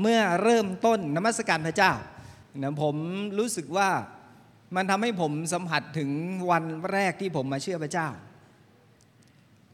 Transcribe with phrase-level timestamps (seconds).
[0.00, 1.92] เมื่อเริ่มต้นนมัสการพระเจ้า
[2.62, 2.96] นะผม
[3.38, 3.90] รู้สึกว่า
[4.76, 6.10] มันทำให้ผมสัมผัสถึง
[6.50, 8.08] วันแรกที่ผมมาเชื่อพระเจ้า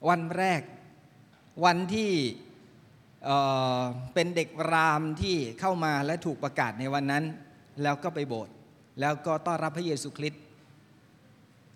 [0.09, 0.63] วันแรก
[1.65, 2.11] วันที่
[3.25, 3.37] เอ่
[3.79, 3.81] อ
[4.15, 7.25] เป็นเด็กรามที่เข้ามาและถูกประกาศในวันนั้น
[7.83, 8.55] แล้วก็ไปโบสถ์
[9.01, 10.43] แล้วก็ต้อนรับพระเยซูคริสต์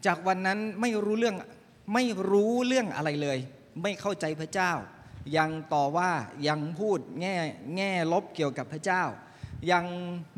[0.07, 1.37] จากวันนั้นไม่รู้เรื่อง
[1.95, 3.39] ไม่รู้เรื่องอะไรเลย
[3.83, 4.73] ไม่เข้าใจพระเจ้า
[5.37, 6.11] ยังต่อว่า
[6.49, 7.37] ยังพูดแง่
[7.77, 9.03] แง่ลบเกี่ยวกับพระเจ้า
[9.73, 9.85] ยัง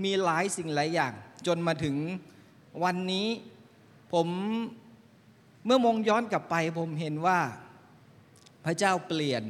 [0.04, 1.12] มีหลายสิ่งหลายอย่าง
[1.46, 1.96] จนมาถึง
[2.84, 3.28] วันนี้
[4.12, 4.28] ผม
[5.64, 7.38] เมื่อมองย้อนกลับไป ผมเห็นว่า
[8.64, 9.42] พระเจ้าเปลี่ยน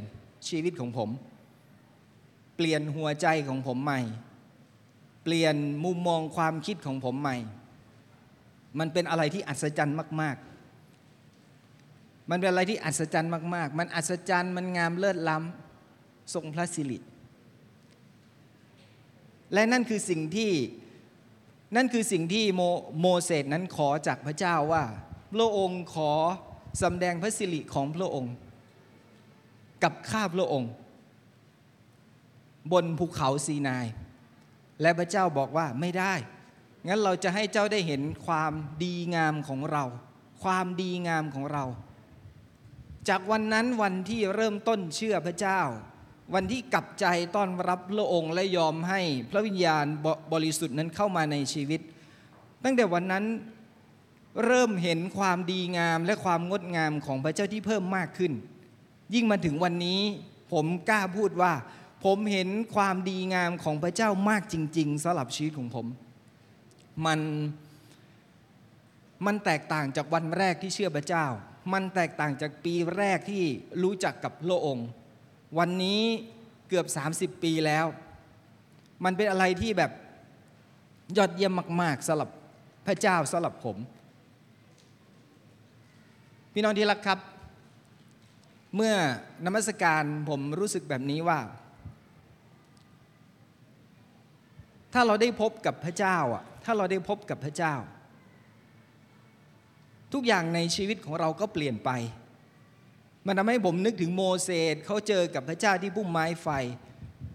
[0.48, 1.10] ชีวิตของผม
[2.56, 4.00] เปลี่ยนหัวใจของผมใหม่
[5.24, 7.36] เปลี่ยนมุมมองความคิดของผมใหม่
[8.78, 10.36] มันเป็นอะไรที่อัศจรรย์มาก
[12.30, 16.98] มันเป็นอะไรที่อัศจรรย์มากๆ มันอัศจรรย์ มันงามเลิศล้ำทรงพระสิริ
[19.52, 20.52] และนั่นคือสิ่งที่
[21.76, 22.62] นั่นคือสิ่งที่โม
[23.00, 24.84] โมเสสนั้นขอจากพระเจ้าว่า
[25.32, 26.12] พระองค์ขอ
[26.82, 28.34] สำแดงพระสิริของพระองค์
[29.82, 30.70] กับข้าพระองค์
[32.72, 33.86] บนภูเขาซีนาย
[34.80, 36.14] และพระเจ้าบอกว่าไม่ได้
[36.86, 38.52] งั้นเราจะให้เจ้าได้เห็นความ
[38.84, 39.84] ดีงามของเรา
[40.42, 41.64] ความดีงามของเรา
[43.08, 45.60] จากวันนั้นวันที่เริ่มต้นเชื่อพระเจ้า
[46.34, 47.06] วันที่กลับใจ
[47.36, 49.00] ต้อนรับพระองค์และยอมให้
[49.30, 51.80] พระวิญญาณบบริสุทธิ์นั้นเข้ามาในชีวิต
[52.64, 53.24] ตั้งแต่วันนั้น
[54.44, 58.32] เริ่มเห็นความดีงามและความงดงามของพระเจ้าที่เพิ่มมากขึ้น
[59.14, 60.00] ยิ่งมาถึงวันนี้
[60.52, 61.52] ผมกล้าพูดว่า
[62.04, 65.86] ผมเห็นความดีงามของพระเจ้ามากจริง ๆสำหรับชีวิตของผม
[67.06, 67.20] มัน
[69.26, 71.26] มันแตกต่างจากวันแรกที่เชื่อพระเจ้า
[71.72, 73.44] มันแตกต่างจากปีแรกที่
[73.82, 74.88] รู้จักกับพระองค์
[75.58, 76.02] วันนี้
[76.68, 76.86] เกือบ
[77.16, 77.86] 30 ปีแล้ว
[79.04, 79.92] มันเป็นอะไรที่แบบ
[81.16, 81.52] ยอดเยี่ยม
[81.82, 82.30] มาก ๆสำหรับ
[82.86, 83.76] พระเจ้าสำหรับผม
[86.52, 87.18] พี่น้องที่รักครับ
[88.76, 88.94] เมื่อ
[89.44, 91.40] นมัสการผมรู้สึกแบบนี้ว่า
[94.92, 97.74] ถ้าเราได้พบกับพระเจ้าอะถ้าเราได้พบกับพระเจ้า
[100.12, 101.90] ทุกอย่างในชีวิตของเราก็เปลี่ยนไป
[103.26, 106.48] มันทำให้ผมนึกถึงโมเสสเขาเจอกับพระเจ้าที่พุ่มไม้ไฟ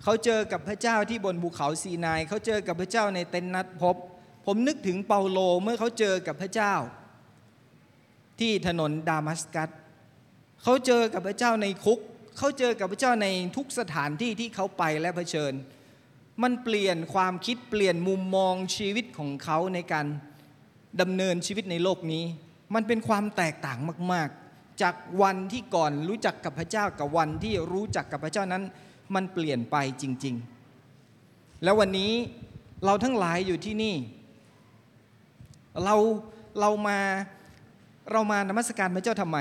[0.03, 3.95] เขาเจอกับพระเจ้าที่บนภูเขาซีนาย เขาเจอกับพระเจ้าในเต็นนัดพบ
[4.45, 6.73] ผมนึกถึงเปาโลเมื่อเขาเจอกับพระเจ้า
[8.39, 9.69] ที่ถนนดามัสกัส
[10.63, 11.99] เขาเจอกับพระเจ้าในคุก
[12.37, 15.53] เขาเจอกับพระเจ้าในทุกสถานที่ที่เขาไปและเผชิญ
[16.43, 20.05] มันเปลี่ยนความคิดเปลี่ยนมุมมองชีวิตของเขาในการ
[21.01, 22.23] ดำเนินชีวิตในโลกนี้
[22.73, 23.79] มันเป็นความแตกต่าง
[24.13, 28.63] มาก ๆ จากวันที่ก่อนรู้จักกับพระเจ้ากับวันที่รู้จักกับพระเจ้านั้น
[29.15, 30.35] มันเปลี่ยนไปจริง
[30.99, 32.11] ๆ แล้ววันนี้
[32.85, 33.95] เราทั้งหลายอยู่ที่นี่
[35.83, 35.95] เรา
[36.59, 36.99] เรามา
[38.11, 39.37] เรามานมัสการพระเจ้าทำไม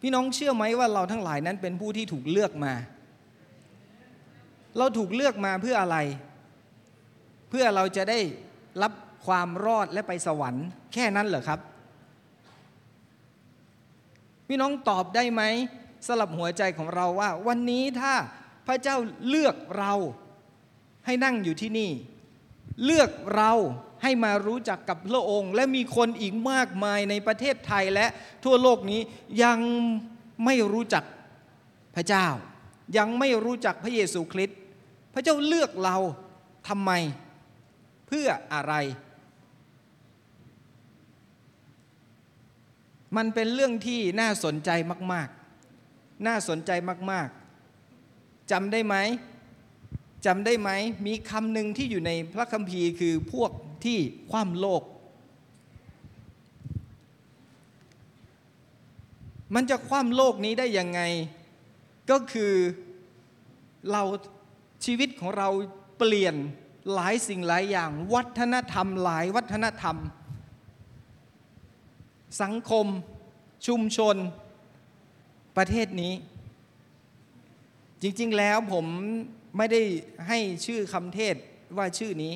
[0.00, 2.74] พี่น้องเชื่อไหมว่าเราทั้งหลายนั้นเป็นผู้ที่ถูกเลือกมา
[4.78, 5.96] เราถูกเลือกมาเพื่ออะไร
[7.50, 8.18] เพื่อเราจะได้
[8.82, 8.92] รับ
[9.26, 11.60] ความรอดและไปสวรรค์ แค่นั้นเหรอครับ
[14.46, 15.42] พี่น้องตอบได้ไหม
[16.06, 18.14] สลับหัวใจของเราว่า วันนี้ถ้า
[18.66, 18.96] พระเจ้า
[19.28, 19.92] เลือกเรา
[21.06, 21.90] ให้นั่งอยู่ที่นี่
[22.84, 23.52] เลือกเรา
[24.02, 28.06] ให้มารู้จักกับพระองค์ และมีคนอีกมากมายในประเทศไทยและ
[28.44, 29.00] ทั่วโลกนี้
[29.42, 29.58] ยัง
[30.44, 31.04] ไม่รู้จัก
[31.96, 32.26] พระเจ้า
[32.98, 34.58] ยังไม่รู้จักพระเยซูคริสต์
[35.14, 35.96] พระเจ้าเลือกเรา
[36.68, 36.90] ทำไม
[38.06, 38.74] เพื่ออะไร
[43.16, 44.70] มันเป็นเรื่องที่น่าสนใจ
[45.12, 45.28] มาก
[45.76, 46.70] ๆ น่าสนใจ
[47.10, 47.28] มาก
[47.88, 48.96] ๆจำได้ไหม
[50.26, 50.70] จำได้ไหม
[51.06, 53.50] มีคำหนึ่งที่อยู่ในพระคัมภีร์คือพวก
[53.84, 53.98] ที่
[54.30, 54.82] คว่ำโลก
[59.54, 61.00] มันจะคว่ำโลกนี้ได้ยังไง
[62.10, 62.52] ก็คือ
[63.90, 64.02] เรา
[64.84, 65.48] ชีวิตของเรา
[65.98, 66.34] เปลี่ยน
[66.94, 69.96] หลายสิ่งหลายอย่าง วัฒนธรรมหลายวัฒนธรรม
[72.42, 72.86] สังคม
[73.66, 74.16] ชุมชน
[75.56, 76.12] ประเทศนี้
[78.02, 78.86] จริงๆแล้วผม
[79.56, 79.82] ไม่ได้
[80.28, 81.36] ให้ชื่อคำเทศ
[81.76, 82.32] ว่าชื่อนี้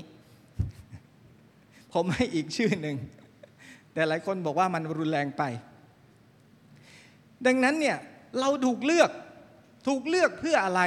[1.92, 2.96] ผมให้อีกชื่อหนึ่ง
[3.92, 5.42] แต่หลายคนบอกว่ามันรุนแรงไป
[7.46, 7.96] ดังนั้นเนี่ย
[8.40, 9.10] เราถูกเลือก
[9.88, 10.82] ถูกเลือกเพื่ออะไร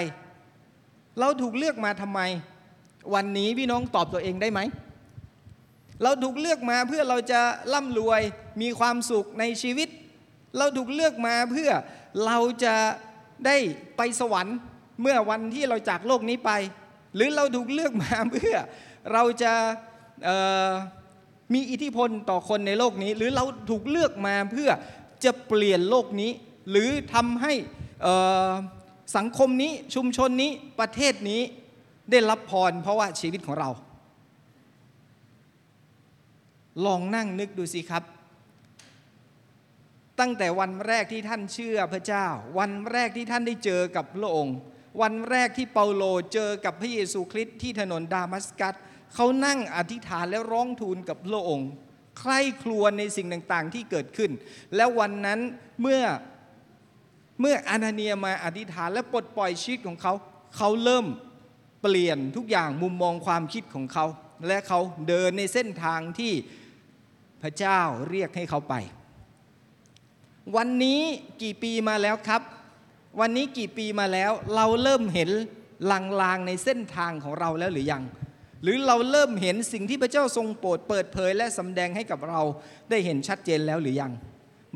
[1.20, 2.22] เราถูกเลือกมาทำไม
[3.14, 4.60] วันนี้พี่น้องตอบตัวเองได้ไหม
[6.04, 7.42] เราถูกเลือกมาเพื่อเราจะ
[7.74, 8.22] ร่ำรวย
[8.62, 9.90] มีความสุขในชีวิต
[10.58, 11.72] เราถูกเลือกมาเพื่อ
[12.26, 12.76] เราจะ
[13.46, 13.58] ได้
[13.98, 14.58] ไปสวรรค์
[15.02, 16.52] เมื่อวันที่เราจากโลกนี้ไป
[17.16, 18.56] หรือเราถูกเลือกมาเพื่อ
[19.14, 19.54] เราจะ
[21.54, 24.70] มีอิทธิพลต่อคนในโลกนี้ หรือเราถูกเลือกมาเพื่อ
[25.24, 26.32] จะเปลี่ยนโลกนี้
[26.70, 27.54] หรือทำให้
[29.18, 31.42] สังคมนี้ชุมชนนี้ประเทศนี้
[32.12, 33.70] ได้รับพรเพราะว่าชีวิตของเรา
[36.86, 38.04] ลองนั่งนึกดูสิครับ
[40.20, 42.26] ตั้งแต่วันแรกที่ท่านเชื่อพระเจ้า
[42.60, 44.56] วันแรกที่ท่านได้เจอกับพระองค์
[45.02, 48.76] วันแรกที่เปาโลเจอกับพระเยซูคริสต์ที่ถนนดามัสกัส
[49.16, 51.70] เขานั่งอธิษฐานและร้องทูลกับพระองค์
[52.20, 54.32] ใคร่ครวญในสิ่งต่างๆที่เกิดขึ้น
[54.76, 55.40] แล้ววันนั้น
[55.82, 56.02] เมื่อ
[57.42, 60.14] เมื่ออานาเนียมาอธิษฐานและปลดปล่อยชีวิตของเขา
[60.58, 61.06] เขาเริ่ม
[61.82, 64.06] เปลี่ยนทุกอย่างมุมมองความคิดของเขา
[64.48, 66.34] และเขาเดินในเส้นทางที่
[67.44, 67.80] พระเจ้า
[68.10, 68.76] เรียกให้เขาไป
[70.58, 71.02] วันนี้
[71.42, 72.42] กี่ปีมาแล้วครับ
[73.20, 75.30] วันนี้กี่ปีมาแล้ว เราเริ่มเห็น
[76.22, 78.04] ลางๆในเส้นทางของเราแล้วหรือยัง
[78.64, 82.42] หรือเราเริ่มเห็นสิ่งที่พระเจ้าทรงโปรดเปิดเผย และสำแดงให้กับเรา
[82.90, 84.12] ได้เห็นชัดเจนแล้วหรือยัง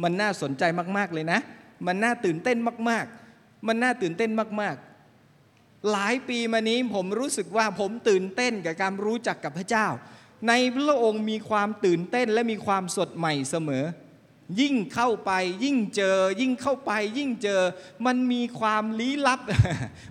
[0.04, 0.64] มันน่าสนใจ
[0.98, 1.40] มากๆเลยนะ
[1.88, 2.58] มันน่าตื่นเต้น
[2.90, 4.32] มากๆ มันน่าตื่นเต้น
[4.62, 9.88] มากๆ หลายปีมานี้ผมรู้สึกว่าผมตื่นเต้นกับการรู้จักกับพระเจ้า
[10.48, 13.84] ในพระองค์มีความตื่นเต้นและมีความสดใหม่เสมอ
[14.60, 15.32] ยิ่งเข้าไป
[15.64, 17.62] ยิ่งเจอ ยิ่งเข้าไปยิ่งเจอ
[18.06, 19.40] มันมีความลี้ลับ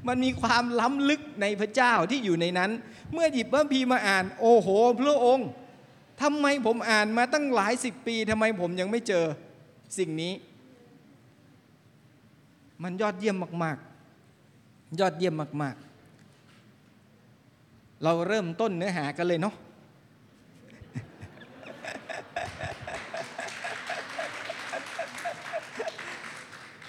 [0.08, 2.70] มันมีความล้ำลึกในพระเจ้าที่อยู่ในนั้น
[3.12, 4.68] เมื่อหยิบพระพีมาอ่าน โอ้โห
[5.00, 5.48] พระองค์
[6.22, 9.24] ทำไมผมอ่านมาตั้งหลายสิบปีทำไมผมยังไม่เจอ
[9.98, 10.32] สิ่งนี้
[12.82, 13.76] มันยอดเยี่ยมมาก
[14.38, 15.76] ๆ ยอดเยี่ยมมาก
[17.08, 19.54] ๆ เราเริ่มต้นเนื้อหากันเลยเนาะ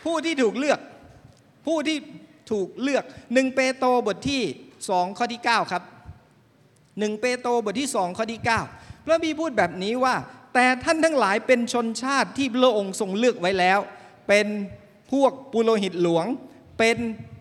[0.04, 0.80] ผู้ที่ถูกเลือก
[1.66, 1.98] ผู้ที่
[2.52, 3.04] ถูกเลือก
[3.34, 4.44] หนึ่งเปโตรบทที่
[4.90, 5.84] สองข้อที่ 9 ครับ
[7.00, 8.42] หนึ่งเปโตรบทที่สองข้อที่
[8.74, 10.16] 9 พระบีพูดแบบนี้ว่า
[10.54, 13.80] แต่ท่านทั้งหลายเป็นชนชาติที่พระองค์ทรงเลือกไว้แล้ว
[14.28, 14.48] เป็น
[15.12, 16.26] พวกปุโรหิตหลวง
[16.80, 16.98] เป็น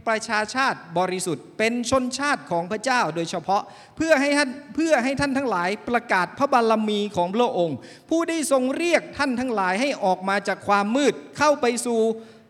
[0.08, 3.62] ประชาชาติบริสุทธิ์ เป็นชนชาติของพระเจ้าโดยเฉพาะ
[3.96, 7.76] เพื่อให้ท่านเพื่อให้ท่านทั้งหลายประกาศพระบารมีของพระองค์
[8.08, 12.00] ผู้ได้ทรงเรียกท่านทั้งหลายให้ออกมาจากความมืดเข้าไปสู่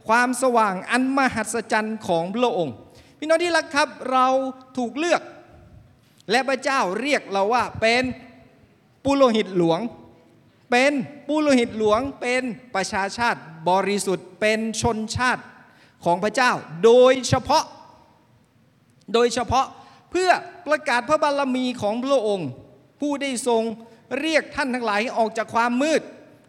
[0.09, 2.75] ความสว่างอันมหัศจรรย์ของพระองค์
[3.19, 4.27] พี่น้องที่รักครับเรา
[4.77, 5.23] ถูกเลือก
[6.31, 8.03] และพระเจ้าเรียกเราว่าเป็น
[9.05, 9.81] ปุโรหิตหลวง
[10.71, 10.93] เป็น
[11.29, 12.43] ปุโรหิตหลวงเป็น
[12.75, 15.43] ประชาชาติบริสุทธิ์เป็นชนชาติ
[16.05, 16.53] ของพระเจ้า
[16.85, 17.65] โดยเฉพาะ
[19.15, 19.67] โดยเฉพาะ
[20.11, 20.31] เพื่อ
[20.67, 22.49] ประกาศพระบารมีของพระองค์
[23.01, 23.63] ผู้ได้ทรง
[24.21, 26.03] เรียกท่านทั้งหลายออกจากความมืด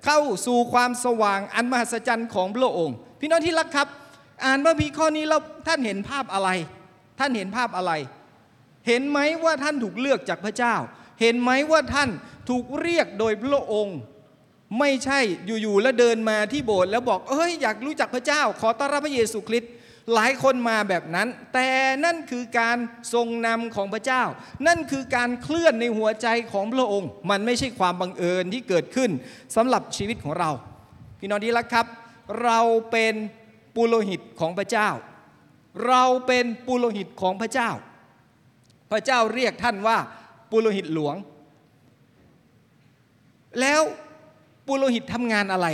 [0.05, 3.87] เข้าสู่ความสว่างอันมหัศจรรย์ของพระองค์ พี่น้องที่รักครับ
[4.45, 6.49] อ่านพระพีข้อนี้แล้วท่านเห็นภาพอะไร
[7.19, 7.91] ท่านเห็นภาพอะไร
[8.87, 10.75] เห็นไหมว่าท่านถูกเลือกจากพระเจ้า
[11.21, 12.09] เห็นไหมว่าท่าน
[12.49, 13.97] ถูกเรียกโดยพระองค์
[14.79, 15.19] ไม่ใช่
[15.61, 19.71] อยู่ๆแล้วเดินมาที่โบสถ์แล้วบอกเอ้ยอยากรู้จักพระเจ้า ขอต้อนรับพระเยซูคริสต์
[20.13, 21.69] หลายคนมาแบบนั้น แต่
[22.05, 22.77] นั่นคือการ
[23.13, 24.23] ทรงนำของพระเจ้า
[24.67, 29.09] นั่นคือการเคลื่อนในหัวใจของพระองค์ มันไม่ใช่ความบังเอิญที่เกิดขึ้น
[29.55, 30.49] สำหรับชีวิตของเรา
[31.19, 31.87] พี่น้องดีละครับ
[32.43, 32.59] เรา
[32.91, 33.13] เป็น
[33.75, 34.89] ปุโรหิตของพระเจ้า
[35.87, 37.69] เราเป็นปุโรหิตของพระเจ้า
[38.91, 39.97] พระเจ้าเรียกท่านว่า
[40.51, 41.15] ปุโรหิตหลวง
[43.59, 43.81] แล้ว
[44.67, 45.67] ปุโรหิตทำงานอะไร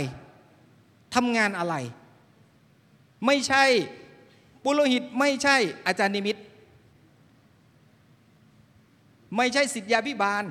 [1.14, 1.74] ทำงานอะไร
[3.26, 3.64] ไม่ใช่
[4.64, 6.36] ปุโรหิตไม่ใช่อาจารย์นิมิต
[9.36, 10.44] ไม่ใช่ศิษยาภิบาล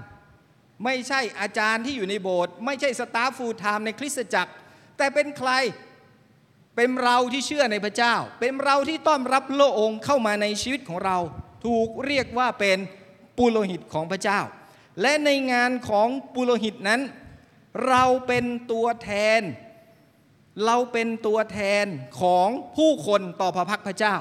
[0.84, 4.54] ไม่ใช่อาจารย์ที่อยู่ในโบสถ์ไม่ใช่ staff full-time ในคริสตจักร
[4.98, 5.52] แต่เป็นใคร
[6.82, 11.18] เป็นเราที่เชื่อในพระเจ้า เป็นเราที่ต้อนรับพระองค์เข้ามาในชีวิตของเรา
[11.66, 12.78] ถูกเรียกว่าเป็น
[13.38, 14.40] ปุโรหิตของพระเจ้า
[15.02, 17.02] และในงานของปุโรหิตนั้น
[17.88, 19.10] เราเป็นตัวแท
[19.40, 19.42] น
[20.66, 21.86] เราเป็นตัวแทน
[22.22, 24.16] ของผู้คนต่อพระพักตร์พระเจ้า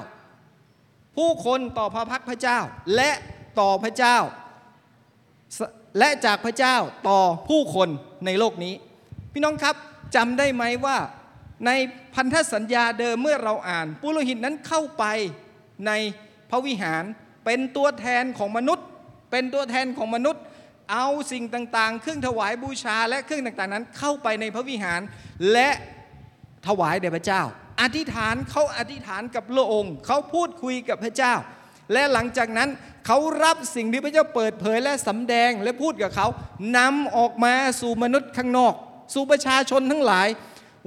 [1.17, 2.59] ผู้คนต่อพระพักพระเจ้า
[2.95, 3.11] และ
[3.59, 4.17] ต่อพระเจ้า
[5.99, 6.75] และจากพระเจ้า
[7.09, 7.89] ต่อผู้คน
[8.25, 8.73] ในโลกนี้
[9.33, 9.75] พี่น้องครับ
[10.15, 10.97] จำได้ไหมว่า
[11.65, 11.71] ใน
[12.15, 15.05] พันธสัญญาเดิมเมื่อเราอ่าน ปุโรหิตนั้นเข้าไป
[15.87, 15.91] ใน
[16.49, 17.03] พระวิหาร
[17.45, 18.85] เป็นตัวแทนของมนุษย์
[19.31, 20.43] เป็นตัวแทนของมนุษย์
[20.91, 25.01] เอาสิ่งต่างๆ เครื่องถวายบูชาและเครื่องต่างๆนั้นเข้าไปในพระวิหาร
[25.51, 25.69] และ
[26.67, 27.41] ถวายแด่พระเจ้า
[27.81, 31.33] อธิษฐานเขาอธิษฐานกับพระองค์ เขาพูดคุยกับพระเจ้า
[31.93, 32.69] และหลังจากนั้น
[33.05, 36.27] เขารับสิ่งที่พระเจ้าเปิดเผยและสำแดงและพูดกับเขา
[36.77, 38.73] นำออกมาสู่มนุษย์ข้างนอก
[39.13, 40.27] สู่ประชาชนทั้งหลาย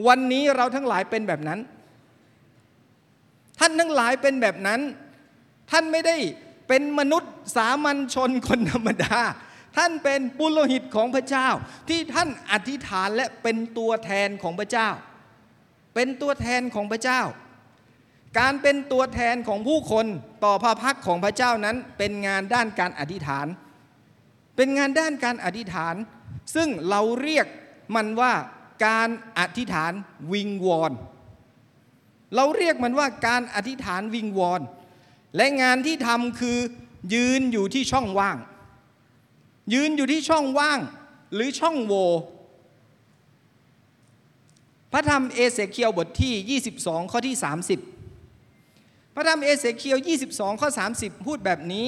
[0.06, 1.60] วันนี้เราทั้งหลายเป็นแบบนั้น
[3.60, 4.80] ท่านทั้งหลายเป็นแบบนั้น
[5.70, 6.16] ท่านไม่ได้
[6.68, 9.18] เป็นมนุษย์สามัญชนคนธรรมดา
[9.76, 11.48] ท่านเป็นปุโรหิตของพระเจ้า
[11.88, 14.88] ที่ท่านอธิษฐานและเป็นตัวแทนของพระเจ้า
[15.94, 17.20] เป็นตัวแทนของพระเจ้า
[18.38, 20.06] การเป็นตัวแทนของผู้คน
[20.44, 23.46] ต่อพระพักของพระเจ้านั้น เป็นงานด้านการอธิษฐาน
[24.56, 25.94] เป็นงานด้านการอธิษฐาน
[26.54, 27.46] ซึ่งเราเรียก
[27.96, 28.32] มันว่า
[28.84, 29.08] การ
[29.38, 29.92] อธิษฐาน
[30.32, 30.92] วิงวอน
[32.34, 34.60] เราเรียกมันว่าการอธิษฐานวิงวอน
[35.36, 36.58] และงานที่ทำคือ
[37.14, 38.36] ยืนอยู่ที่ช่องว่าง
[39.74, 40.78] ยืนอยู่ที่ช่องว่าง
[41.34, 41.94] หรือช่องโว
[44.92, 47.36] พระธรรมเอเสเคียวบทที่ 22 ข้อที่
[48.46, 49.98] 30 พระธรรมเอเสเคียว
[50.28, 51.86] 22 ข้อ 30 พูดแบบนี้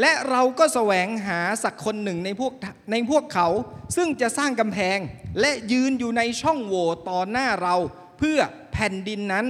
[0.00, 2.52] และเราก็แสวงหาสักคนหนึ่งในพวก
[2.92, 3.48] ในพวกเขา
[3.96, 4.98] ซึ่งจะสร้างกำแพง
[5.40, 7.76] และยืนอยู่ในช่องโหว่ต่อหน้าเรา
[8.18, 8.38] เพื่อ
[8.72, 9.46] แผ่นดินนั้น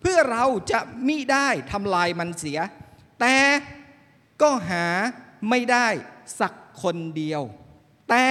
[0.00, 2.58] เพื่อเราจะมิได้ทำลายมันเสีย
[3.20, 3.36] แต่
[4.42, 4.86] ก็หา
[5.50, 5.88] ไม่ได้
[6.40, 6.52] สัก
[6.82, 7.42] คนเดียว
[8.10, 8.26] แต่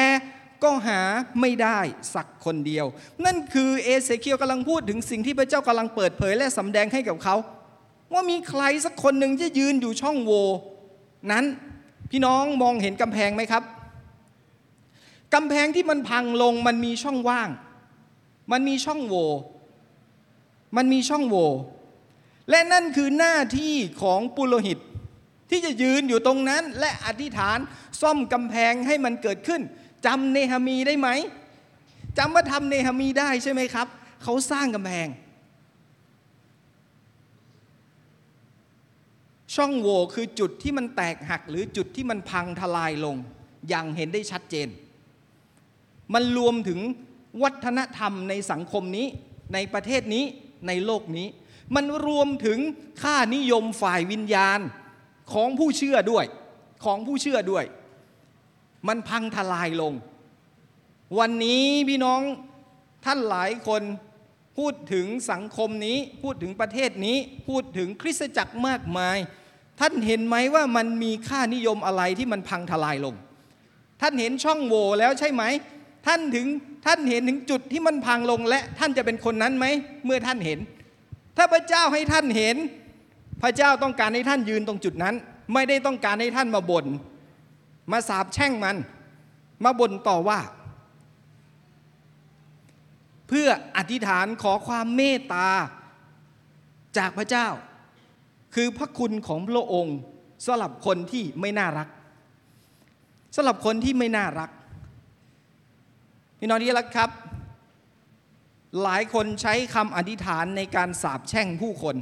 [0.64, 1.02] ก็หา
[1.42, 1.80] ไม่ได้
[2.16, 2.86] สักคนเดียว
[3.26, 7.36] นั่นคือเอเสเคียวกำลังพูดถึงสิ่งที่พระเจ้ากำลังเปิดเผยและสำแดงให้กับเขา
[8.14, 10.46] ว่ามีใครสักคนหนึ่งที่ยืนอยู่ช่องโหว่
[11.32, 11.46] นั้น
[12.12, 13.64] พี่น้องมองเห็นกำแพงไหมครับ
[15.34, 17.50] กำแพงที่มันพังลงมันมีช่องว่าง
[18.52, 19.30] มันมีช่องโหว่
[20.76, 21.50] มันมีช่องโหว่
[22.50, 24.80] และนั่นคือหน้าที่ของปุโรหิต
[25.50, 27.58] ที่จะยืนอยู่ตรงนั้น และอธิษฐาน
[28.02, 29.62] ซ่อมกำแพงให้มันเกิดขึ้น
[30.06, 31.10] จำเนหามีได้ไหม
[32.18, 33.88] จำว่าทำเนหามีได้ใช่ไหมครับ
[34.24, 35.08] เขาสร้างกำแพง
[39.56, 43.16] ช่องโหว่คือจุดที่มันแตกหักหรือจุดที่มันพังทลายลง
[43.70, 44.68] อย่างเห็นได้ชัดเจน
[46.14, 46.80] มันรวมถึง
[47.44, 49.08] วัฒนธรรมในสังคมนี้
[49.54, 50.24] ในประเทศนี้
[50.68, 51.28] ในโลกนี้
[51.76, 52.60] มันรวมถึง
[53.02, 54.60] ค่านิยมฝ่ายวิญญาณ
[55.34, 56.26] ของผู้เชื่อด้วย
[56.84, 57.66] ของผู้เชื่อด้วย
[58.88, 59.94] มันพังทลายลง
[61.20, 62.22] วันนี้พี่น้อง
[63.06, 63.84] ท่านหลายคน
[64.58, 67.18] พูดถึงสังคมนี้ พูดถึงประเทศนี้
[67.48, 69.18] พูดถึงคริสตจักรมากมาย
[69.82, 73.16] ท่านเห็นไหมว่ามันมีค่านิยมอะไรที่มันพังทลายลง
[74.02, 75.44] ท่านเห็นช่องโหว่แล้วใช่ไหม
[76.08, 76.48] ท่านถึง
[76.86, 79.66] ท่านเห็นถึงจุดที่มันพังลงและท่านจะเป็นคนนั้นไหม
[80.06, 80.60] เมื่อท่านเห็น
[81.38, 82.56] ถ้าพระเจ้าให้ท่านเห็น
[83.42, 85.16] พระเจ้าต้องการให้ท่านยืนตรงจุดนั้น
[85.54, 86.86] ไม่ได้ต้องการให้ท่านมาบน่น
[87.92, 88.78] มาสาบแช่งมัน
[89.64, 90.40] มาบ่นต่อว่า
[93.28, 93.48] เพื่อ
[93.78, 95.50] อธิษฐานขอความเมตตา
[96.98, 97.48] จากพระเจ้า
[98.56, 99.98] คือพระคุณของพระองค์
[100.46, 101.88] สำหรับคนที่ไม่น่ารัก
[103.36, 104.50] สำหรับคนที่ไม่น่ารัก
[106.40, 107.10] พี่น้องที่รักครับ
[108.84, 111.96] หลายคนใช้คำอธิษฐานในการสาบแช่งผู้คน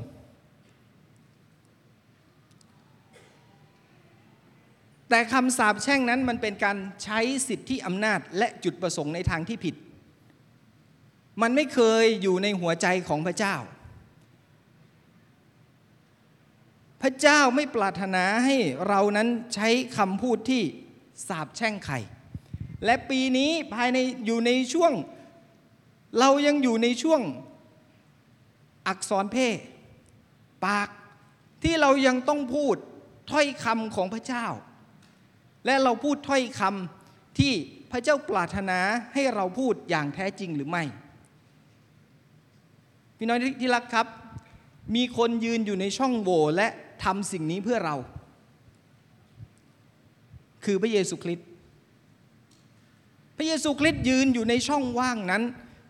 [5.10, 9.76] แต่คำสาปแช่งนั้นมันเป็นการใช้สิทธิอำนาจและจุดประสงค์ในทางที่ผิด
[11.42, 13.56] มันไม่เคยอยู่ในหัวใจของพระเจ้า
[17.02, 18.56] พระเจ้าไม่ปรารถนาให้
[18.88, 20.64] เรานั้นใช้คำพูดที่
[21.28, 21.96] สาปแช่งใคร
[22.86, 24.94] และปีนี้ภายในอยู่ในช่วง
[26.20, 27.22] เรายังอยู่ในช่วง
[28.88, 29.58] อักษรเพศ
[30.66, 30.90] ปาก
[31.64, 32.76] ที่เรายังต้องพูด
[33.32, 34.46] ถ้อยคำของพระเจ้า
[35.66, 37.54] และเราพูดถ้อยคำที่
[37.92, 38.80] พระเจ้าปรารถนา
[39.14, 40.84] ให้เราพูดอย่างแท้จริงหรือไม่
[43.18, 44.08] พี่น้องที่รักครับ
[44.96, 46.68] มีคนยืนอยู่ในช่องโหว่และ
[47.04, 47.96] ทำสิ่งนี้เพื่อเรา
[50.66, 51.48] คือพระเยซูคริสต์
[53.38, 55.44] พระเยซูคริสต์ยืนอยู่ในช่องว่างนั้น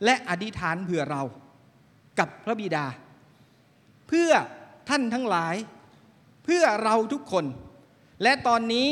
[0.06, 1.22] และอธิษฐานเผื่อเรา
[2.20, 2.86] กับพระบิดา
[4.08, 4.32] เพื่อ
[4.90, 5.56] ท่านทั้งหลาย
[6.46, 7.46] เพื่อเราทุกคน
[8.24, 8.88] และตอนนี้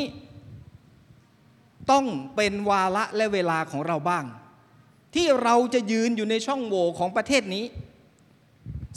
[1.92, 2.06] ต้อง
[2.36, 4.26] เป็นวาระและเวลาของเราบ้าง
[5.16, 7.66] ที่เราจะยืนอยู่ในช่องโหว่ของประเทศนี้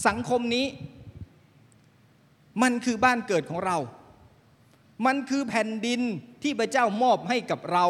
[0.07, 0.67] สังคมนี้
[2.63, 3.79] มันคือบ้านเกิดของเรา
[5.07, 6.01] มันคือแผ่นดิน
[6.43, 7.87] ที่พระเจ้ามอบให้กับเรา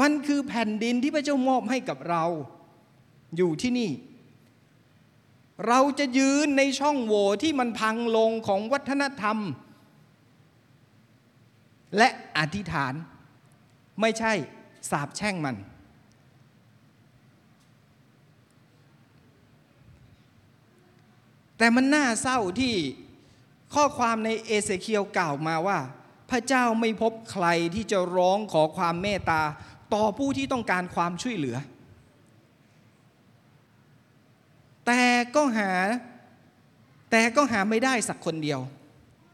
[0.00, 2.24] มันคือแผ่นดินที่พระเจ้ามอบให้กับเรา
[3.36, 3.90] อยู่ที่นี่
[5.68, 9.38] เราจะยืนในช่องโหว่ที่มันพังลงของวัฒนธรรม
[11.96, 12.94] และอธิษฐาน
[14.00, 14.32] ไม่ใช่
[14.90, 15.56] สาบแช่งมัน
[21.60, 22.74] แต่มันน่าเศร้าที่
[23.74, 25.78] ข้อความในเอเสเคียวกล่าวมาว่า
[26.30, 29.42] พระเจ้าไม่พบใครที่จะร้องขอความเมตตา
[29.94, 31.56] ต่อผู้ที่ต้องการความช่วยเหลือ
[34.86, 35.02] แต่
[35.34, 35.72] ก็หา
[37.10, 38.60] แต่ก็หาไม่ได้สักคนเดียว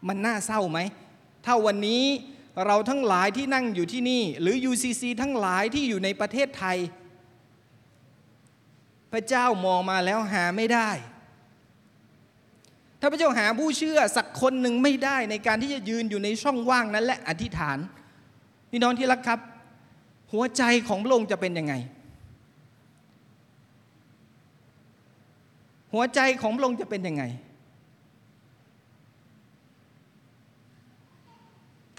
[0.07, 0.79] มันน่าเศร้าไหม
[1.45, 2.03] ถ้าวันนี้
[2.65, 6.77] เราทั้งหลายที่นั่งอยู่ที่นี่ หรือ UCC ทั้งหลายที่อยู่ในประเทศไทย
[9.11, 17.77] พระเจ้ามองมาแล้วหาไม่ได้าพระเจ้าหาผู้เชื่อสักคนหนึ่งไม่ได้ในการที่จะยืนอยู่ในช่องว่างนั้น และอธิษฐาน
[18.71, 19.39] พี่น้องที่รักครับ
[20.33, 21.73] หัวใจของพระองค์จะเป็นยังไง
[25.93, 27.23] หัวใจของพระองค์จะเป็นยังไง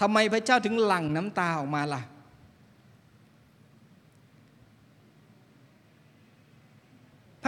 [0.01, 2.03] ทำไมพระเจ้าถึงหลั่งน้ำตาออกมาล่ะ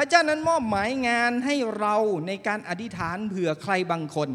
[0.01, 4.29] ระเจ้านั้นมอบหมายงานให้เราในการอธิษฐานเผื่อใครบางคน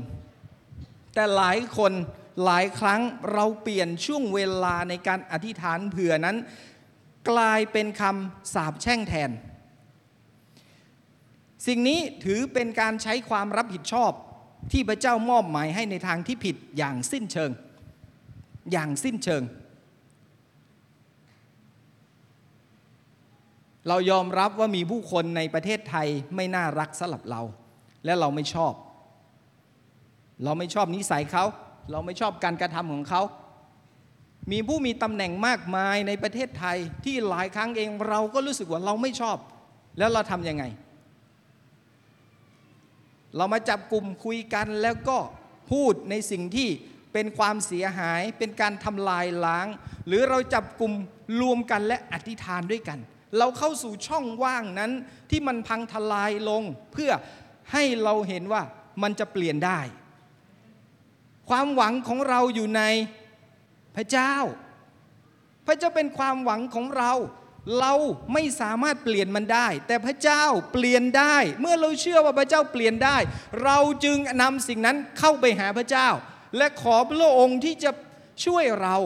[1.14, 1.94] แต่หลายคน
[2.46, 3.02] หลายครั้ง
[3.34, 6.38] เราเปลี่ยนช่วงเวลาในการอธิษฐานเผื่อนั้น
[7.30, 9.32] กลายเป็นคำสาปแช่งแทน
[11.68, 14.12] สิ่งนี้ถือเป็นการใช้ความรับผิดชอบ
[14.72, 17.52] ที่พระเจ้ามอบหมายให้ในทางที่ผิดอย่างสิ้นเชิง
[18.72, 19.44] อย่างสิ้นเชิง
[23.88, 27.42] เรายอมรับว่ามีผู้คนในประเทศไทยไม่น่ารักสำหรับเรา
[28.06, 28.74] และเราไม่ชอบ
[30.44, 31.46] เราไม่ชอบนิสัยเขา
[31.92, 33.22] เราไม่ชอบการกระทำของเขา
[34.52, 39.38] มีผู้มีตำแหน่งมากมายในประเทศไทยที่หลายครั้งเองเราก็รู้สึกว่าเราไม่ชอบ
[39.98, 40.64] แล้วเราทำยังไง
[43.38, 45.18] เรามาจับกลุ่มคุยกันแล้วก็
[45.72, 46.70] พูดในสิ่งที่
[47.14, 49.68] เป็นความเสียหายเป็นการทำลายล้าง
[50.08, 50.94] หรือเราจับกลุ่ม
[51.42, 53.00] รวมกันและอธิษฐานด้วยกัน
[53.38, 54.92] เราเข้าสู่ช่องว่างนั้น
[55.30, 56.64] ที่มันพังทลายลง
[56.94, 57.12] เพื่อ
[57.72, 58.64] ให้เราเห็นว่า
[59.02, 59.80] มันจะเปลี่ยนได้
[61.50, 62.82] ความหวังของเราอยู่ใน
[63.96, 64.34] พระเจ้า
[65.68, 67.14] พระเจ้าเป็นความหวังของเรา
[67.80, 67.94] เรา
[68.34, 73.18] ไม่สามารถเปลี่ยนมันได้ แต่พระเจ้าเปลี่ยนได้ เมื่อเราเชื่อว่าพระเจ้าเปลี่ยนได้
[73.64, 76.10] เราจึงนำสิ่งนั้นเข้าไปหาพระเจ้า
[76.58, 77.92] และขอพระองค์ที่จะ
[78.46, 78.98] ช่วยเรา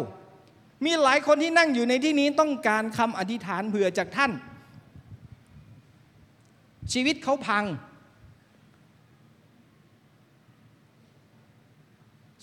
[0.85, 4.31] มีหลายคนที่นั่งอยู่ในที่นี้ต้องการคำอธิษฐานเผื่อจากท่าน
[6.93, 7.65] ชีวิตเขาพัง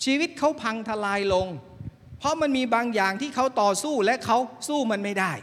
[0.03, 1.47] ชีวิตเขาพังทลายลง
[2.19, 5.33] เพราะมันมีบางอย่างที่เขาต่อสู้และเขาสู้มันไม่ได้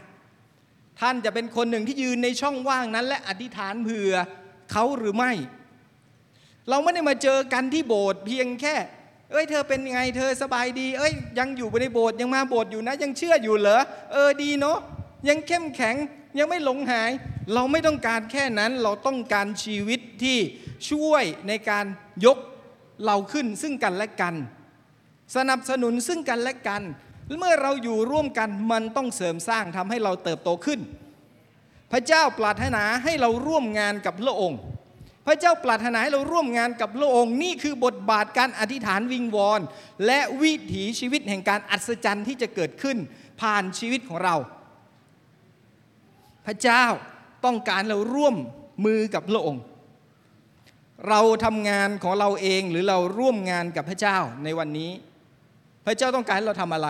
[0.99, 4.13] ท่านจะเป็นคนหนึ่งที่ยืนในช่องว่างนั้น และอธิษฐานเผื่อ
[4.71, 5.31] เขาหรือไม่
[6.69, 8.75] เราไม่ได้มาเจอกันที่โบสถ์เพียงแค่
[9.31, 14.77] เอ้ยเธอเป็นไงเธอสบายดี เอ้ยยังอยู่ในโบสถ์ยังมาโบสถ์อยู่นะ ยังเชื่ออยู่เหรอเออดีเนาะ
[15.29, 15.95] ยังเข้มแข็ง
[16.39, 17.11] ยังไม่หลงหาย
[17.53, 20.37] เราไม่ต้องการแค่นั้นเราต้องการชีวิตที่
[20.89, 21.85] ช่วยในการ
[22.25, 22.37] ยก
[23.05, 24.35] เราขึ้นซึ่งกันและกัน
[25.35, 26.81] สนับสนุนซึ่งกันและกัน
[27.39, 30.79] เมื่อเราอยู่ร่วมกันมันต้องเสริมสร้างทำให้เราเติบโตขึ้น
[31.91, 34.59] พระเจ้าปรารถนาให้เราร่วมงานกับพระองค์
[35.25, 39.61] พระเจ้าปรารถนาให้เราร่วมงานกับพระองค์ นี่คือบทบาทการอธิษฐานวิงวอน
[40.05, 42.97] และวิถีชีวิตแห่งการอัศจรรย์ที่จะเกิดขึ้น
[43.41, 44.35] ผ่านชีวิตของเรา
[46.45, 46.83] พระเจ้า
[47.45, 48.35] ต้องการเราร่วม
[48.85, 49.63] มือกับพระองค์
[51.09, 54.91] เราทำงานของเราเองหรือเราร่วมงานกับพระเจ้าในวันนี้
[55.85, 56.89] พระเจ้าต้องการเราทำอะไร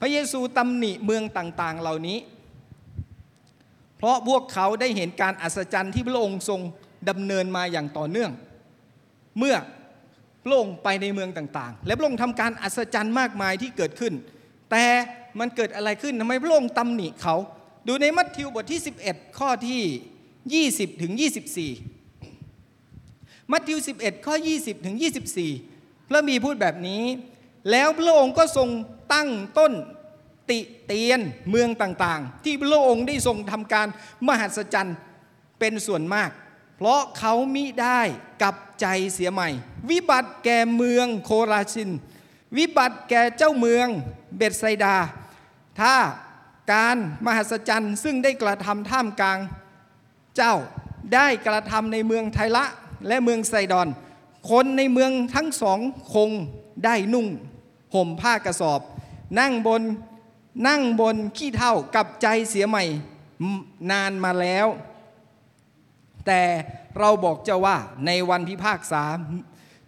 [0.00, 2.18] พระเยซูตำหนิเมืองต่าง ๆ เหล่านี้
[4.04, 6.60] ราะพวกเขาได้เห็นการอัศจรรย์ที่พระองค์ทรง
[7.08, 8.30] ดำเนินมาอย่างต่อเนื่อง
[9.38, 9.56] เมื่อ
[10.44, 14.12] พระองค์ไปในเมืองต่างๆ และพระองค์ทำการอัศจรรย์มากมายที่เกิดขึ้น
[14.70, 14.84] แต่
[15.38, 17.36] มันเกิดอะไรขึ้นทำไมพระองค์ตำหนิเขา
[17.86, 21.12] ดูในมัทธิวบทที่ 11 ข้อที่ 20ถึง
[22.72, 24.96] 24 มัทธิว 11 ข้อ 20ถึง
[25.50, 27.02] 24 พระมีพูดแบบนี้
[27.70, 28.68] แล้วพระองค์ก็ทรง
[29.12, 29.72] ตั้งต้น
[30.50, 33.86] ติเตียนเมืองต่างๆ ที่พระองค์ได้ทรงทำการ
[34.26, 34.96] มหัศจรรย์
[35.58, 36.30] เป็นส่วนมาก
[36.76, 38.00] เพราะเขามิได้
[38.42, 39.48] กลับใจเสียใหม่
[39.90, 41.90] วิบัติแก่เมืองโคราชิน
[42.56, 43.86] วิบัติแก่เจ้าเมือง
[44.36, 44.96] เบตไซดา
[45.80, 45.94] ถ้า
[46.72, 49.38] การมหัศจรรย์ซึ่งได้กระทำท่ามกลาง
[50.36, 50.54] เจ้า
[51.14, 52.64] ได้กระทำในเมืองไทละ
[53.08, 53.88] และเมืองไซดอน
[54.50, 55.78] คนในเมืองทั้งสอง
[56.14, 56.30] คง
[56.84, 57.26] ได้นุ่ง
[57.94, 58.80] ห่มผ้ากระสอบ
[59.38, 59.82] นั่งบน
[60.68, 62.84] นั่งบนขี้เท่ากับใจเสียใหม่
[63.90, 64.66] นานมาแล้ว
[66.26, 66.42] แต่
[66.98, 69.02] เราบอกเจ้าว่าในวันพิพากษา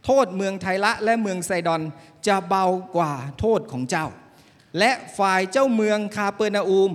[0.05, 1.83] โทษเมืองไทละและเมืองไซดอน
[2.27, 2.65] จะเบา
[2.97, 4.07] กว่าโทษของเจ้า
[4.79, 6.93] และฝ่ายเจ้าเมืองคาเปอร์นาอูม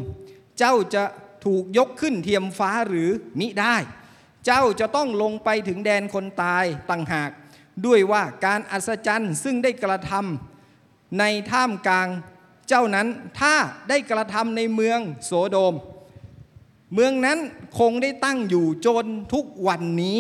[0.60, 1.04] เจ้าจะ
[1.46, 3.76] ถูกยกขึ้นเทียมฟ้าหรือมิได้
[4.46, 7.30] เจ้าจะต้องลงไปถึงแดนคนตายต่างหาก
[7.86, 12.08] ด้วยว่าการอัศจรรย์ซึ่งได้กระทำในท่ามกลาง
[12.72, 13.08] เจ้านั้น
[13.40, 13.56] ถ้า
[13.90, 15.76] ได้กระทำในเมืองโสโดม
[16.94, 17.40] เมืองนั้น
[17.80, 20.20] คงได้ตั้งอยู่จนทุกวันนี้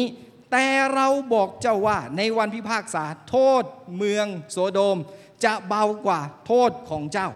[0.51, 3.63] แต่เราบอกเจ้าว่าในวันพิพากษาโทษ
[3.97, 4.97] เมืองโสโดม
[5.43, 7.29] จะเบากว่าโทษของเจ้า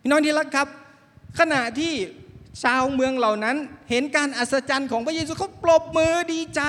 [0.00, 0.68] พี่น้องที่รักครับ
[1.38, 1.94] ขณะที่
[2.62, 3.56] ชาวเมืองเหล่านั้น
[3.90, 6.60] เห็นการอัศจรรย์ของพระเยซูเขาปรบมือดีใจ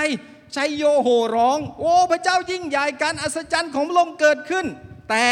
[0.56, 4.65] ชัยโยโห่ร้อง โอ้พระเจ้ายิ่งใหญ่การอัศจรรย์ของพระองค์เกิดขึ้น
[5.10, 5.28] แต่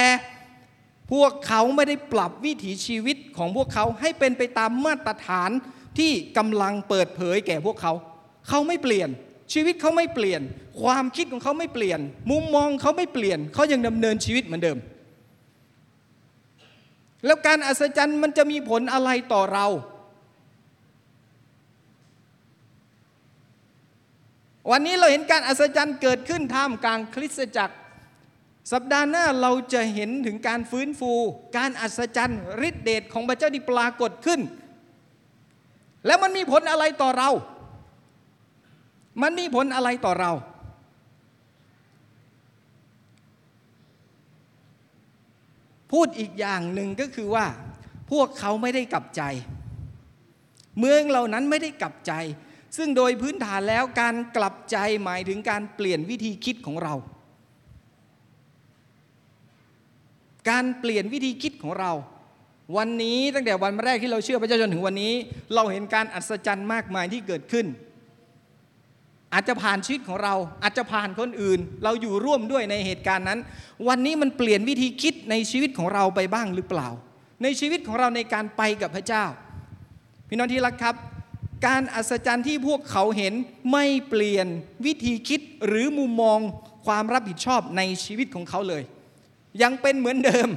[1.12, 5.52] พวกเขาไม่ได้ปรับวิถีชีวิตของพวกเขาให้เป็นไปตามมาตรฐาน
[5.98, 7.94] ที่กำลังเปิดเผยแก่พวกเขา
[8.48, 9.10] เขาไม่เปลี่ยน
[9.54, 10.42] ชีวิตเขาไม่เปลี่ยน
[10.82, 12.00] ความคิดของเขาไม่เปลี่ยน
[12.32, 14.78] มุมมองเขาไม่เปลี่ยน เขายังดำเนินชีวิตเหมือนเดิม
[17.26, 19.68] แล้วการอัศจรรย์มันจะมีผลอะไรต่อเรา
[24.72, 27.76] วันนี้เราเห็นการอัศจรรย์เกิดขึ้นท่ามกลางคริสตจักร
[28.72, 31.14] สัปดาห์หน้าเราจะเห็นถึงการฟื้นฟู
[31.58, 34.42] การอัศจรรย์ฤทธิเดชของพระเจ้าที่ปรากฏขึ้น
[36.06, 37.30] แล้วมันมีผลอะไรต่อเรา
[39.22, 40.32] มันมีผลอะไรต่อเรา
[45.92, 47.46] พูดอีกอย่างหนึ่งก็คือว่า
[48.12, 49.22] พวกเขาไม่ได้กลับใจ
[50.80, 52.14] เมืองเหล่านั้นไม่ได้กลับใจ
[52.78, 56.94] ซึ่งโดยพื้นฐานแล้วการกลับใจหมายถึงการเปลี่ยนวิธีคิดของเรา
[60.50, 61.92] การเปลี่ยนวิธีคิดของเรา
[62.78, 65.14] วันนี้ตั้งแต่วันแรกที่เราเชื่อพระเจ้าจนถึงวันนี้
[65.56, 67.66] เราเห็นการอัศจรรย์มากมายที่เกิดขึ้น
[69.34, 73.40] อาจจะผ่านชีวิตของเรา อาจจะผ่านคนอื่น เราอยู่ร่วมด้วยในเหตุการณ์นั้น
[73.88, 76.88] วันนี้มันเปลี่ยนวิธีคิดในชีวิตของเราไปบ้างหรือเปล่า
[77.44, 79.26] ในชีวิตของเราในการไปกับพระเจ้า
[80.28, 80.96] พี่น้องที่รักครับ
[81.68, 83.34] การอัศจรรย์ที่พวกเขาเห็น
[83.72, 84.48] ไม่เปลี่ยน
[84.86, 86.40] วิธีคิดหรือมุมมอง
[86.86, 88.84] ความรับผิดชอบในชีวิตของเขาเลย
[89.62, 90.48] ยังเป็นเหมือนเดิม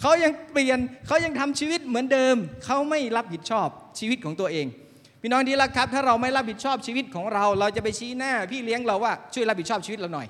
[0.00, 4.66] เขายังเปลี่ยนเขายังทำชีวิตเหมือนเดิม เขาไม่รับผิดชอบชีวิตของตัวเอง
[5.20, 10.26] พี่น้องที่รักครับ ถ้าเราไม่รับผิดชอบชีวิตของเรา เราจะไปชี้หน้า พี่เลี้ยงเราว่าช่วยรับผิดชอบชีวิตเราหน่อย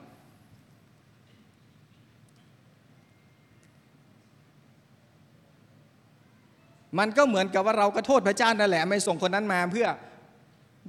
[6.98, 9.86] มันก็เหมือนกับว่าเราก็โทษพระเจ้านั่นแหละ ไม่ส่งคนนั้นมาเพื่อ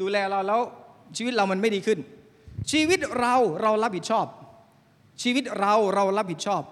[0.02, 0.62] ดูแลเราแล้ว
[1.18, 2.00] ชีวิตเรามันไม่ดีขึ้น
[2.72, 4.26] ชีวิตเราเรารับผิดชอบ
[5.22, 6.64] ชีวิตเราเรารับผิดชอบ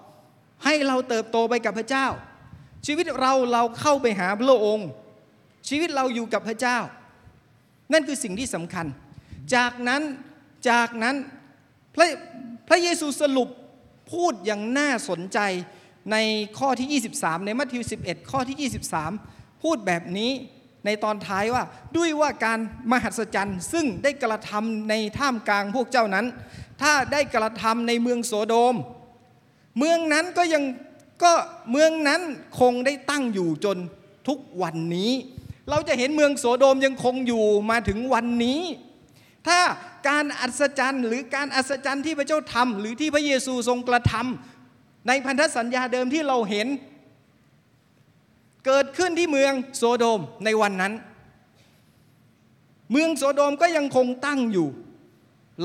[0.64, 2.06] ให้เราเติบโตไปกับพระเจ้า
[2.86, 4.88] ชีวิตเราเราเข้าไปหาพระองค์
[5.68, 6.78] ชีวิตเราอยู่กับพระเจ้า
[7.92, 8.86] นั่นคือสิ่งที่สำคัญ
[9.54, 10.02] จากนั้น
[10.70, 11.16] จากนั้น
[11.94, 12.06] พระ
[12.68, 13.48] พระเยซูสรุป
[14.12, 15.38] พูดอย่างน่าสนใจ
[16.12, 16.16] ใน
[16.58, 18.70] ข้อที่ 23 ในมัทธิว 11 ข้อที่
[19.20, 20.30] 23 พูดแบบนี้
[20.84, 21.62] ในตอนท้ายว่า
[21.96, 22.58] ด้วยว่าการ
[22.92, 26.26] มหัศจรรย์ซึ่งได้กระทำในท่ามกลางพวกเจ้านั้น
[26.82, 28.74] ถ้าได้กระทำในเมืองโสโดม
[29.80, 30.64] เมืองนั้นก็ยัง
[31.22, 31.32] ก็
[31.70, 32.20] เมืองนั้น
[32.60, 33.76] คงได้ตั้งอยู่จน
[34.28, 35.12] ทุกวันนี้
[35.70, 38.60] เราจะเห็นเมืองโสโดมยังคงอยู่มาถึงวันนี้
[39.46, 39.60] ถ้า
[40.08, 46.68] การอัศจรรย์หรือการอัศจรรย์ที่พระเจ้าทำหรือที่พระเยซูทรงกระทำในพันธสัญญาเดิมที่เราเห็น
[48.66, 50.92] เกิดขึ้นที่เมืองโสโดมในวันนั้น
[52.90, 54.68] เมืองโสโดมก็ยังคงตั้งอยู่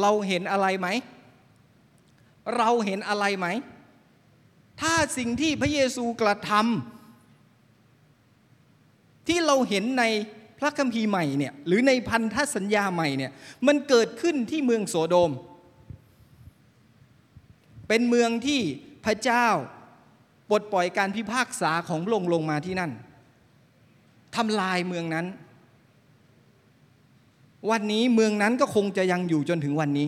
[0.02, 0.88] เราเห็นอะไรไหม
[2.58, 3.48] เราเห็นอะไรไหม
[4.82, 10.04] ถ้าสิ่งที่พระเยซูกระทำที่เราเห็นใน
[10.60, 13.32] พระคัมภีร์ใหม่เนี่ยหรือในพันธสัญญาใหม่เนี่ย
[13.68, 15.32] มันเกิดขึ้นที่เมืองโสโดม
[17.88, 18.62] เป็นเมืองที่
[19.06, 19.48] พระเจ้า
[20.50, 22.92] ปลดปล่อยการพิพากษาของลงลงมาที่นั่น
[24.36, 25.26] ทำลายเมืองนั้น
[27.72, 30.08] วันนี้เมืองนั้นก็คงจะยังอยู่จนถึงวันนี้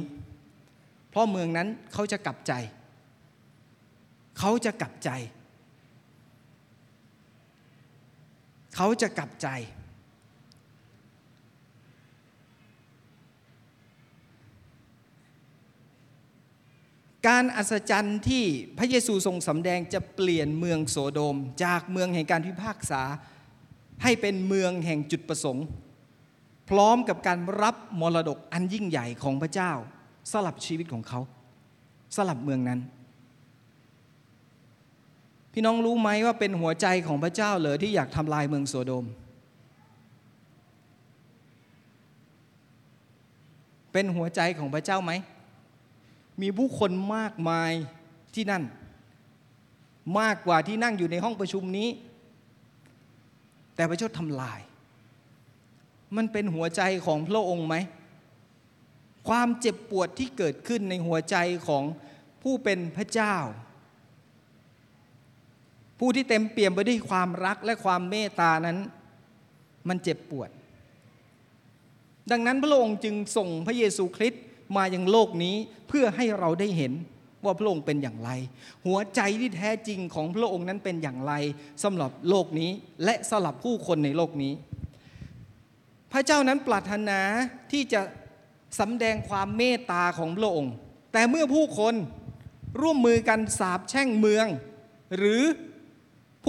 [1.10, 2.54] เพราะเมืองนั้นเขาจะกลับใจ
[4.38, 5.10] เขาจะกลับใจ
[8.76, 9.48] เขาจะกลับใจ
[17.28, 18.44] การอัศจรรย์ที่
[18.78, 23.02] พระเยซูทรงสำแดงจะเปลี่ยนเมืองโสโดม จากเมืองแห่งการพิพากษา
[24.04, 25.66] ให้เป็นเมืองแห่งจุดประสงค์
[26.70, 29.72] พร้อมกับการรับมรดกอันยิ่งใหญ่ของพระเจ้า
[30.32, 31.20] สลับชีวิตของเขา
[32.16, 32.80] สลับเมืองนั้น
[35.60, 39.06] พี่น้องรู้ไหมว่าเป็นหัวใจของพระเจ้าเลยที่อยากทำลายเมืองโสโดม
[43.92, 45.12] เป็นหัวใจของพระเจ้าไหม
[46.42, 47.72] มีผู้คนมากมาย
[48.36, 48.64] ที่นั่น
[50.20, 51.90] มากกว่าที่นั่งอยู่ในห้องประชุมนี้
[53.76, 54.60] แต่พระเจ้าทำลาย
[56.16, 57.76] มันเป็นหัวใจของพระองค์ไหม
[59.28, 61.36] ความเจ็บปวดที่เกิดขึ้นในหัวใจ
[61.68, 61.84] ของ
[62.42, 63.36] ผู้เป็นพระเจ้า
[66.00, 68.78] ผู้ที่เต็มเปี่ยมไปด้วยความรักและความเมตตานั้น
[69.88, 70.50] มันเจ็บปวด
[72.32, 74.44] ดังนั้นพระองค์จึงส่งพระเยซูคริสต์
[74.78, 75.56] มายังโลกนี้
[75.88, 76.94] เพื่อให้เราได้เห็น
[77.44, 78.30] ว่าพระองค์เป็นอย่างไร
[78.86, 81.34] หัวใจที่แท้จริงของพระองค์นั้นเป็นอย่างไร
[81.84, 82.72] สำหรับโลกนี้
[83.04, 84.54] และสำหรับผู้คนในโลกนี้
[86.12, 87.20] พระเจ้านั้นปรารถนา
[87.72, 88.02] ที่จะ
[88.80, 90.74] สำแดงความเมตตาของพระองค์
[91.14, 91.94] แต่เมื่อผู้คน
[92.82, 94.48] ร่วมมือกันสาบแช่งเมือง
[95.18, 95.44] หรือ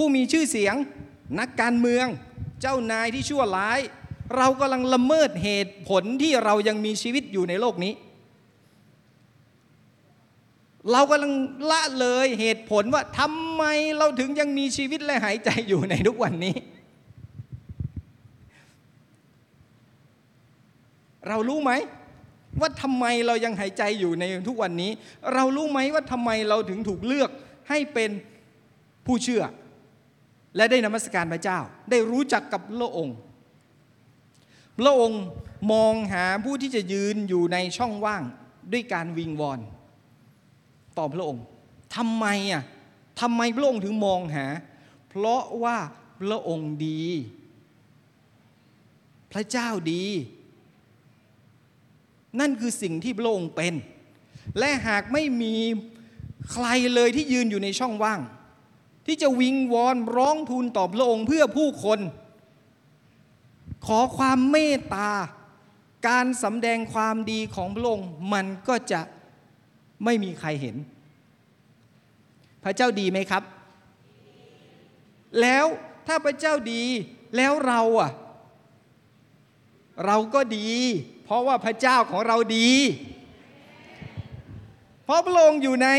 [0.01, 0.75] ผู้มีชื่อเสียง
[1.39, 2.07] นักการเมือง
[2.61, 3.79] เจ้านายที่ชั่วร้าย
[4.37, 7.93] เรากำลังละเมิดเหตุผลที่เรายังมีชีวิตอยู่ในโลกนี้
[10.91, 11.33] เรากำลัง
[11.71, 13.63] ละเลยเหตุผลว่าทำไม
[13.97, 16.55] เราถึงยังมีชีวิตและหายใจอยู่ในทุกวันนี้
[21.27, 21.71] เรารู้ไหม
[22.59, 24.91] ว่าทำไมเรายังหายใจอยู่ในทุกวันนี้
[25.33, 27.29] เรารู้ไหมว่าทำไมเราถึงถูกเลือก
[27.69, 28.11] ให้เป็น
[29.07, 29.43] ผู้เชื่อ
[30.55, 31.59] และได้นมัสการพระเจ้า
[31.89, 33.15] ได้รู้จักกับพระองค์
[34.79, 35.21] พระองค์
[35.71, 38.23] มองหาผู้ที่จะยืนอยู่ในช่องว่าง
[38.71, 39.59] ด้วยการวิงวอน
[40.97, 41.43] ต่อพระองค์
[41.95, 42.63] ทำไมอะ
[43.21, 44.45] ทำไมพระองค์ถึงมองหา
[45.09, 45.77] เพราะว่า
[46.21, 47.03] พระองค์ดี
[49.31, 50.05] พระเจ้าดี
[52.39, 53.73] นั่นคือสิ่งที่พระองค์เป็น
[54.59, 55.55] และหากไม่มี
[56.51, 58.19] ใครเลยที่ยืนอยู่ในช่องว่าง
[59.09, 61.99] ที่จะวิงวอนร้องทูลต่อพระองค์เพื่อผู้คน
[63.85, 65.11] ขอความเมตตา
[66.07, 69.01] การสำแดงความดีของพระองค์มันก็จะ
[70.03, 70.75] ไม่มีใครเห็น
[72.63, 73.43] พระเจ้าดีไหมครับ
[75.41, 75.65] แล้ว
[76.07, 76.83] ถ้าพระเจ้าดี
[77.35, 78.11] แล้วเราอะ
[80.05, 80.69] เราก็ดี
[81.23, 82.69] เพราะว่าพระเจ้าของเราดี
[85.05, 85.89] เพราะพระองค์อยู่ใน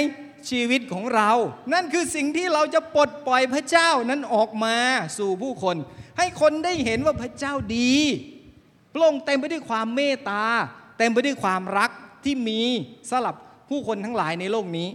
[0.51, 1.31] ชีวิตของเรา
[1.73, 4.77] นั่นคือสิ่งที่เราจะปลดปล่อยพระเจ้านั้นออกมา
[5.19, 5.77] สู่ผู้คน
[6.19, 7.95] ให้คนได้เห็นว่าพระเจ้าดี
[8.93, 10.45] พระองค์เต็มไปด้วยความเมตตา
[10.99, 11.91] เต็มไปด้วยความรัก
[12.25, 12.61] ที่มี
[13.11, 13.35] สำหรับ
[13.69, 14.89] ผู้คนทั้งหลายในโลกนี้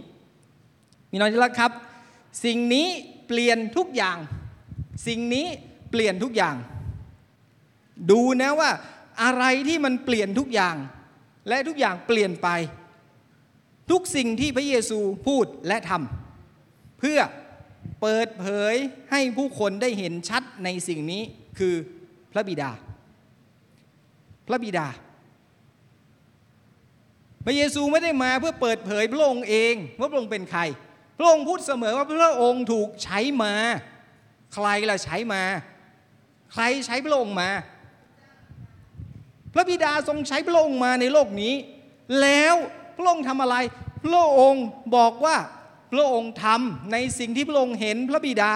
[1.10, 1.72] มีน้องที่รักครับ
[2.44, 2.86] สิ่งนี้
[3.28, 4.18] เปลี่ยนทุกอย่าง
[5.06, 5.46] สิ่งนี้
[5.90, 6.54] เปลี่ยนทุกอย่าง
[8.10, 8.70] ดูนะว่า
[9.22, 10.76] อะไรที่มันเปลี่ยนทุกอย่าง
[11.48, 12.48] และทุกอย่างเปลี่ยนไป
[13.90, 17.18] ทุกสิ่งที่พระเยซูพูดและทำเพื่อ
[18.02, 18.74] เปิดเผย
[19.10, 21.22] ให้ผู้คนได้เห็นชัดในสิ่งนี้
[21.58, 21.74] คือ
[22.32, 22.70] พระบิดา
[24.48, 24.86] พระบิดา
[27.44, 30.62] พระเยซูไม่ได้มาเพื่อเปิดเผยพระองค์เองว่าพระองค์เป็นใคร
[31.18, 33.54] พระองค์พูดเสมอว่าพระองค์ถูกใช้มา
[34.54, 35.42] ใครล่ะใช้มา
[36.52, 37.50] ใครใช้พระองค์มา
[39.54, 41.54] พระบิดาทรงใช้พระองค์มาในโลกนี้
[42.20, 42.54] แล้ว
[42.96, 43.56] พระองค์ทำอะไร
[44.04, 44.64] พระองค์
[44.96, 45.36] บอกว่า
[45.92, 48.52] พระองค์ทำในสิ่งที่พระองค์เห็นพระบิดา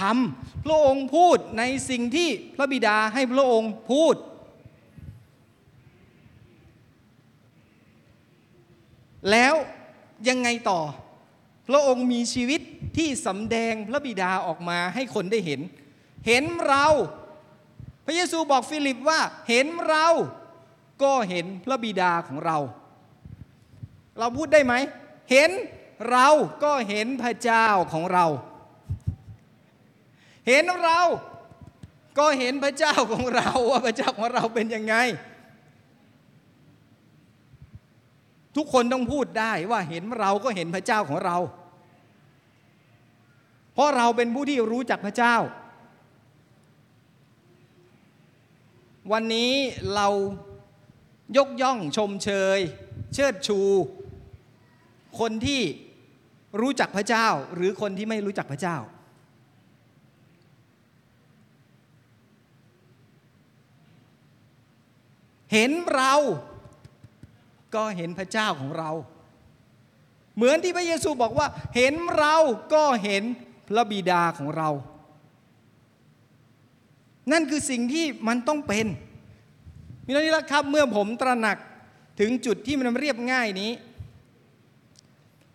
[0.00, 4.14] ทำพระองค์พูดในสิ่งที่พระบิดาให้พระองค์พูด
[9.30, 9.54] แล้ว
[10.28, 10.80] ยังไงต่อ
[11.68, 12.60] พระองค์มีชีวิต
[12.96, 15.60] ที่สำแดงพระบิดาออกมาให้คนได้เห็น
[16.26, 16.86] เห็นเรา
[18.04, 20.06] พระเยซูบอกฟิลิปว่าเห็นเรา
[21.02, 22.58] ก็เห็นพระบิดาของเรา
[24.18, 24.74] เราพูดได้ไหม
[25.30, 25.50] เห็น
[26.10, 26.28] เรา
[26.64, 28.26] ก็เห็นพระเจ้าของเรา
[30.48, 31.00] เห็นเรา
[32.18, 34.94] ก็เห็นพระเจ้าของเราว่าพระเจ้าของเราเป็นยังไง
[38.56, 41.36] ทุกคนต้องพูดได้ว่าเห็นเราก็เห็นพระเจ้าของเรา
[43.74, 45.36] เพราะเราเป็นผู้ที่รู้จักพระเจ้า
[49.12, 49.52] วันนี้
[49.94, 50.08] เรา
[51.36, 52.58] ยกย่องชมเชย
[53.14, 53.60] เชิดชู
[55.20, 55.60] คนที่
[56.60, 58.76] รู้จักพระเจ้าหรือคนที่ไม่รู้จักพระเจ้า
[65.52, 66.14] เห็นเรา
[67.74, 68.90] ก็เห็นพระเจ้าของเรา
[70.36, 71.46] เหมือนที่พระเยซูบอกว่า
[71.76, 72.36] เห็นเรา
[72.74, 73.22] ก็เห็น
[73.68, 74.68] พระบิดาของเรา
[77.32, 78.86] นั่นคือสิ่งที่มันต้องเป็น
[80.04, 81.58] มีน้องนี่ละครับเมื่อผมตระหนัก
[82.20, 83.70] ถึงจุดที่มันเรียบง่ายนี้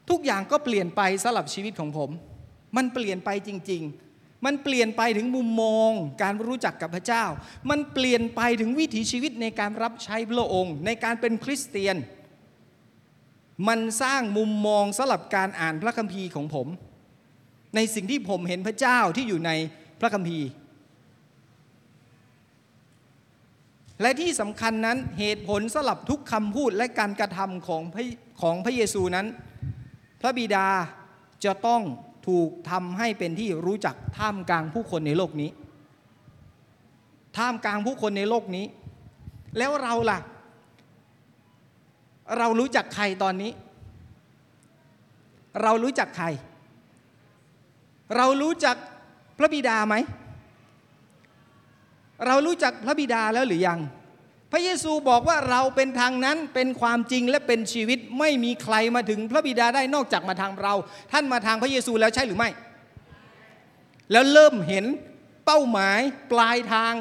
[0.10, 2.10] ทุกอย่างก็เปลี่ยนไปสำหรับชีวิตของผม
[2.78, 5.92] มันเปลี่ยนไปจริง ๆ มันเปลี่ยนไปถึงมุมมอง
[6.24, 7.24] การรู้จักกับพระเจ้า
[7.70, 11.96] มันเปลี่ยนไปถึงวิถีชีวิตในการรับใช้พระองค์ ในการเป็นคริสเตียน
[13.68, 16.68] มันสร้างมุมมองสำหรับการอ่านพระคัมภีร์ของผม
[17.76, 19.52] ในสิ่งที่ผมเห็นพระเจ้าที่อยู่ใน
[20.02, 20.48] พระคัมภีร์
[24.02, 28.04] และที่สำคัญนั้นเหตุผลสลับทุกคำพูดและการกระทำของพระ
[28.42, 29.28] ของพระเยซูนั้น
[30.22, 30.68] พระบิดา
[31.46, 31.82] จะต้อง
[32.28, 35.50] ถูกทำให้เป็นที่รู้จักท่ามกลางผู้คนในโลกนี้
[37.38, 38.66] ท่ามกลางผู้คนในโลกนี้
[39.58, 40.20] แล้วเราล่ะ
[42.38, 43.52] เรารู้จักใครตอนนี้
[45.62, 46.28] เรารู้จักใคร
[48.16, 48.76] เรารู้จัก
[49.38, 49.96] พระบิดาไหม
[52.28, 53.80] เรารู้จักพระบิดาแล้วหรือยัง
[54.52, 60.74] พระเยซูบอกว่าเราเป็นทางนั้นเป็นความจริงและเป็นชีวิตไม่มีใครมาถึงพระบิดาได้นอกจากมาทางเรา
[61.12, 62.50] ท่านมาทางพระเยซูแล้วใช่หรือไม่
[64.12, 64.86] แล้วเริ่มเห็น
[65.46, 66.00] เป้าหมาย
[66.32, 66.94] ปลายทาง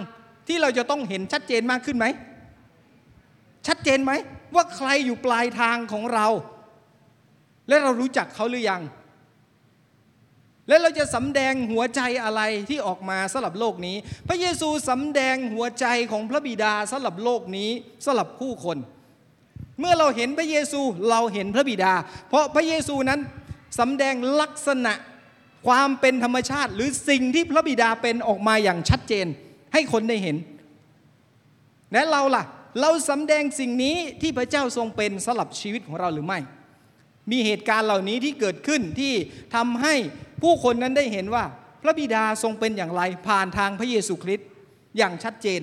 [0.46, 2.06] ที่เราจะต้องเห็นชัดเจนมากขึ้นไหม
[3.66, 4.12] ชัดเจนไหม
[4.54, 6.26] ว่าใครอยู่ปลายทางของเรา
[7.68, 8.82] และเรารู้จักเขาหรือยัง
[10.68, 13.96] และเราจะสำแดงหัวใจอะไรที่ออกมาสำหรับโลกนี้
[14.28, 17.70] พระเยซูสำแดงหัวใจของพระบิดาสำหรับโลกนี้
[18.04, 18.78] สำหรับผู้คน
[19.80, 21.92] เมื่อเราเห็นพระเยซูเราเห็นพระบิดา
[22.28, 23.20] เพราะพระเยซูนั้น
[23.78, 24.92] สำแดงลักษณะ
[25.66, 29.26] ความเป็นธรรมชาติ หรือสิ่งที่พระบิดาเป็นออกมาอย่างชัดเจน
[29.72, 30.36] ให้คนได้เห็น
[31.92, 32.44] และเราล่ะ
[32.80, 36.38] เราสำแดงสิ่งนี้ที่พระเจ้าทรงเป็นสำหรับชีวิตของเราหรือไม่
[37.30, 39.12] มีเหตุการณ์เหล่านี้ที่เกิดขึ้นที่
[39.54, 39.94] ทำให้
[40.42, 41.44] ผู้คนนั้นได้เห็นว่า
[41.82, 44.46] พระบิดาทรงเป็นอย่างไรผ่านทางพระเยซูคริสต์
[44.98, 45.60] อย่างชัดเจน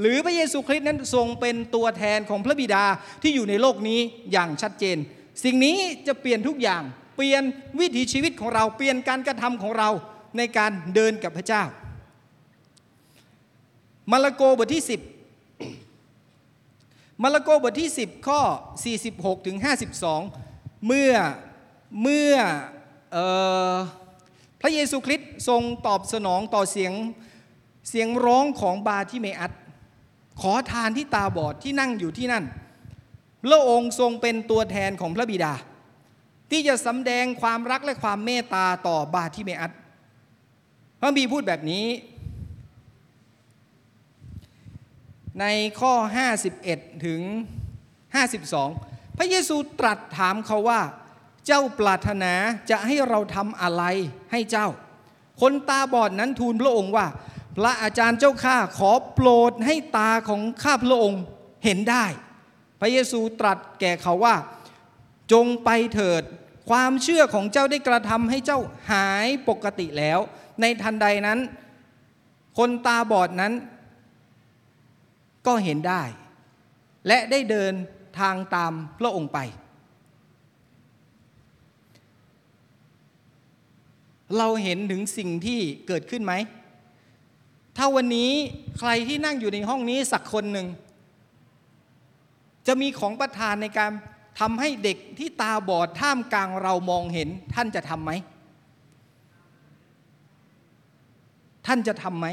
[0.00, 2.84] หรือพระเยซูคริสต์นั้นทรงเป็นตัวแทนของพระบิดา
[3.22, 4.00] ที่อยู่ในโลกนี้
[4.32, 4.96] อย่างชัดเจน
[5.44, 6.82] สิ่งนี้จะเปลี่ยนทุกอย่าง
[7.16, 7.42] เปลี่ยน
[7.80, 9.90] วิถีชีวิตของเราเปลี่ยนการกระทำของเรา
[10.36, 11.62] ในการเดินกับพระเจ้า
[14.12, 14.84] มาระโกบทที่
[15.66, 18.40] 10 มาระโกบทที่ 10 ข้อ
[18.94, 19.56] 46ถึง
[20.20, 21.12] 52 เมื่อ
[22.02, 22.34] เมื่อ
[23.12, 23.18] เอ
[23.74, 23.76] อ
[24.60, 26.92] พระเยซูคริสต์ทรงตอบสนองต่อเสียง
[27.88, 29.52] เสียงร้องของบาทิเมอัส
[30.40, 32.44] ขอทานที่ตาบอดที่นั่งอยู่ที่นั่น
[33.44, 35.52] พระองค์ทรงเป็นตัวแทนของพระบิดา
[36.50, 39.72] ที่จะสำแดงความรักและความเมตตาต่อบาทิเมอัส
[41.00, 41.86] พระบีพูดแบบนี้
[45.40, 45.44] ใน
[45.80, 45.92] ข้อ
[46.48, 47.20] 51 ถึง
[48.18, 50.80] 52 พระเยซูตรัสถามเขาว่า
[51.48, 52.32] เจ้าปรารถนา
[52.70, 53.82] จะให้เราทำอะไร
[54.32, 54.68] ให้เจ้า
[55.40, 57.06] คนตาบอดนั้นทูลพระองค์ว่า
[57.56, 61.22] พระอาจารย์เจ้าข้าขอโปรดให้ตาของข้าพระองค์
[61.64, 62.04] เห็นได้
[62.80, 64.36] พระเยซูตรัสแก่เขาว่า
[65.32, 66.22] จงไปเถิด
[66.70, 70.18] ความเชื่อของเจ้าได้กระทำให้เจ้าหายปกติแล้ว
[70.60, 71.38] ในทันใดนั้น
[72.58, 73.52] คนตาบอดนั้น
[75.46, 76.02] ก็เห็นได้
[77.06, 77.72] และได้เดิน
[78.20, 79.38] ทางตามพระองค์ไป
[84.36, 86.34] เราเห็นถึงสิ่งที่เกิดขึ้นไหม
[87.76, 88.30] ถ้าวันนี้
[88.78, 90.66] ใครที่นั่งอยู่ในห้องนี้สักคนหนึ่ง
[92.66, 93.90] จะมีของประทานในการ
[94.40, 98.12] ทำให้เด็กที่ตาบอดท่ามกลางเรามองเห็น ท่านจะทำไหม
[101.66, 102.26] ท่านจะทำไหม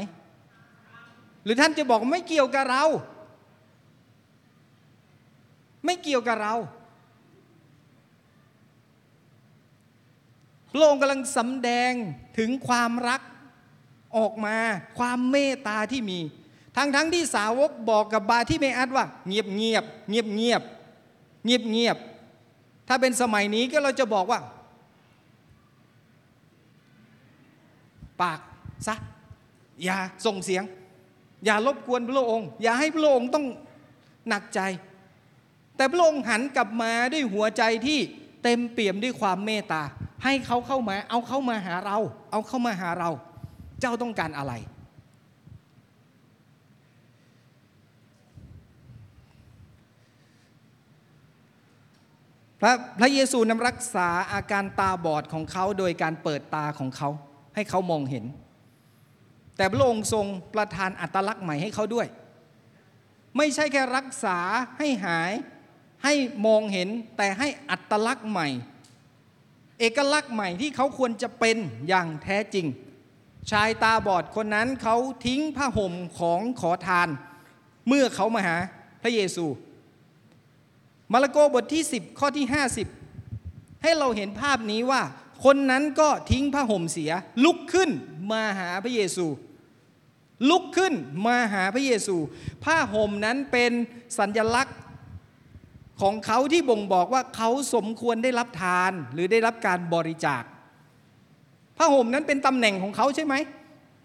[1.44, 2.84] หรือท่านจะบอกไม่เกี่ยวกับเรา
[5.84, 6.54] ไม่เกี่ยวกับเรา
[10.78, 11.92] ระองค์กำลังสำแดง
[12.38, 13.20] ถึงความรัก
[14.16, 14.56] ออกมา
[14.98, 16.20] ความเมตตาที่มี
[16.76, 20.62] ทั้งทั้งที่สาวกบอกกับบาที่เมอัดว่า เงียบเงียบเงียบเงียบ
[21.44, 21.96] เงียบเงียบ
[22.88, 24.40] ถ้าเป็นสมัยนี้ก็เราจะบอกว่า
[28.20, 28.40] ปาก
[28.86, 28.94] ซะ
[29.84, 30.64] อย่าส่งเสียง
[31.44, 33.46] อย่ารบกวนพระองค์ อย่าให้พระองค์ต้อง
[34.28, 34.60] หนักใจ
[35.76, 37.98] แต่พระองค์หันกลับมาด้วยหัวใจที่
[38.42, 39.82] เต็มเปี่ยมด้วยความเมตตา
[40.24, 41.98] ให้เขาเข้ามา เอาเข้ามาหาเรา
[42.30, 43.10] เอาเข้ามาหาเรา
[43.80, 44.54] เจ้าต้องการอะไร
[52.60, 57.08] พระพระเยซูนำรักษาอาการตาบอดของเขาโดยการเปิดตาของเขา
[57.54, 58.24] ให้เขามองเห็น
[59.56, 62.06] แต่พระองค์ทรงประทานอัตลักษณ์ใหม่ให้เขาด้วย
[63.36, 64.38] ไม่ใช่แค่รักษา
[64.78, 65.32] ให้หาย
[66.04, 66.14] ให้
[66.46, 68.48] มองเห็นแต่ให้อัตลักษณ์ใหม่
[69.80, 71.56] เอกลักษณ์ใหม่ที่เขาควรจะเป็น
[71.88, 72.66] อย่างแท้จริง
[73.50, 77.08] ชายตาบอดคนนั้นเขาทิ้งผ้าห่มของขอทาน
[77.88, 78.56] เมื่อเขามาหา
[79.02, 79.46] พระเยซู
[81.12, 82.46] มาระโกบทที่ 10 ข้อที่
[83.14, 85.02] 50 ให้เราเห็นภาพนี้ว่า
[85.44, 87.12] คนนั้นก็ทิ้งผ้าห่มเสีย
[87.44, 87.90] ลุกขึ้น
[88.32, 89.26] มาหาพระเยซู
[90.50, 90.94] ลุกขึ้น
[91.26, 92.16] มาหาพระเยซู
[92.64, 93.72] ผ้าห่มนั้นเป็น
[94.18, 94.76] สัญลักษณ์
[96.00, 100.42] ของเขาที่บ่งบอกว่าเขาสมควรได้รับทานหรือได้รับการบริจาค
[101.76, 103.34] ผ้าห่มนั้นเป็นตำแหน่งของเขาใช่ไหม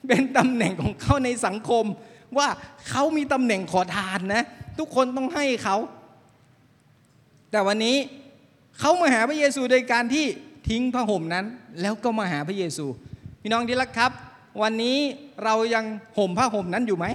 [0.07, 1.85] เป็นตำแหน่งของเขาในสังคม
[2.37, 2.47] ว่า
[2.89, 4.43] เขามีตำแหน่งขอทานนะ
[4.79, 5.77] ทุกคนต้องให้เขา
[7.51, 7.97] แต่วันนี้
[8.79, 10.25] เขามาหาพระเยซูโดยการที่
[10.69, 11.45] ทิ้งผ้าห่มนั้น
[11.81, 12.85] แล้วก็มาหาพระเยซู
[13.41, 14.11] พี่น้องที่รักครับ
[14.61, 14.97] วันนี้
[15.43, 15.85] เรายัง
[16.17, 17.05] ห่มผ้าห่มนั้นอยู่ไหม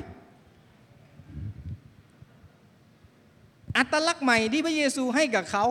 [3.77, 5.64] อัตลักษณ์ใหม่ที่พระเยซูให้กับเขา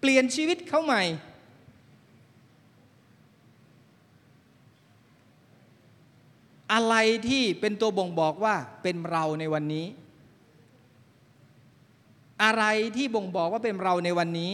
[0.00, 1.02] เปลี่ยนชีวิตเขาใหม่
[6.72, 6.94] อะไร
[7.28, 9.86] ที่เป็นตัวบ่งบอกว่าเป็นเราในวันนี้
[12.42, 12.64] อะไร
[12.96, 14.52] ที่บ่งบอกว่าเป็นเราในวันนี้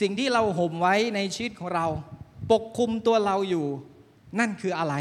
[0.00, 1.86] สิ่งที่เราห่มไว้ในชีวิตของเรา
[2.52, 3.66] ปกคุมตัวเราอยู่
[4.38, 4.94] นั่นคืออะไร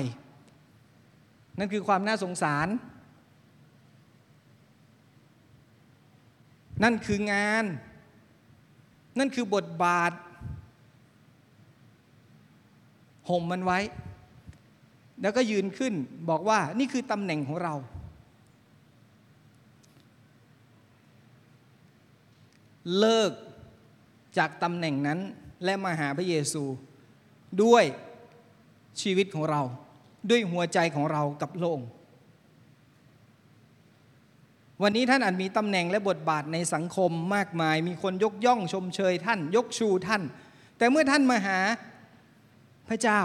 [1.59, 2.67] นั่นคือความน่าสงสาร
[6.83, 7.65] นั่นคืองาน
[9.19, 10.11] นั่นคือบทบาท
[13.29, 13.79] ห่มมันไว้
[15.21, 15.93] แล้วก็ยืนขึ้น
[16.29, 17.73] บอกว่านี่คือตำแหน่งของเรา
[22.99, 23.31] เลิก
[24.37, 25.19] จากตำแหน่งนั้น
[25.63, 26.63] และมาหาพระเยซู
[27.63, 27.83] ด้วย
[29.01, 29.61] ชีวิตของเรา
[30.29, 31.79] ด้วยหัวใจของเรากับโลก
[34.83, 40.21] วันนี้ท่านอาจมีตำแหน่งและบทบาทในสังคมมากมาย มีคนยกย่องชมเชยท่าน ยกชูท่าน
[40.77, 41.59] แต่เมื่อท่านมาหา
[42.89, 43.21] พระเจ้า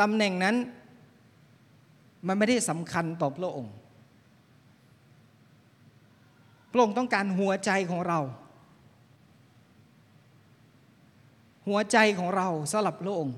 [0.00, 0.56] ตำแหน่งนั้น
[2.26, 3.74] มันไม่ได้สำคัญต่อพระองค์
[6.72, 8.20] พระองค์ต้องการหัวใจของเรา
[11.68, 13.36] หัวใจของเราสำหรับพระองค์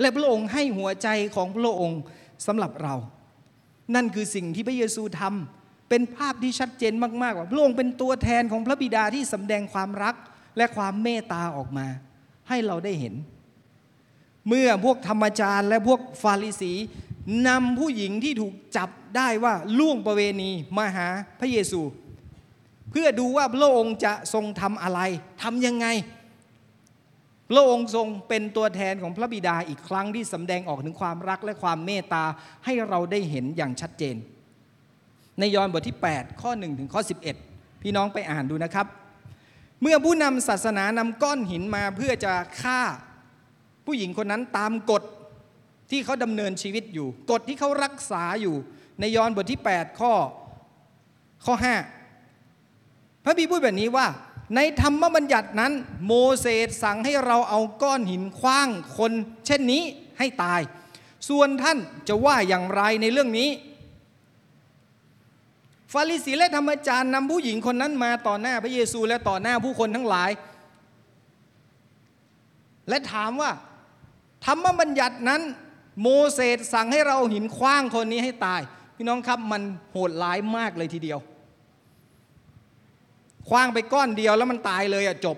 [0.00, 2.00] และพระองค์ให้หัวใจของพระองค์
[2.46, 2.94] สำหรับเรา
[3.94, 6.92] นั่นคือสิ่งที่พระเยซูทำเป็นภาพที่ชัดเจน
[7.22, 10.14] มากๆว่าพระองค์เป็นตัวแทนของพระบิดาที่สำแดงความรัก
[10.56, 11.86] และความเมตตาออกมา
[12.48, 13.14] ให้เราได้เห็น
[14.48, 16.72] เมื่อพวกธรรมจารย์ และพวกฟาริสี
[17.48, 21.08] นำผู้หญิงที่ถูกจับได้ว่าล่วงประเวณีมาหา
[21.40, 21.80] พระเยซู
[22.90, 25.00] เพื่อดูว่าพระองค์จะทรงทำอะไร
[25.42, 25.86] ทำยังไง
[27.50, 32.24] พระองค์ทรงเป็นตัวแทนของพระบิดาอีกครั้งที่สำแดงออกถึงความรักและความเมตตา
[32.64, 34.16] ให้เราได้เห็นอย่างชัดเจน
[35.38, 37.02] ในยอห์นบทที่ 8 ข้อ 1 ถึงข้อ
[37.40, 38.86] 11 พี่น้องไปอ่านดูนะครับ
[39.82, 42.80] เมื่อผู้นำศาสนานำก้อนหินมาเพื่อจะฆ่า
[43.86, 45.02] ผู้หญิงคนนั้นตามกฎ
[45.90, 48.54] ที่เขาดำเนินชีวิตอยู่ กฎที่เขารักษาอยู่
[49.00, 50.12] ในยอห์นบทที่ 8 ข้อ
[51.44, 51.54] ข้อ
[52.40, 54.06] 5 พระบีพูดแบบนี้ว่า
[54.54, 55.72] ในธรรมบัญญัตินั้น
[56.06, 58.68] โมเสสสั่งให้เราเอาก้อนหินคว้าง
[58.98, 59.12] คน
[59.46, 59.82] เช่นนี้
[60.18, 60.60] ให้ตาย
[61.28, 61.78] ส่วนท่าน
[62.08, 63.50] จะว่าอย่างไรในเรื่องนี้
[65.92, 70.30] ฟาริสีและธรรมจารย์นำผู้หญิงคนนั้นมาต่อหน้าพระเยซูและต่อหน้าผู้คนทั้งหลาย
[72.88, 73.50] และถามว่า
[74.46, 75.42] ธรรมบัญญัตินั้น
[76.02, 78.60] โมเสสสั่งให้เราหินคว้างคนนี้ให้ตาย
[78.96, 81.18] พี่น้องครับมันโหดร้ายมากเลยทีเดียว
[83.48, 85.36] คว้างไปก้อนเดียวแล้วมันตายเลยอะจบ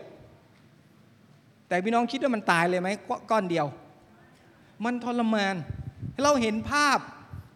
[1.69, 2.89] แต่พี่น้องคิดว่ามันตายเลยไหม
[3.31, 3.67] ก้อนเดียว
[4.85, 5.55] มันทรมาน
[6.23, 6.99] เราเห็นภาพ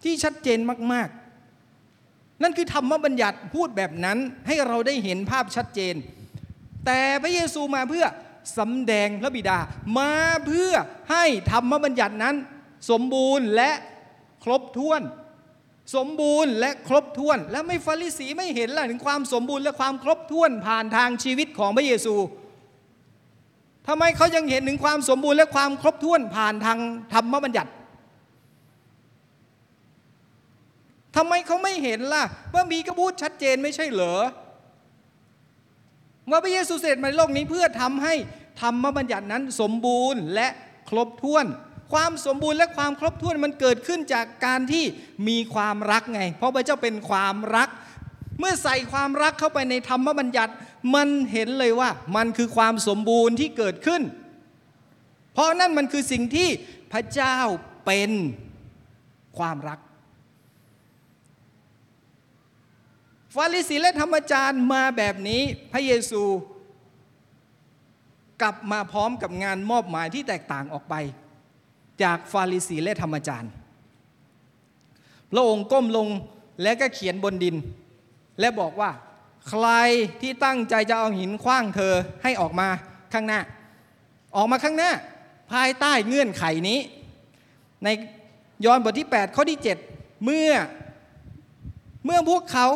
[0.04, 0.58] ที่ชัดเจน
[0.92, 5.94] มาก ๆ นั่นคือธรรมบัญญัติพูดแบบนั้นให้เราได้เห็นภาพชัดเจน
[6.86, 8.06] แต่พระเยซูมาเพื่อ
[8.58, 9.58] สำแดงพระบิดา
[9.98, 10.12] มา
[10.46, 10.72] เพื่อ
[11.10, 12.36] ให้ธรรมบัญญัตินั้น
[12.90, 13.70] สมบูรณ์และ
[14.44, 15.02] ครบถ้วน
[15.94, 22.14] สมบูรณ์และครบถ้วน และไม่ฟาริสีไม่เห็นล่ะถึงความสมบูรณ์และความครบถ้วนผ่านทางชีวิตของพระเยซู
[23.88, 26.78] ทำไมเขายังเห็นถึงความสมบูรณ์และความครบถ้วนผ่านทาง
[27.12, 27.70] ธรรมบัญญัติ
[31.16, 32.24] ทำไมเขาไม่เห็นล่ะ
[32.54, 34.16] ว่ามีกระพูดชัดเจนไม่ใช่เหรอ
[36.30, 38.14] ว่าพระเยซูเสด็จมาในโลกนี้เพื่อทำให้
[38.60, 40.48] ธรรมบัญญัตินั้นสมบูรณ์และ
[40.88, 41.46] ครบถ้วน
[41.92, 44.84] ความสมบูรณ์และความครบถ้วนมันเกิดขึ้นจากการที่
[45.28, 47.68] มีความรักไง เพราะพระเจ้าเป็นความรัก
[48.38, 50.52] เมื่อใส่ความรักเข้าไปในธรรมบัญญัติ
[50.94, 54.02] มันเห็นเลยว่ามันคือความสมบูรณ์ที่เกิดขึ้น
[55.34, 56.48] เพราะนั่นมันคือสิ่งที่
[56.92, 57.36] พระเจ้า
[57.86, 58.10] เป็น
[59.38, 59.78] ความรัก
[63.34, 66.22] ฟาริสีและธรรมจารย์มาแบบนี้พระเยซู
[68.42, 70.94] กลับมาพร้อมกับงานมอบหมายที่แตกต่างออกไป
[72.02, 73.52] จากฟาริสีและธรรมจารย์
[75.30, 76.08] พระองค์ก้มลง
[76.62, 77.56] และก็เขียนบนดิน
[78.40, 78.90] และบอกว่า
[79.48, 79.66] ใคร
[80.20, 82.68] ที่ตั้งใจจะเอาหินคว้างเธอให้ออกมา
[83.12, 83.40] ข้างหน้า
[84.36, 84.90] ออกมาข้างหน้า
[85.52, 86.78] ภายใต้เงื่อนไขนี้
[87.84, 87.88] ใน
[88.64, 89.58] ยอห์นบทที่ 8 ข้อที่
[89.90, 90.52] 7 เมื่อ
[92.04, 92.66] เมื่อพวกเขา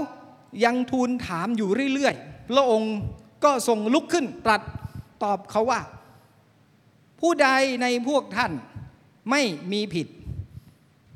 [0.65, 2.95] ยังทูลถามอยู่เรื่อยๆ พระองค์
[3.45, 4.63] ก็ทรงลุกขึ้นตรัส
[5.23, 5.81] ตอบเขาว่า
[7.21, 7.49] ผู้ใด
[7.83, 8.53] ในพวกท่าน
[9.31, 10.07] ไม่มีผิด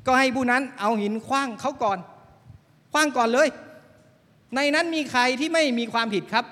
[0.05, 1.99] ก็ให้ผู้นั้นเอาหินคว้างเขาก่อน
[2.91, 3.47] คว้างก่อนเลย
[4.55, 6.45] ในนั้นมีใครที่ไม่มีความผิดครับ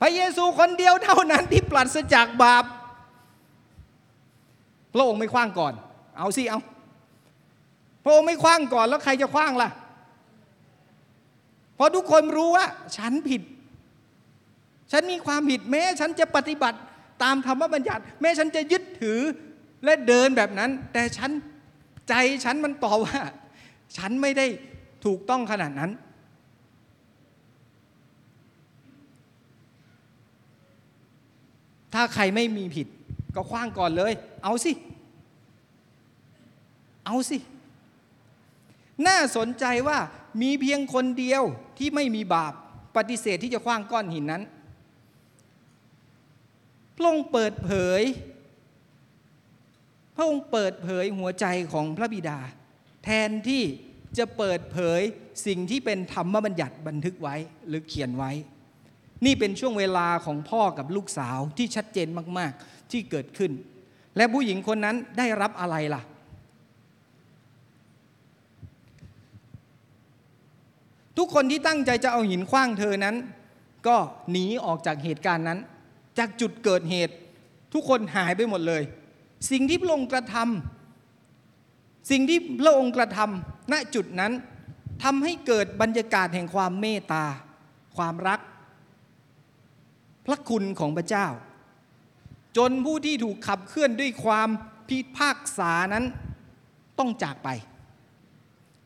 [0.00, 2.64] พระเยซูคนเดียวเท่านั้นที่ปราศจากบาป
[4.94, 5.72] พระองค์ไม่คว้างก่อน
[6.18, 6.60] เอาสิเอา
[8.04, 9.70] พระองค์ไม่คว้างก่อนแล้วใครจะคว้างล่ะ
[11.74, 12.66] เพราะทุกคนรู้ว่า
[12.96, 13.42] ฉันผิด
[14.92, 16.78] ฉันมีความผิดแม้ ฉันจะปฏิบัติ
[17.22, 19.20] ตามธรรมบัญญัติ แม้ฉันจะยึดถือ
[19.84, 21.30] และเดินแบบนั้น แต่ฉัน
[22.08, 22.14] ใจ
[22.44, 23.20] ฉันมันตอบว่า
[23.96, 24.46] ฉันไม่ได้
[25.04, 25.90] ถูกต้องขนาดนั้น
[31.94, 32.86] ถ้าใครไม่มีผิด
[33.34, 34.12] ก็คว้างก่อนเลย
[34.44, 34.72] เอาสิ
[37.06, 37.38] เอาสิ
[39.06, 39.98] น่าสนใจว่า
[40.42, 41.42] มีเพียงคนเดียว
[41.78, 42.52] ที่ไม่มีบาป
[42.96, 44.42] ปฏิเสธที่จะคว้างก้อนหินนั้น
[46.96, 47.70] พระองค์เปิดเผ
[48.00, 48.02] ย
[50.16, 52.38] พระองค์เปิดเผยหัวใจของพระบิดา
[53.04, 53.62] แทนที่
[54.18, 55.00] จะเปิดเผย
[55.46, 57.36] สิ่งที่เป็นธรรมบัญญัติบันทึกไว้
[57.68, 58.32] หรือเขียนไว้
[59.24, 63.52] นี่เป็นช่วงเวลาของพ่อกับลูกสาวที่ชัดเจนมากๆที่เกิดขึ้น
[64.16, 66.02] และผู้หญิงคนนั้นได้รับอะไรล่ะ
[71.18, 73.16] ทุกคนที่ตั้งใจจะเอาหินคว้างเธอนั้น
[73.86, 73.96] ก็
[74.30, 75.58] หนีออกจากเหตุการณ์นั้น
[76.18, 77.14] จากจุดเกิดเหตุ
[77.72, 78.82] ทุกคนหายไปหมดเลย
[79.50, 84.32] สิ่งที่พระองค์กระทำสิ่งที่พระองค์กระทำณจุดนั้น
[85.02, 87.24] ทำให้เกิดบรรยากาศแห่งความเมตตา
[87.96, 88.40] ความรัก
[90.26, 91.26] พระคุณของพระเจ้า
[92.56, 94.48] จนผู้ที่ถูกขับเคลื่อนด้วยความ
[94.88, 96.04] พิพากษานั้น
[96.98, 97.48] ต้องจากไป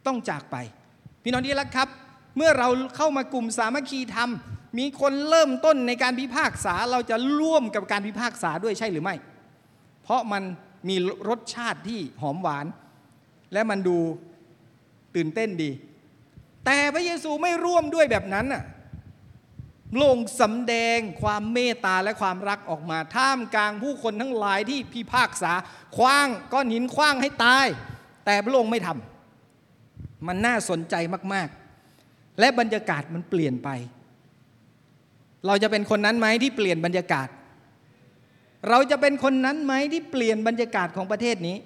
[0.07, 0.57] ต้องจากไป
[1.23, 1.89] พี่น้องที่รักครับ
[2.37, 4.31] เมื่อเราเข้ามากลุ่มสามัคคีธรรม
[4.79, 9.15] มีคนเริ่มต้นในการพิพากษาเราจะร่วมกับการพิพากษาด้วยใช่หรือไม่
[10.03, 10.43] เพราะมัน
[10.89, 10.97] มี
[11.29, 12.67] รสชาติที่หอมหวาน
[13.53, 13.99] และมันดู
[15.15, 15.71] ตื่นเต้นดี
[16.65, 18.63] แต่พระเยซูไม่ร่วมด้วยแบบนั้นน่ะ
[20.03, 25.53] ลงสำแดงความเมตตาและความรักออกมา ท่ามกลางผู้คนทั้งหลายที่พิพากษา
[25.97, 27.67] คว้างก้อนหินคว้างให้ตาย
[28.25, 30.95] แต่พระองค์ไม่ทำมันน่าสนใจ
[31.33, 31.49] มาก
[31.95, 33.69] ๆ และบรรยากาศมันเปลี่ยนไป
[35.47, 37.29] เราจะเป็นคนนั้นไหมที่เปลี่ยนบรรยากาศ
[38.69, 41.57] เราจะเป็นคนนั้นไหมที่เปลี่ยนบรรยากาศของประเทศนี้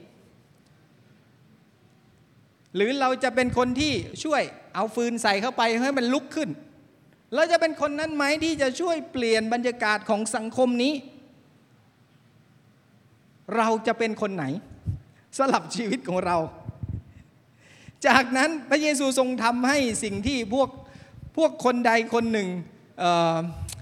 [2.74, 3.92] หรือเราจะเป็นคนที่
[4.24, 4.42] ช่วย
[4.74, 6.50] เอาฟืนใส่เข้าไปให้มันลุกขึ้น
[7.34, 10.92] เราจะเป็นคนนั้นไหมที่จะช่วยเปลี่ยนบรรยากาศของสังคมนี้
[13.56, 14.44] เราจะเป็นคนไหน
[15.38, 16.36] สลับชีวิตของเรา
[18.06, 20.68] จากนั้นพระเยซูทรงทำให้สิ่งที่พวก
[21.36, 22.48] พวกคนใดคนหนึ่ง
[23.00, 23.02] เ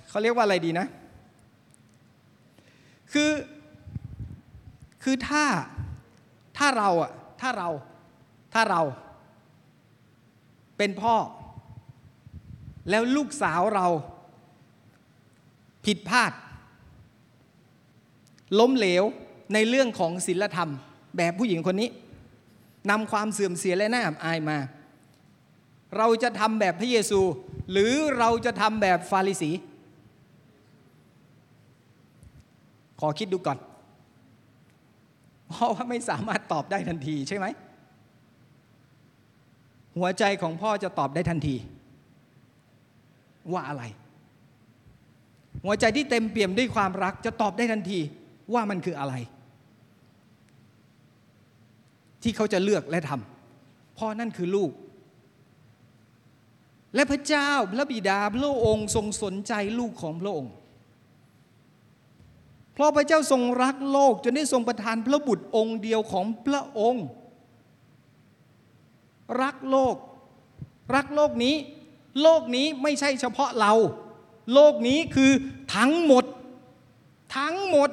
[0.08, 0.86] เขาเรียกว่าอะไรดีนะ
[3.12, 3.30] คือ
[5.02, 5.44] คือถ้า
[6.58, 7.10] ถ้าเราอะ
[7.40, 7.68] ถ้าเรา
[8.54, 8.82] ถ้าเรา
[10.78, 11.16] เป็นพ่อ
[12.90, 13.86] แล้วลูกสาวเรา
[15.86, 16.32] ผิดพลาด
[18.58, 19.04] ล้มเหลว
[19.54, 20.70] ในเรื่องของศีลธรรม
[21.16, 21.88] แบบผู้หญิงคนนี้
[22.90, 24.58] นำความเสื่อมเสียและน่าอับอายมา
[25.96, 27.20] เราจะทำแบบพระเยซู
[27.70, 29.50] หรือเราจะทำแบบฟาริสี
[33.00, 33.58] ขอคิดดูก่อน
[35.48, 37.46] เพราะว่าไม่สามารถตอบได้ทันทีใช่ไหม
[39.96, 41.56] หัวใจของพ่อจะตอบได้ทันที
[43.52, 43.82] ว่าอะไร
[45.64, 47.98] หัวใจที่เต็มเปี่ยมด้วยความรักจะตอบได้ทันที
[48.54, 49.14] ว่ามันคืออะไร
[52.22, 54.70] ที่เขาจะเลือกและทำพ่อนั่นคือลูก
[56.98, 60.52] และพระเจ้าพระบิดาพระองค์ทรงสนใจลูกของพระองค์
[62.74, 67.06] เพราะพระเจ้าทรงรักโลกจนได้ทรงประทานพระบุตรองค์เดียวของพระองค์
[69.42, 69.96] รักโลก
[70.94, 71.54] รักโลกนี้
[72.22, 73.72] โลกนี้ไม่ใช่เฉพาะเรา
[74.54, 75.30] โลกนี้คือ
[75.76, 76.24] ทั้งหมด
[77.36, 77.90] ทั้งหมด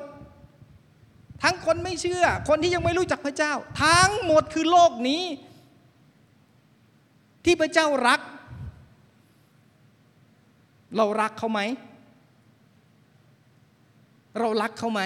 [1.43, 3.53] ทั้งคนไม่เชื่อ คนที่ยังไม่รู้จักพระเจ้า
[3.83, 5.23] ทั้งหมดคือโลกนี้
[7.45, 8.19] ที่พระเจ้ารัก
[10.97, 11.61] เรารักเขาไหม
[14.39, 15.01] เรารักเขาไหม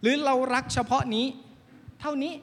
[0.00, 1.26] หรือเรารักเฉพาะนี้
[2.00, 2.34] เท่านี้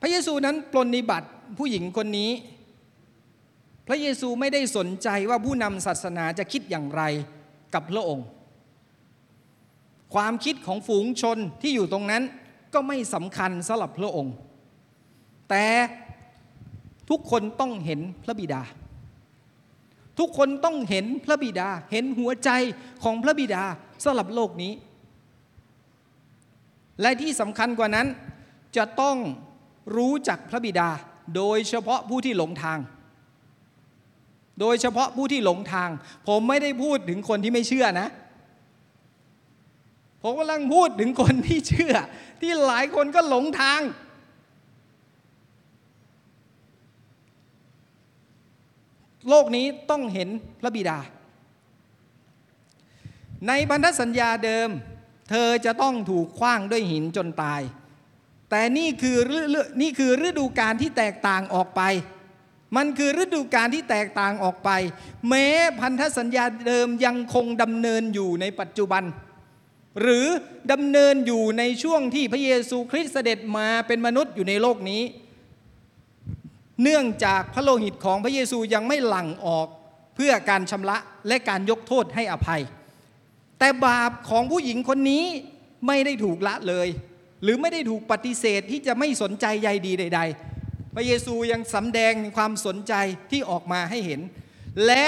[0.00, 2.30] พระเยซูนั้นปลนนิบัติผู้หญิงคนนี้
[3.88, 7.02] พระเยซูไม่ได้สนใจว่าผู้นำศาสนาจะคิดอย่างไร
[7.74, 8.26] กับพระองค์
[10.14, 12.22] ความคิดของฝูงชนที่อยู่ตรงนั้น
[12.78, 14.34] ก็ไม่สำคัญสำหรับพระองค์
[15.50, 15.66] แต่
[17.10, 18.62] ทุกคนต้องเห็นพระบิดา
[20.18, 22.50] ทุกคนต้องเห็นพระบิดา เห็นหัวใจ
[23.04, 23.62] ของพระบิดา
[24.04, 24.72] สำหรับโลกนี้
[27.00, 28.06] และที่สำคัญกว่านั้น
[28.76, 29.16] จะต้อง
[29.96, 30.88] รู้จักพระบิดา
[31.36, 32.78] โดยเฉพาะผู้ที่หลงทาง
[34.60, 35.90] โดยเฉพาะผู้ที่หลงทาง
[36.28, 38.08] ผมไม่ได้พูดถึงคนที่ไม่เชื่อนะ
[40.22, 41.94] ผมกำลังพูดถึงคนที่เชื่อ
[42.40, 43.80] ที่หลายคนก็หลงทาง
[49.28, 50.28] โลกนี้ต้องเห็น
[50.60, 50.98] พระบิดา
[53.46, 54.68] ในพันธสัญญาเดิม
[55.30, 57.62] เธอจะต้องถูกคว้างด้วยหินจนตาย
[58.50, 59.18] แต่นี่คือ
[59.80, 61.82] นี่คือฤดูการที่แตกต่างออกไป
[62.76, 64.70] มันคือฤดูการที่แตกต่างออกไป
[65.28, 65.46] แม้
[65.80, 69.04] พันธสัญญาเดิมยังคงดำเนินอยู่ในปัจจุบัน
[70.00, 70.26] หรือ
[70.72, 75.02] ดำเนินอยู่ในช่วงที่พระเยซูคริสต์เสด็จมาเป็นมนุษย์อยู่ในโลกนี้
[76.82, 79.68] เนื่องจากพระโลหิตของพระเยซูยังไม่หลั่งออก
[80.16, 80.96] เพื่อการชำระ
[81.28, 82.62] และการยกโทษให้อภัย
[83.58, 85.24] แต่บาปของผู้หญิงคนนี้
[85.86, 86.88] ไม่ได้ถูกละเลย
[87.42, 90.20] หรือไม่ได้ถูกปฏิเสธที่จะไม่สนใจใยดีใด
[90.58, 92.94] ๆ พระเยซูยังสำแดงความสนใจ
[93.30, 94.20] ที่ออกมาให้เห็น
[94.86, 95.06] และ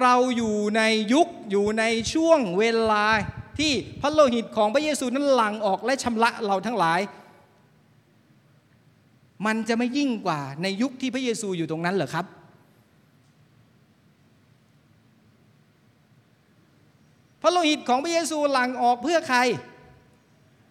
[0.00, 0.82] เราอยู่ใน
[1.12, 1.84] ยุคอยู่ใน
[2.14, 3.06] ช่วงเวลา
[3.58, 7.00] ที่พระโลหิตของพระเยซูนั้นหลั่งออกและชำระเราทั้งหลาย
[9.46, 12.26] มันจะไม่ยิ่งกว่าในยุคที่พระเยซูอยู่ตรงนั้นเหรอครับ
[17.42, 19.38] พระโลหิตของพระเยซูหลั่งออกเพื่อใคร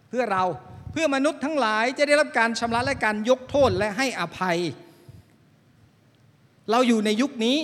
[0.08, 0.44] เพื่อเรา
[0.92, 4.58] เพื่อมนุษย์ทั้งหลายจะได้รับการชำระและการยกโทษและให้อภัย
[6.70, 7.58] เราอยู่ในยุคนี้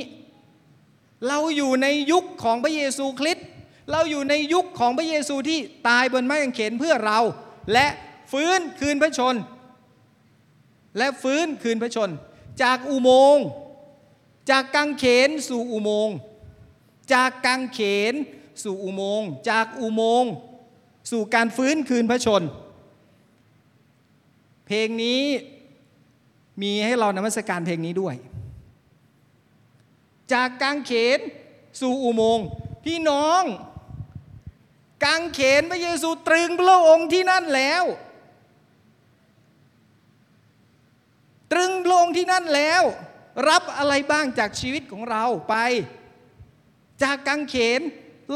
[1.29, 3.47] เราอยู่ในยุคของพระเยซูคริสต์
[3.91, 5.59] เราอยู่ในยุคของพระเยซูที่
[5.89, 7.21] ตายบนไม้กางเขนเพื่อเรา
[7.73, 7.87] และ
[8.33, 9.35] ฟื้นคืนพระชน
[10.99, 12.11] และฟื้นคืนพระชน
[12.63, 13.45] จากอุโมงค์
[14.51, 16.17] จากกางเขนสู่อุโมงค์
[17.13, 17.81] จากกางเข
[18.13, 18.15] น
[18.63, 20.31] สู่อุโมงค์จากอุโมงค์
[21.11, 22.43] สู่การฟื้นคืนพระชน
[24.67, 25.23] เพลงนี้
[26.63, 28.15] มีให้เรานมัสการเพลงนี้ด้วย
[30.33, 31.19] จากกางเขน
[31.81, 32.47] สู่อุโมงค์
[32.85, 33.43] พี่น้อง
[35.05, 37.85] กางเขนพระเยซูตรึงพระองค์ที่นั่นแล้ว
[41.53, 42.83] ตรึงพระองค์ที่นั่นแล้ว
[43.49, 45.55] รับอะไรบ้างจากชีวิตของเราไป
[47.03, 47.81] จากกางเขน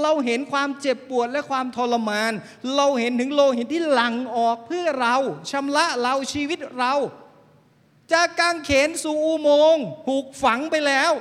[0.02, 2.32] เราเห็นความเจ็บปวดและความทรมาน
[2.76, 5.16] เราเห็นถึงโลหิตที่หลั่งออกเพื่อเรา
[5.50, 6.94] ชำระเราชีวิตเรา
[8.12, 11.12] จากกางเขนสู่อุโมงค์ถูกฝังไปแล้ว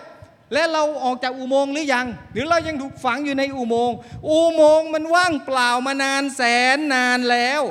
[0.53, 3.95] และเราออกจากอุโมงค์หรือยัง หรือเรายังถูกฝังอยู่ในอุโมงค์
[4.29, 6.41] อุโมงค์มันว่างเปล่ามานานแส
[6.75, 7.61] นนานแล้ว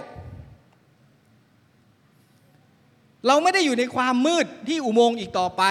[3.26, 5.62] เราไม่ได้อยู่ในความมืดที่อุโมงค์อีกต่อไป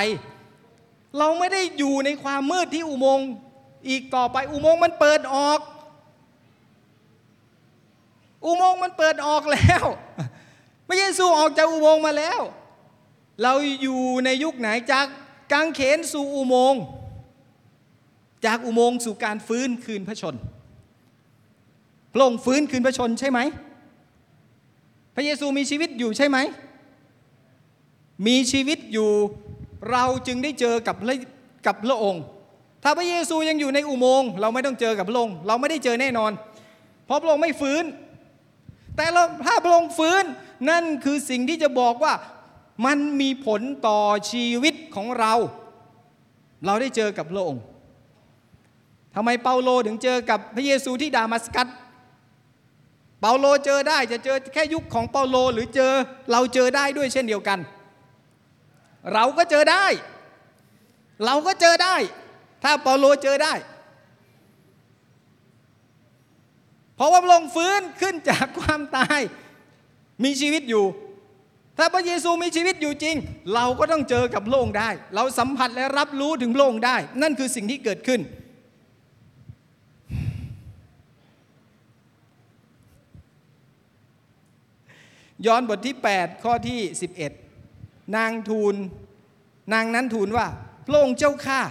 [1.18, 3.28] เราไม่ได้อยู่ในความมืดที่อุโมงค์
[3.89, 5.60] อีกต่อไป อุโมงค์มันเปิดออก
[8.45, 9.84] อุโมงค์มันเปิดออกแล้ว
[10.88, 12.41] พระเยซูออกจากอุโมงค์มาแล้ว
[13.43, 15.05] เราอยู่ในยุคไหนจาก
[15.51, 16.82] กางเขนสู่อุโมงค์
[18.45, 20.35] จากอุโมงค์สู่การฟื้นคืนพระชน
[22.13, 23.39] พระองค์ฟื้นคืนพระชนใช่ไหม
[25.15, 26.37] พระเยซูมีชีวิตอยู่ใช่ไหม
[28.27, 29.09] มีชีวิตอยู่
[29.91, 30.95] เราจึงได้เจอกับ
[31.65, 32.23] กับพระองค์
[32.83, 36.31] ถ้าพระเยซูยังอยู่ในอุโมงค์เราไม่ต้องเจอกับพระองค์ เราไม่ได้เจอแน่นอน
[37.05, 37.83] เพราะพระองค์ไม่ฟื้น
[38.95, 40.23] แต่เราถ้าพระองค์ฟื้น
[40.69, 42.13] นั่นคือสิ่งที่จะบอกว่า
[42.85, 43.99] มันมีผลต่อ
[44.31, 45.33] ชีวิตของเรา
[46.65, 47.61] เราได้เจอกับพระองค์
[49.22, 51.67] ทำไมเปาโลถึงเจอกับพระเยซูที่ดามัสกัส
[53.22, 55.93] เปาโลเจอได้จะเจอแค่ยุคของเปาโลหรือเจอ
[56.32, 57.59] เราเจอได้ด้วยเช่นเดียวกัน
[59.13, 59.86] เราก็เจอได้
[61.26, 61.95] เราก็เจอได้
[62.63, 63.53] ถ้าเปาโลเจอได้
[66.95, 69.20] เพราะว่าพระองฟื้นขึ้นจากความตาย
[70.24, 70.86] มีชีวิตอยู่
[71.78, 73.15] ถ้าพระเยซูมีชีวิตอยู่จริง
[73.55, 78.22] เราก็ต้องเจอกับพระองได้ เราสัมผัสและรับรู้ถึงพระองได้ นั่นคือสิ่งที่เกิดขึ้น
[85.45, 86.79] ย้อนบทที่ 8 ข้อที่
[87.47, 88.75] 11 นางทูล
[89.73, 90.47] นางนั้นทูลว่า
[90.87, 91.61] พระองค์เจ้าข้า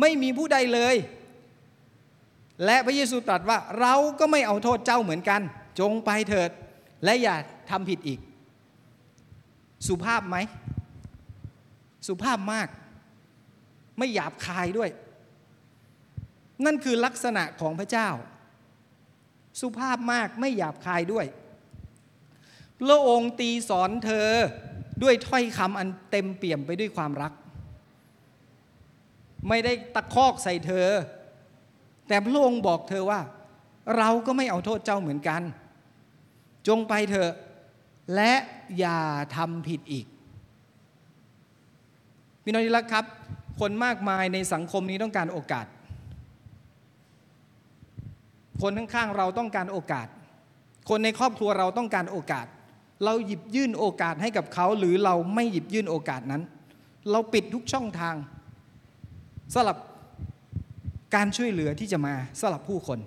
[0.00, 0.96] ไม่มีผู้ใดเลย
[2.64, 5.40] และพระเยซูตรัสว่าเราก็ไม่เอาโทษเจ้าเหมือนกัน
[5.80, 6.50] จงไปเถิด
[7.04, 7.36] และอย่า
[7.70, 8.20] ทำผิดอีก
[9.86, 10.36] สุภาพไหม
[12.06, 12.68] สุภาพมาก
[13.98, 14.90] ไม่หยาบคายด้วย
[16.64, 18.08] นั่นคือลักษณะของพระเจ้า
[19.60, 21.26] สุภาพมากไม่หยาบคายด้วย
[22.82, 24.28] พระองค์ตีสอนเธอ
[25.02, 27.32] ด้วยถ้อยคำอันเต็มเปี่ยมไปด้วยความรัก
[29.48, 30.86] ไม่ได้ตะคอกใส่เธอ
[32.08, 33.20] แต่พระองค์บอกเธอว่า
[33.96, 35.42] เราก็ไม่เอาโทษเจ้าเหมือนกัน
[36.68, 37.32] จงไปเถอะ
[38.14, 38.32] และ
[38.78, 39.00] อย่า
[39.36, 40.06] ทำผิดอีก
[42.42, 43.04] พี่น้องที่รักครับ
[43.60, 45.66] คนมากมายในสังคมนี้ต้องการโอกาส
[48.62, 50.06] คนข้างๆเราต้องการโอกาส
[50.88, 52.46] คนในครอบครัวเราต้องการโอกาส
[53.04, 56.42] เราหยิบยื่นโอกาสให้กับเขา หรือเราไม่หยิบยื่นโอกาสนั้น
[57.10, 58.14] เราปิดทุกช่องทาง
[59.54, 59.76] สำหรับ
[61.14, 62.98] การช่วยเหลือที่จะมาสำหรับผู้คน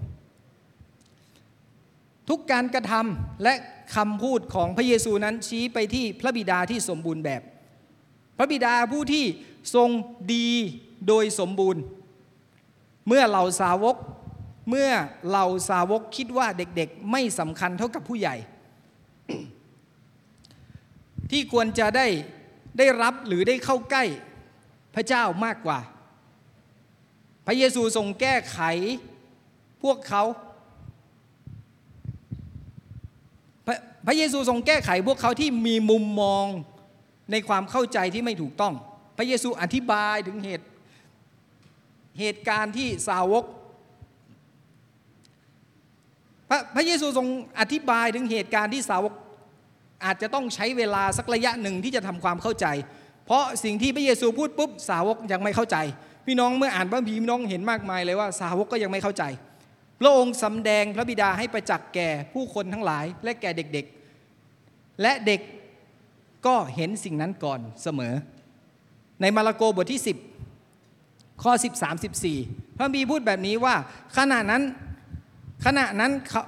[2.30, 3.54] ทุกการกระทำและ
[3.96, 7.42] คำพูดของพระเยซูนั้นชี้ไปที่พระบิดาที่สมบูรณ์แบบ
[8.38, 9.26] พระบิดาผู้ที่
[9.76, 9.90] ทรง
[10.34, 10.50] ดี
[11.08, 11.82] โดยสมบูรณ์
[13.08, 13.96] เมื่อเราสาวก
[14.70, 14.90] เมื่อ
[15.32, 18.36] เราสาวกคิดว่าเด็กๆ ไม่สำคัญเท่ากับผู้ใหญ่
[21.32, 22.08] ที่ควรจะได้
[22.78, 24.04] ได้รับหรือได้เข้าใกล้
[24.96, 25.80] พระเจ้ามากกว่า
[27.48, 28.60] พระเยซูทรงแก้ไข
[29.84, 30.24] พวกเขา
[33.66, 33.76] พระ
[34.08, 36.46] พระเยซูทรงแก้ไขพวกเขาที่มีมุมมอง
[37.32, 38.74] ในความเข้าใจที่ไม่ถูกต้อง
[39.18, 40.68] พระเยซูอธิบายถึงเหตุ
[42.20, 43.46] เหตุการณ์ที่สาวก
[46.50, 47.28] พระพระเยซูทรง
[47.60, 49.14] อธิบายถึงเหตุการณ์ที่สาวก
[50.06, 52.66] อาจจะต้องใช้เวลาสักระยะหนึ่งที่จะทำความเข้าใจ
[53.26, 55.78] เพราะสิ่งที่พระเยซูพูดปุ๊บสาวกยังไม่เข้าใจ
[56.26, 59.24] พี่น้องเมื่ออ่านพระพีพี่น้องเห็นมากมายเลยว่าสาวกก็ยังไม่เข้าใจ
[60.00, 65.41] พระองค์สำแดงพระบิดาให้ประจักษ์แก่ผู้คนทั้งหลาย และแก่เด็กๆ และเด็ก
[66.45, 68.14] ก็เห็นสิ่งนั้นก่อนเสมอ
[69.22, 70.02] ในมาระโกบทที่
[70.76, 73.76] 10 ข้อ 13 14 พระบีพูดแบบนี้ว่า
[74.18, 74.64] ขณะนั้น
[75.66, 76.43] ขณะนั้นเขา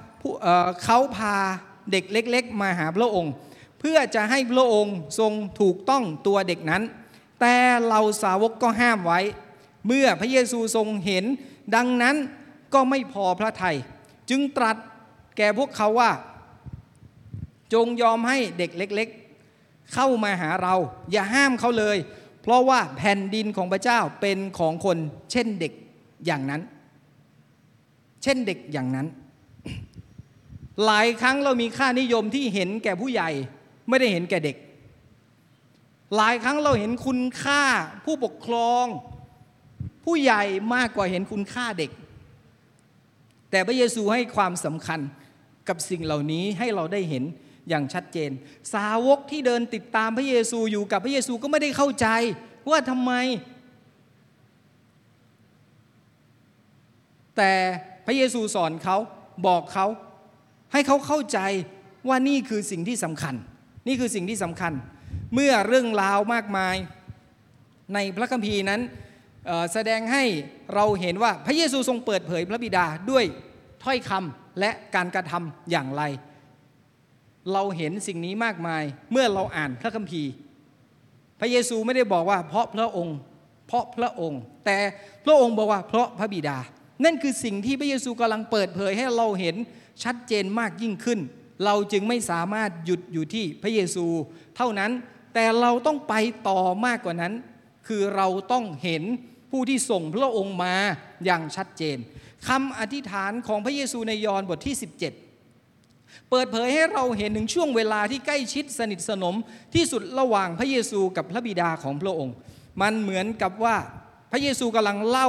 [0.82, 1.36] เขาพา
[1.90, 3.32] เด็กเล็ก ๆ มาหาพระองค์
[3.80, 6.82] เพื่อจะให้พระองค์ทรงถูกต้องตัวเด็กนั้น
[7.40, 7.56] แต่
[7.88, 9.20] เราสาวกก็ห้ามไว้
[9.86, 11.24] เมื่อพระเยซูทรงเห็น
[11.74, 12.16] ดังนั้น
[12.74, 13.76] ก็ไม่พอพระทัย
[14.30, 14.76] จึงตรัส
[15.36, 16.10] แก่พวกเขาว่า
[17.72, 19.08] จงยอมให้เด็กเล็ก
[19.50, 20.74] ๆ เข้ามาหาเรา
[21.12, 21.98] อย่าห้ามเขาเลย
[22.42, 24.98] เพราะว่าแผ่นดินของพระเจ้าเป็นของคน
[25.32, 25.72] เช่นเด็ก
[26.26, 26.62] อย่างนั้น
[28.22, 29.06] เช่นเด็กอย่างนั้น
[30.86, 33.30] หลายครั้งเรามีค่านิยมที่เห็นแก่ผู้ใหญ่
[33.88, 34.56] ไม่ได้เห็นแก่เด็ก
[36.16, 37.62] หลายครั้งเราเห็นคุณค่า
[38.04, 38.86] ผู้ปกครอง
[40.04, 40.42] ผู้ใหญ่
[40.74, 41.90] มากกว่าเห็นคุณค่าเด็ก
[43.50, 45.00] แต่พระเยซูให้ความสำคัญ
[45.68, 47.24] กับสิ่งเหล่านี้ให้เราได้เห็น
[47.68, 48.30] อย่างชัดเจน
[48.74, 52.06] สาวกที่เดินติดตามพระเยซูอยู่กับพระเยซูก็ไม่ได้เข้าใจ
[52.70, 53.12] ว่าทำไม
[57.36, 57.52] แต่
[58.06, 58.96] พระเยซูสอนเขา
[59.46, 59.86] บอกเขา
[60.72, 61.38] ให้เขาเข้าใจ
[62.08, 63.34] ว่านี่คือสิ่งที่สำคัญ
[63.86, 64.72] นี่คือสิ่งที่สำคัญ
[65.34, 66.76] เมื่อเรื่องราวมากมาย
[67.94, 68.80] ในพระคัมภีร์นั้น
[69.72, 70.24] แสดงให้
[70.74, 73.24] เราเห็นว่าพระเยซูทรงเปิดเผยพระบิดาด้วย
[73.84, 76.02] ถ้อยคำและการกระทำอย่างไร
[77.52, 80.30] เราเห็นสิ่งนี้มากมายเมื่อเราอ่านพระคัมภีร์
[81.40, 83.16] พระเยซูไม่ได้บอกว่าเพราะพระองค์
[83.66, 84.78] เพราะพระองค์ แต่
[85.24, 86.58] พระองค์บอกว่าเพราะพระบิดา
[87.04, 89.56] นั่นคือสิ่งที่พระเยซูกำลังเปิดเผยให้เราเห็น
[90.04, 91.20] ชัดเจนมากยิ่งขึ้น
[91.64, 94.06] เราจึงไม่สามารถหยุดอยู่ที่พระเยซู
[94.56, 94.90] เท่านั้น
[95.34, 96.14] แต่เราต้องไป
[96.48, 97.32] ต่อมากกว่านั้น
[97.86, 99.02] คือเราต้องเห็น
[99.50, 100.74] ผู้ที่ส่งพระองค์มา
[101.24, 101.96] อย่างชัดเจน
[102.48, 109.36] คำอธิษฐานของพระเยซูในยอห์นบทที่ 17 เปิดเผยให้เราเห็นถึงช่วงเวลาที่ใกล้ชิดสนิทสนม
[109.74, 112.34] ที่สุดระหว่างพระเยซูกับพระบิดาของพระองค์
[112.82, 113.76] มันเหมือนกับว่า
[114.32, 115.28] พระเยซูกำลังเล่า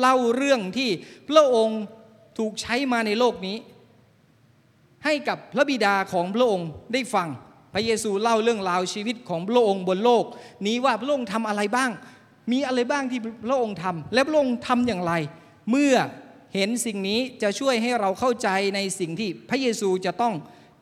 [0.00, 0.90] เล่าเรื่องที่
[1.28, 1.80] พระองค์
[2.38, 3.56] ถูกใช้มาในโลกนี้
[5.04, 7.28] ให้กับพระบิดาของพระองค์ได้ฟัง
[7.74, 10.24] พระเยซูเล่าเรื่องราวชีวิตของพระองค์บนโลก
[10.66, 11.90] นี้ว่าพระองค์ทำอะไรบ้าง
[12.52, 15.12] มีอะไรบ้างที่พระองค์ทำและพระองค์ทำอย่างไร
[15.70, 15.94] เมื่อ
[16.54, 20.34] เห็นสิ่งนี้จะช่วยให้เราเข้าใจในสิ่งที่พระเยซูจะต้อง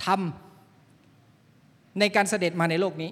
[0.07, 3.11] ทำในการเสด็จมาในโลกนี้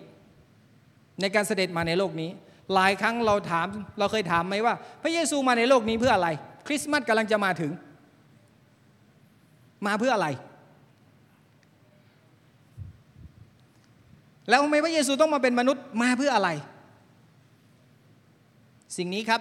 [1.21, 2.31] ในการเสด็จมาในโลกนี้
[2.75, 3.67] หลายครั้งเราถาม
[3.99, 6.29] เราเคยถามไหมว่า พระเยซูมาในโลกนี้เพื่ออะไร
[6.67, 7.73] คริสต์มาสกำลังจะมาถึง
[9.87, 10.29] มาเพื่ออะไร
[14.49, 16.49] แล้วทำไมพระเยซูต้องมาเป็นมนุษย์มาเพื่ออะไร
[18.97, 19.41] สิ่งนี้ครับ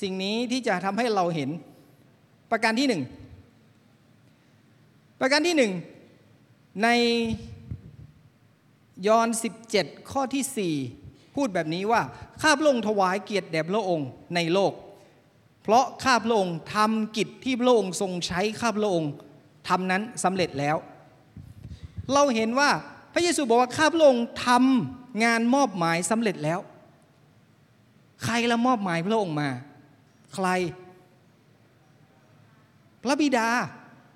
[0.00, 1.50] สิ่งนี้ที่จะทำให้เราเห็น
[2.50, 3.02] ประการที่หนึ่ง
[5.20, 5.72] ประการที่หนึ่ง
[6.82, 6.88] ใน
[9.06, 9.28] ยอห์น
[9.70, 12.00] 17 ข้อที่ 4 พูดแบบนี้ว่า
[12.42, 14.72] ข้าพระองค์ถวายเกียรติแด่พระองค์ในโลก
[15.62, 19.12] เพราะข้าพระองค์ทำกิจที่พระองค์ทรงใช้ข้าพระองค์
[19.68, 20.76] ทำนั้นสำเร็จแล้ว
[22.12, 22.70] เราเห็นว่า
[23.18, 26.60] ระเยซูบอกว่าข้าพระองค์ทำงานมอบหมายสำเร็จแล้ว
[28.24, 29.48] ใครละมอบหมายพระองค์มา
[30.34, 30.48] ใคร
[33.04, 33.48] พระบิดา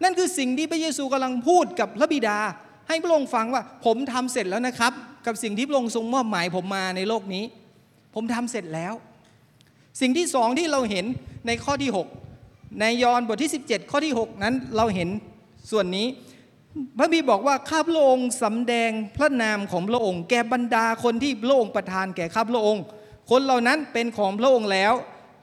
[0.03, 2.39] นั่นคือสิ่งที่พระเยซูกำลังพูดกับพระบิดา
[2.89, 4.93] ให้พระองค์ฟังว่า ผมทำเสร็จแล้วนะครับ
[5.27, 7.45] กับสิ่งที่พระองค์ทรงมอบหมายผมมาในโลกนี้
[8.15, 8.95] ผมทำเสร็จแล้ว
[10.01, 11.07] สิ่งที่สองที่เราเห็น
[11.47, 11.91] ในข้อที่
[12.35, 15.09] 6 ในยอห์นบทที่ 17 ข้อที่ 6 นั้นเราเห็น
[15.71, 16.07] ส่วนนี้
[16.99, 22.83] พระบีบอกว่าข้าพระองค์สำแดงพระนามของพระองค์ แก่บรรดาคนที่พระองค์ประทานแก่ข้าพระองค์
[23.31, 24.93] คนเหล่านั้นเป็นของพระองค์แล้ว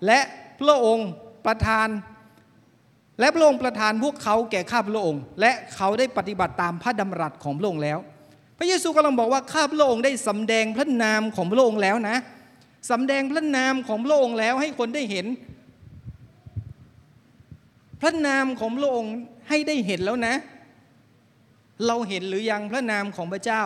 [0.05, 0.19] และ
[0.61, 1.07] พระองค์
[1.45, 1.88] ประทาน
[3.19, 7.99] และพระองค์ประทานพวกเขาแก่ข้าพระองค์ และเขาได้ปฏิบัติตามพระดำรัสของพระองค์แล้ว
[8.57, 12.17] พระเยซูกำลังบอกว่าข้าพระองค์ได้สำแดงพระนามของพระองค์แล้วนะ
[12.91, 15.25] สำแดงพระนามของพระองค์แล้วให้คนได้เห็น
[18.01, 19.13] พระนามของพระองค์
[19.49, 20.36] ให้ได้เห็นแล้วนะ
[21.88, 23.63] เราเห็นหรือยังพระนามของพระเจ้า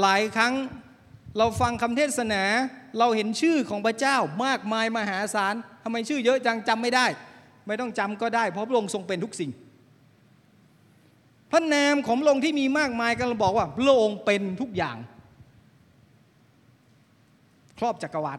[0.00, 0.54] หลายครั้ง
[1.38, 2.42] เราฟังคำเทศนา
[2.98, 7.06] เราเห็นชื่อของพระเจ้ามากมายมหาศาลทำไมชื่อเยอะจังจำไม่ได้
[7.66, 9.50] ไม่ต้องจำก็ได้ เพราะพระองค์ทรงเป็นทุกสิ่ง
[11.50, 14.96] พระนามของพระองค์ที่มีมากมายก็เราบอกว่าพระองค์เป็นทุกอย่าง
[17.78, 18.38] ครอบจักรวาล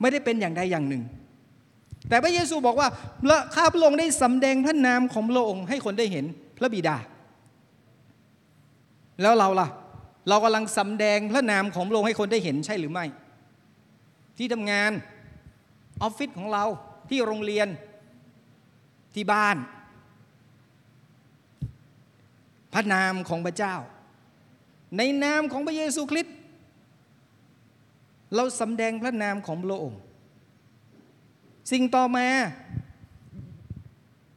[0.00, 1.02] ไม่ได้เป็นอย่างใดอย่างหนึ่ง
[2.12, 2.88] แต่พระเยซูบอกว่า
[3.54, 6.24] ข้าพระองค์ได้สำแดงพระนามของพระองค์ให้คนได้เห็น
[6.58, 6.96] พระบิดา
[9.22, 9.68] แล้วเราล่ะ
[10.28, 13.04] เรากำลังสำแดงพระนามของพระองค์ให้คนได้เห็นใช่หรือไม่
[14.36, 14.92] ที่ทำงาน
[16.02, 16.64] ออฟฟิศของเรา
[17.08, 17.68] ที่โรงเรียน
[19.14, 19.56] ที่บ้าน
[22.74, 23.74] พระนามของพระเจ้า
[24.96, 26.36] ในนามของพระเยซูคริสต์
[28.34, 30.00] เราสำแดงพระนามของพระองค์
[31.70, 32.26] สิ่งต่อมา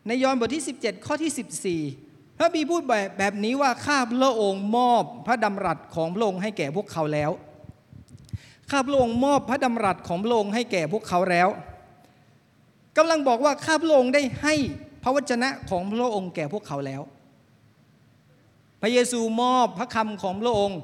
[0.08, 7.32] ในยอห์นบทที่ 17 ข้อที่ 14 พระบีพูดแบบแบบนี้ว่าข้าพระองค์มอบพระดำรัสของพระองค์ให้แก่พวกเขาแล้ว
[8.72, 11.50] ข้าพระองค์มอบพระดำรัสของพระองค์ให้แก่พวกเขาแล้ว
[12.98, 14.56] กำลังบอกว่าข้าพระองค์ได้ให้
[15.04, 17.02] พระวจนะของพระองค์แก่พวกเขาแล้ว
[18.82, 20.80] พระเยซูมอบพระคำของพระองค์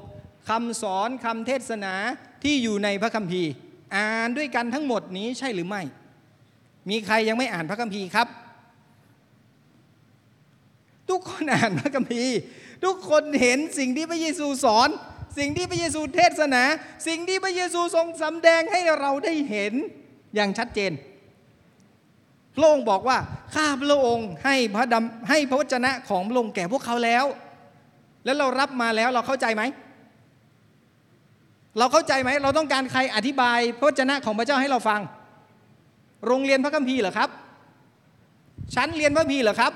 [0.48, 1.94] คำสอนคำเทศนา
[2.42, 3.50] ที่อยู่ในพระคัมภีร์
[3.96, 5.82] อ่านด้วยกันทั้งหมดนี้ใช่หรือไม่
[6.90, 8.28] มีใครยังไม่อ่านพระคัมภีร์ครับ
[11.10, 12.36] ทุกคนอ่านพระคัมภีร์
[12.84, 14.88] ทุกคนเห็นสิ่งที่พระเยซูสอน
[15.38, 16.62] สิ่งที่พระเยซูเทศนา
[17.08, 19.72] สิ่งที่พระเยซูทรงสำแดงให้เราได้เห็น
[20.34, 20.92] อย่างชัดเจน
[22.56, 23.18] พระองค์บอกว่า
[23.54, 27.24] ข้าพระองค์ให้พระดำให้พระวจนะของพระองค์แก่พวกเขาแล้ว
[28.24, 29.62] แล้วเรารับมาแล้วเราเข้าใจไหม
[31.78, 35.00] เราเข้าใจไหม เราต้องการใครอธิบายพระวจนะของพระเจ้าให้เราฟัง
[36.26, 37.30] โรงเรียนพระคัมภีร์เหรอครับ
[38.74, 39.72] ชั้นเรียนพระคัมภีร์เหรอครับ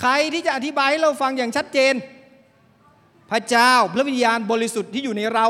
[0.00, 1.94] ใครที่จะอธิบายให้เราฟังอย่างชัดเจน
[3.30, 5.46] พระเจ้าพระวิญญาณบริสุทธิ์ที่อยู่ในเรา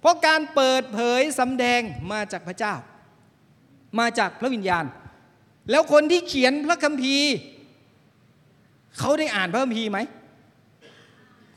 [0.00, 1.80] เพราะการเปิดเผยสำแดง
[2.12, 2.74] มาจากพระเจ้า
[3.98, 4.84] มาจากพระวิญญาณ
[5.70, 7.30] แล้วคนที่เขียนพระคัมภีร์
[8.98, 9.98] เขาได้อ่านพระคัมภีร์ไหม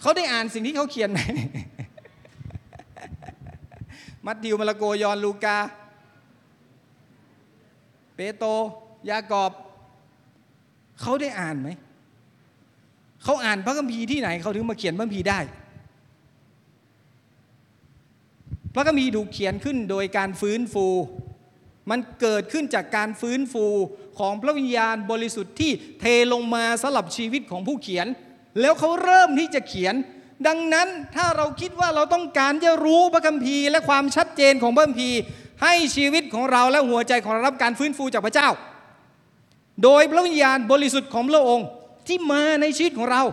[0.01, 1.19] เขาได้อ่านสิ่งที่เขาเขียนไหม
[4.25, 5.57] มัทธิวมาระโกยอนลูกา
[8.21, 8.57] เปโตร
[9.09, 9.51] ยากอบ
[11.01, 11.69] เขาได้อ่านไหม
[13.23, 15.39] เขาอ่านพระคัมภีร์ที่ไหนเขาถึงมาเขียนพระคัมภีร์ได้
[18.75, 20.87] พระคัมภีร์ถูกเขียนขึ้นโดยการฟื้นฟู
[21.89, 23.65] มันเกิดขึ้นจากการฟื้นฟู
[24.19, 28.07] ของพระวิญญาณบริสุทธิ์ที่เทลงมาสลับชีวิตของผู้เขียน
[28.61, 29.95] แล้วเขาเริ่มที่จะเขียน
[30.47, 35.19] ดังนั้นถ้าเราคิดว่าเราต้องการจะรู้พระคัมภีร์ และความชัดเจนของพระคัมภีร์
[35.63, 38.49] ให้ชีวิตของเราและหัวใจของเรารับการฟื้นฟูจากพระเจ้า
[39.83, 41.67] โดยพระวิญญาณบริสุทธิ์ของพระองค์
[42.07, 43.23] ที่มาในชีวิตของเรา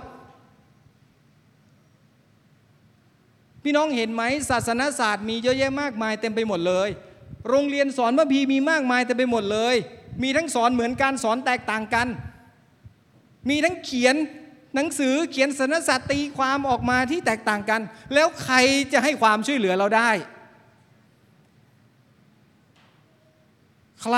[3.63, 6.89] พี่น้องเห็นไหมศาสนาศาสตร์มีเยอะแยะมากมายเต็มไปหมดเลย
[7.49, 9.77] โรงเรียนสอนพระพีมีมากมายแต่ไปหมดเลย
[10.23, 12.09] มีทั้งสอนเหมือนกันสอนแตกต่างกัน
[13.49, 14.17] มีทั้งเขียน
[14.75, 17.81] หนังสือเขียนสนศาสตร์ตีความออกมาที่แตกต่างกัน
[18.15, 18.57] แล้วใคร
[18.93, 20.11] จะให้ความช่วยเหลือเราได้
[24.03, 24.17] ใคร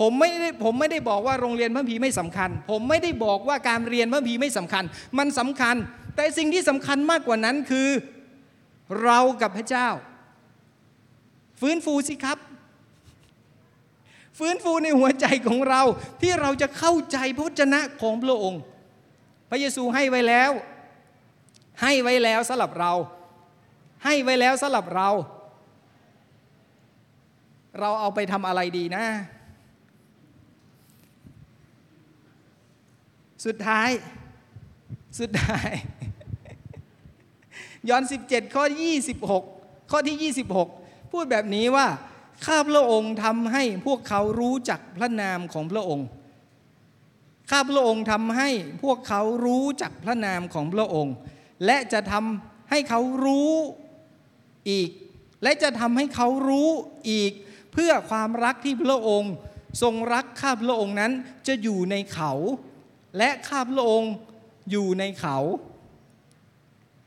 [0.00, 4.84] ผมไม่ได้ผมไม่ได้บอกว่าโรงเรียนพระพีไม่สำคัญ ผมไม่ได้บอกว่าการเรียนพระพีไม่สำคัญ
[5.18, 5.76] มันสำคัญ
[6.16, 7.88] แต่สิ่งที่สำคัญมากกว่านั้นคือ
[9.04, 9.88] เรากับพระเจ้า
[11.60, 12.38] ฟื้นฟูสิครับ
[14.38, 15.82] ฟื้นฟูในหัวใจของเรา
[16.20, 18.62] ที่เราจะเข้าใจพระวจนะของพระองค์
[19.50, 20.50] พระเยซูให้ไว้แล้ว
[21.82, 22.92] ให้ไว้แล้วสำหรับเรา
[24.04, 25.08] ให้ไว้แล้วสำหรับเรา
[27.80, 29.04] เราเอาไปทำอะไรดีนะ
[33.46, 33.88] สุดท้าย
[35.20, 35.70] สุดท้าย
[37.88, 38.64] ย้อน 17 ข้อ
[39.26, 40.32] 26 ข้อที่
[40.68, 41.86] 26 พูดแบบนี้ว่า
[42.46, 46.06] ข้าพระองค์ทำให้พวกเขารู้จักพระนามของพระองค์
[47.50, 48.48] ข้าพระองค์ทำให้
[48.82, 51.14] พวกเขารู้จักพระนามของพระองค์
[51.64, 53.52] และจะทำให้เขารู้
[54.70, 54.90] อีก
[55.42, 56.68] และจะทำให้เขารู้
[57.10, 57.32] อีก
[57.82, 59.32] พื่อความรักที่พระองค์
[59.82, 61.12] ทรงรักข้าพระองค์นั้น
[61.46, 62.32] จะอยู่ในเขา
[63.18, 64.12] และข้าพระองค์
[64.70, 65.36] อยู่ในเขา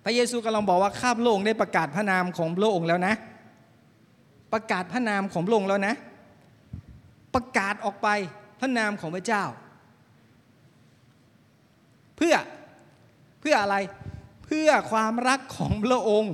[0.03, 3.13] พระเยซูกำลังบอกว่าข้าพระองค์ได้ประกาศพระนามของพระองค์แล้วนะ
[4.53, 5.95] ประกาศพระนามของพระองค์แล้วนะ
[7.35, 8.07] ประกาศออกไป
[8.59, 9.43] พระนามของพระเจ้า
[12.17, 12.35] เพื่อ
[13.41, 13.75] เพื่ออะไร
[14.45, 16.33] เพื่อความรักของพระองค์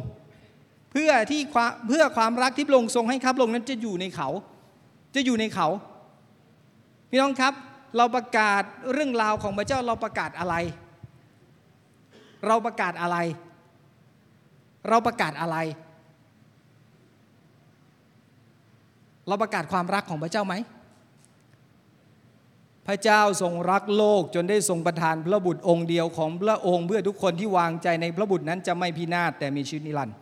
[0.91, 1.41] เพื่อที่
[1.87, 4.29] เพื่อความรักที่พระองค์ทรงให้ข้าพระองค์นั้นจะอยู่ในเขา
[5.15, 5.67] จะอยู่ในเขา
[7.09, 7.53] พี่น้องครับ
[7.97, 8.63] เราประกาศ
[8.93, 10.55] เรื่องราวของพระเจ้าเราประกาศอะไร
[12.45, 13.17] เราประกาศอะไร
[14.89, 15.57] เราประกาศอะไร
[19.27, 20.55] เราประกาศความรักของพระเจ้าไหม
[22.87, 30.17] พระเจ้าทรงรักโลกจนได้ทรงประทานพระบุตรองค์เดียวของพระองค์เพื่อทุกคนที่วางใจในพระบุตรนั้นจะไม่พินาศแต่มีชีวิตนิรันดร์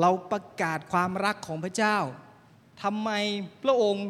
[0.00, 1.96] เราประกาศความรักของพระเจ้า
[2.82, 3.10] ทำไม
[3.64, 4.06] พระองค์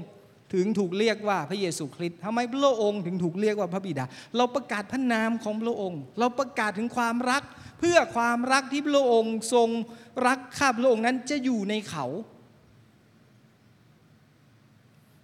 [0.54, 4.04] ถึงถูกเรียกว่าพระเยซูคริสต์ทำไมพระองค์ถึงถูกเรียกว่าพระบิดา
[4.36, 7.42] เราประกาศพระนามของพระองค์ เราประกาศถึงความรัก
[7.78, 9.68] เพื่อความรักที่พระองค์ทรง
[10.26, 12.06] รักข้าพระองค์นั้นจะอยู่ในเขา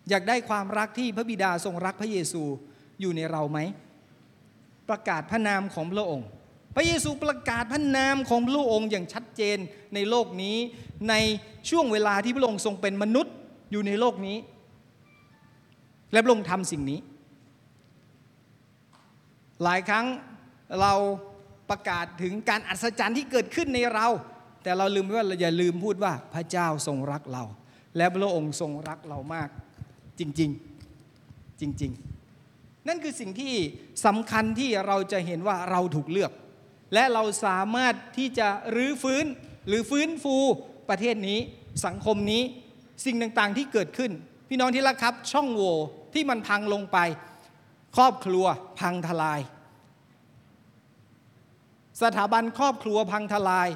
[0.09, 2.43] อยากได้ความรักที่พระบิดาทรงรักพระเยซู
[3.01, 3.59] อยู่ในเราไหม
[4.89, 6.29] ประกาศพระนามของพระองค์
[6.75, 9.59] พระเยซูประกาศพระนามของพระองค์อย่างชัดเจน
[9.95, 10.57] ในโลกนี้
[11.09, 11.15] ใน
[11.71, 13.35] ช่วงเวลาที่พระองค์ทรงเป็นมนุษย์
[13.71, 14.37] อยู่ในโลกนี้
[16.13, 17.01] และพระองค์ทำสิ่งนี้
[19.63, 20.07] หลายครั้ง
[20.81, 20.93] เรา
[21.71, 24.07] ประกาศถึงการอัศจรรย์ที่เกิดขึ้นในเรา
[24.63, 27.45] แต่เราลืมว่าเราอย่าลืมพูดว่าพระเจ้าทรงรักเรา
[27.97, 29.49] และพระองค์ทรงรักเรามาก
[30.19, 31.93] จริงๆจริง
[32.39, 33.55] ๆ นั่นคือสิ่งที่
[34.07, 36.33] สำคัญที่เราจะเห็นว่าเราถูกเลือก
[36.95, 39.25] และเราสามารถที่จะรื้อฟื้น
[39.69, 40.37] หรือฟื้นฟู
[40.89, 41.39] ประเทศนี้
[41.87, 42.43] สังคมนี้
[43.05, 44.13] สิ่งต่างๆที่เกิดขึ้น
[44.49, 45.77] พี่น้องที่รักครับ ช่องโหว่
[46.15, 46.99] ที่มันพังลงไป
[47.97, 48.45] ครอบครัว
[48.81, 49.41] พังทลาย
[52.03, 53.69] สถาบันครอบครัวพังทลาย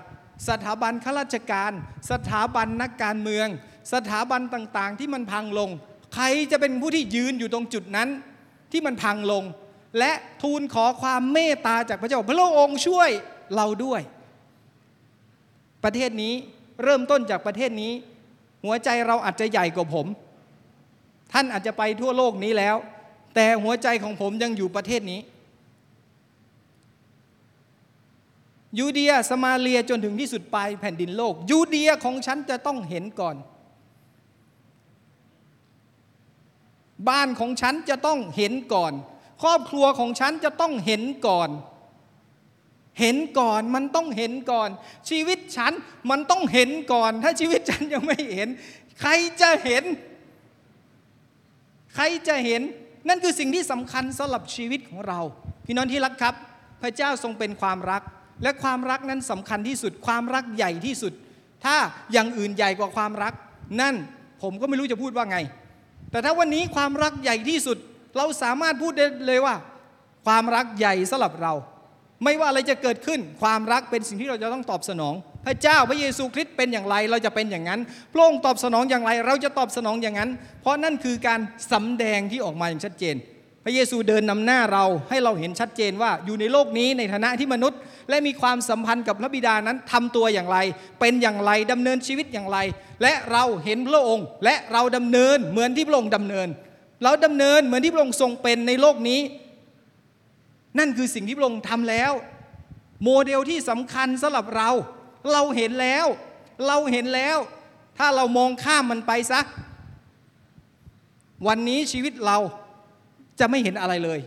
[0.49, 1.73] สถาบันข้าราชการ
[2.11, 3.49] สถาบันนักการเมือง
[3.93, 5.71] สถาบันต่างๆ ที่มันพังลง
[6.15, 8.09] ใครจะเป็นผู้ที่ยืนอยู่ตรงจุดนั้น
[8.73, 9.45] ที่มันพังลง
[9.99, 13.11] และทูลขอความเมตตาจากพระเจ้า พระองค์ช่วย
[13.57, 14.01] เราด้วย
[15.85, 16.35] ประเทศนี้
[16.83, 17.93] เริ่มต้นจากประเทศนี้
[18.65, 20.07] หัวใจเราอาจจะใหญ่กว่าผม
[21.33, 22.77] ท่านอาจจะไปทั่วโลกนี้แล้ว
[23.35, 25.21] แต่หัวใจของผมยังอยู่ประเทศนี้
[28.79, 33.37] ยูเดียสมาเลียจนถึงที่สุดปลายแผ่นดินโลก ยูเดียของฉันจะต้องเห็นก่อน
[37.09, 38.93] บ้านของฉันจะต้องเห็นก่อน
[39.43, 41.51] ครอบครัวของฉันจะต้องเห็นก่อน
[43.01, 44.71] เห็นก่อนมันต้องเห็นก่อน
[45.11, 45.73] ชีวิตฉัน
[46.11, 48.49] มันต้องเห็นก่อน ถ้าชีวิตฉันยังไม่เห็น
[49.01, 49.11] ใคร
[49.41, 49.85] จะเห็น
[51.95, 52.63] ใครจะเห็น
[53.09, 55.21] นั่นคือสิ่งที่สำคัญสำหรับชีวิตของเรา
[55.67, 56.35] พี่น้องที่รักครับ
[56.83, 58.03] พระเจ้าทรงเป็นความรัก
[58.43, 61.13] และความรักนั้นสำคัญที่สุด ความรักใหญ่ที่สุด
[61.65, 61.77] ถ้า
[62.13, 63.35] อย่างอื่นใหญ่กว่าความรัก
[63.81, 63.95] นั่น
[64.43, 65.39] ผมก็ไม่รู้จะพูดว่าไง
[66.11, 67.79] แต่ถ้าวันนี้ความรักใหญ่ที่สุด
[68.17, 69.55] เราสามารถพูดได้เลยว่า
[70.27, 71.53] ความรักใหญ่สำหรับเรา
[72.25, 75.15] ไม่ว่าอะไรจะเกิดขึ้น ความรักเป็นสิ่งที่เราจะต้องตอบสนอง
[75.47, 77.81] พระเจ้าพระเยซูคริสต์เป็นอย่างไร เราจะเป็นอย่างนั้น
[78.13, 81.41] พระองค์ตอบสนองอย่างไร เราจะตอบสนองอย่างนั้น เพราะนั่นคือการ
[81.73, 83.17] สำแดงที่ออกมาอย่างชัดเจน
[83.65, 90.59] พระเยซูเดินนำหน้าเราให้เราเห็นชัดเจนว่าอยู่ในโลกนี้ในฐานะที่มนุษย์ และมีความสัมพันธ์กับพระบิดานั้นทำตัวอย่างไร
[91.01, 92.59] เป็นอย่างไรดำเนินชีวิตอย่างไร
[93.03, 96.49] และเราเห็นพระองค์ และเราดำเนินเหมือนที่พระองค์ดำเนิน
[97.03, 99.21] เราดำเนินเหมือนที่พระองค์ทรงเป็นในโลกนี้
[100.79, 102.13] นั่นคือสิ่งที่พระองค์ทำแล้ว
[103.05, 104.71] โมเดลที่สำคัญสำหรับเรา
[105.33, 106.07] เราเห็นแล้ว
[106.67, 107.39] เราเห็นแล้ว
[107.99, 109.41] ถ้าเรามองข้ามมันไปซะ
[111.47, 112.39] วันนี้ชีวิตเรา
[113.41, 114.21] จะไม่เห็นอะไรเลย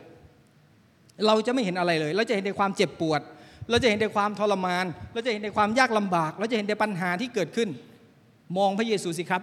[1.27, 3.21] เราจะไม่เห็นอะไรเลย เราจะเห็นแต่ความเจ็บปวด
[3.69, 7.69] เราจะเห็นแต่ความทรมาน เราจะเห็นแต่ความยากลำบาก เราจะเห็นแต่ปัญหาที่เกิดขึ้น
[8.57, 9.41] มองพระเยซูสิครับ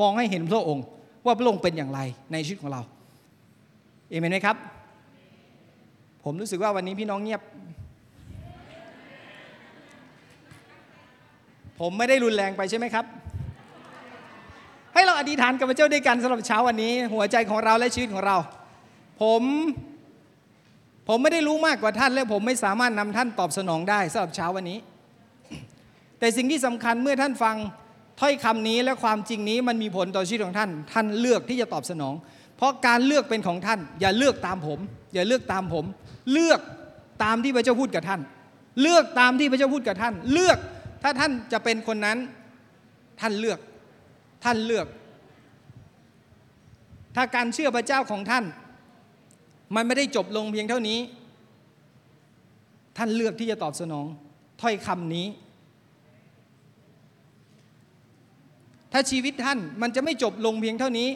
[0.00, 0.84] มองให้เห็นพระองค์
[1.26, 2.00] ว่าพระองค์เป็นอย่างไร
[2.32, 2.82] ในชีวิตของเรา
[4.10, 4.56] เอเมนไหมครับ
[6.24, 7.42] ผมรู้สึกว่าวันนี้พี่น้องเงียบ
[11.80, 13.04] ผมไม่ได้รุนแรงไปใช่ไหมครับ
[14.94, 18.36] ให้เราอธิษฐานกับพระเจ้าด้วยกันสำหรับเช้าวันนี้ หัวใจของเราและชีวิตของเรา
[19.22, 19.42] ผม
[21.08, 24.78] ผมไม่ได้รู้มากกว่าท่าน และผมไม่สามารถนำท่านตอบสนองได้สำหรับเช้าวันนี้
[26.18, 27.56] แต่สิ่งที่สำคัญเมื่อท่านฟัง
[28.20, 32.14] ถ้อยคำนี้และความจริงนี้มันมีผลต่อชีวิตของท่าน ท่านเลือกที่จะตอบสนอง
[32.56, 34.78] เพราะการเลือกเป็นของท่าน อย่าเลือกตามผม
[35.14, 35.84] อย่าเลือกตามผม
[36.32, 36.60] เลือก
[37.24, 38.20] ตามที่พระเจ้าพูดกับท่าน
[38.82, 40.58] เลือกตามที่พระเจ้าพูดกับท่าน เลือก
[41.02, 42.18] ถ้าท่านจะเป็นคนนั้น
[43.20, 43.58] ท่านเลือก
[44.44, 44.86] ท่านเลือก
[47.16, 48.44] ถ้าการเชื่อพระเจ้าของท่าน
[49.74, 50.98] มันไม่ได้จบลงเพียงเท่านี้
[52.96, 54.06] ท่านเลือกที่จะตอบสนอง
[54.60, 55.26] ถ้อยคำนี้
[58.92, 61.08] ถ้าชีวิตท่านมันจะไม่จบลงเพียงเท่านี้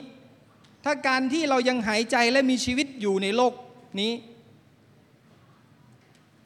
[0.85, 3.53] ถ้าการที่เรายังหายใจและมีชีวิตอยู่ในโลก
[4.01, 4.13] นี้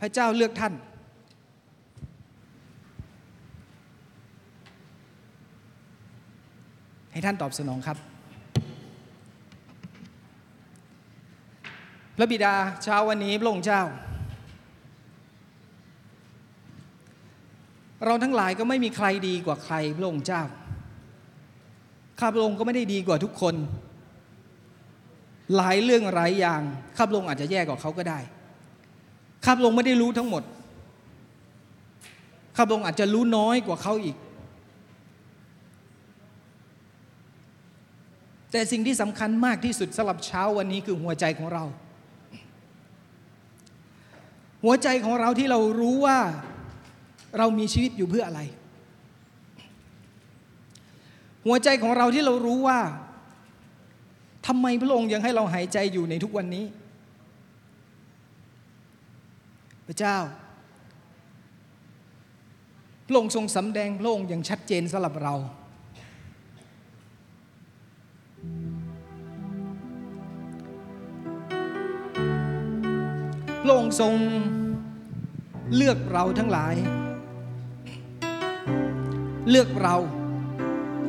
[0.01, 0.75] พระเจ้าเลือกท่าน
[7.13, 7.99] ให้ท่านตอบสนองครับ
[12.17, 13.83] พระบิดาเช้าวันนี้พระองค์เจ้า
[18.05, 20.43] เราทั้งหลายก็ไม่มีใครดีกว่าใครพระองค์เจ้า
[22.21, 23.55] ข้าพระองค์ก็ไม่ได้ดีกว่าทุกคน
[25.57, 26.61] หลายเรื่องหลายอย่าง
[26.97, 28.19] ข้าพระองค์อาจจะแย่กว่าเขาก็ได้
[29.45, 30.43] ข้าพระองค์ไม่ได้รู้ทั้งหมด
[32.57, 34.17] ข้าพระองค์อาจจะรู้น้อยกว่าเขาอีก
[38.51, 41.65] แต่สิ่งที่สำคัญมากที่สุดสำหรับเช้าวันนี้คือหัวใจของเรา
[44.65, 46.19] หัวใจของเราที่เรารู้ว่า
[47.39, 48.41] เรามีชีวิตอยู่เพื่ออะไร
[51.47, 52.81] หัวใจของเราที่เรารู้ว่า
[54.47, 56.65] ทำไมพระองค์ยังให้เราหายใจอยู่ในทุกวันนี้
[59.87, 60.17] พระเจ้า
[63.07, 65.35] พระองค์ทรงสำแดงพระองค์อย่างชัดเจนสำหรับเรา
[73.63, 74.15] พระองค์ทรง
[75.77, 76.75] เลือกเราทั้งหลาย
[79.51, 79.97] เลือกเรา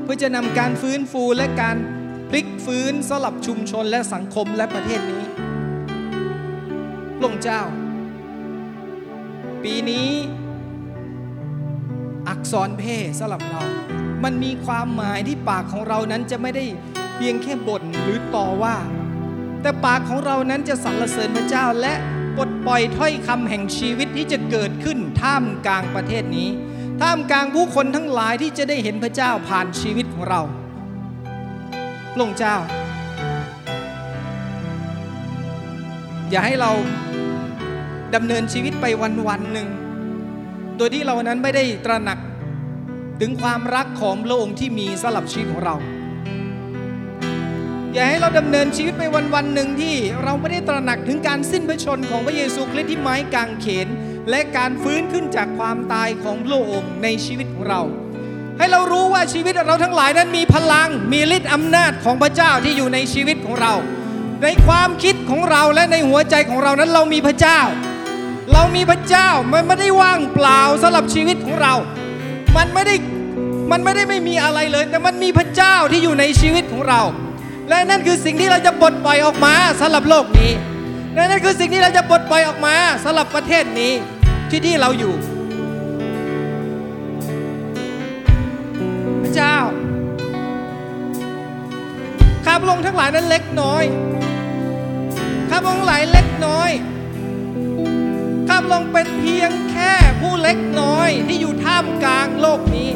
[0.06, 1.78] เพื่อจะนำการฟื้นฟูและการ
[2.30, 5.24] พลิกฟื้นสลับชุมชนและสังคมและประเทศนี้
[7.18, 7.62] พระองค์เจ้า
[9.64, 10.10] ปีนี้
[12.30, 13.64] อักษรเพศสำหรับเรา
[14.24, 16.66] มันมีความหมายที่ปากของเรานั้นจะไม่ได้
[17.16, 18.76] เพียงแค่บ่นหรือต่อว่า
[19.62, 21.94] แต่ปากของเรานั้นจะสรรเสริญพระเจ้าและ
[22.38, 26.50] ปลดปล่อยถ้อยคำแห่งชีวิตที่จะเกิดขึ้นท่ามกลางประเทศนี้
[27.02, 30.42] ท่ามกลางผู้คนทั้งหลายที่จะได้เห็นพระเจ้าผ่านชีวิตของเรา
[32.14, 32.56] พระองค์เจ้า
[36.30, 36.72] อย่าให้เรา
[38.16, 39.68] ดำเนินชีวิตไปวันวันหนึ่ง
[40.78, 42.20] โดยที่เรานั้นไม่ได้ตระหนัก
[43.22, 45.76] ถึงความรักของพระองค์ที่มีสำหรับชีวิตของเรา
[47.94, 53.88] อย่าให้เราดำเนินชีวิตไปวันวันหนึ่งที่เราไม่ได้ตระหนักถึงการสิ้นพระชนของพระเยซูคริสต์ที่ไม้กางเขน
[54.30, 57.82] และการฟื้นขึ้นจากความตายของพระองค์ในชีวิตของเรา
[58.58, 63.74] ให้เรารู้ว่าชีวิตเราทั้งหลายนั้นมีพลังมีฤทธิ์อำนาจของพระเจ้าที่อยู่ในชีวิตของเรา
[64.44, 67.60] ในความคิดของเราและในหัวใจของเรานั้นเรามีพระเจ้า
[68.54, 71.74] เรามีพระเจ้ามันไม่ได้ว่างเปล่าสำหรับชีวิตของเรา
[72.58, 72.96] มันไม่ได้
[73.72, 77.02] มันไม่ได้ไม่มีอะไรเลย แต่มันมีพระเจ้าที่อยู่ในชีวิตของเรา
[77.70, 80.52] และนั่นคือสิ่งที่เราจะปลดปล่อยออกมาสำหรับโลกนี้
[81.16, 83.94] และนั่นคือสิ่งที่เราจะปลดปล่อยออกมาสำหรับประเทศนี้
[84.50, 85.14] ที่ที่เราอยู่
[89.22, 89.58] พระเจ้า
[92.46, 93.84] ข้าพระองค์ทั้งหลายนั้นเล็กน้อย
[95.50, 96.70] ข้าพระองค์ทั้งหลายเล็กน้อย
[98.48, 99.92] ข้าพระองค์เป็นเพียงแค่
[100.22, 102.90] ผู้เล็กน้อยที่อยู่ท่ามกลางโลกนี้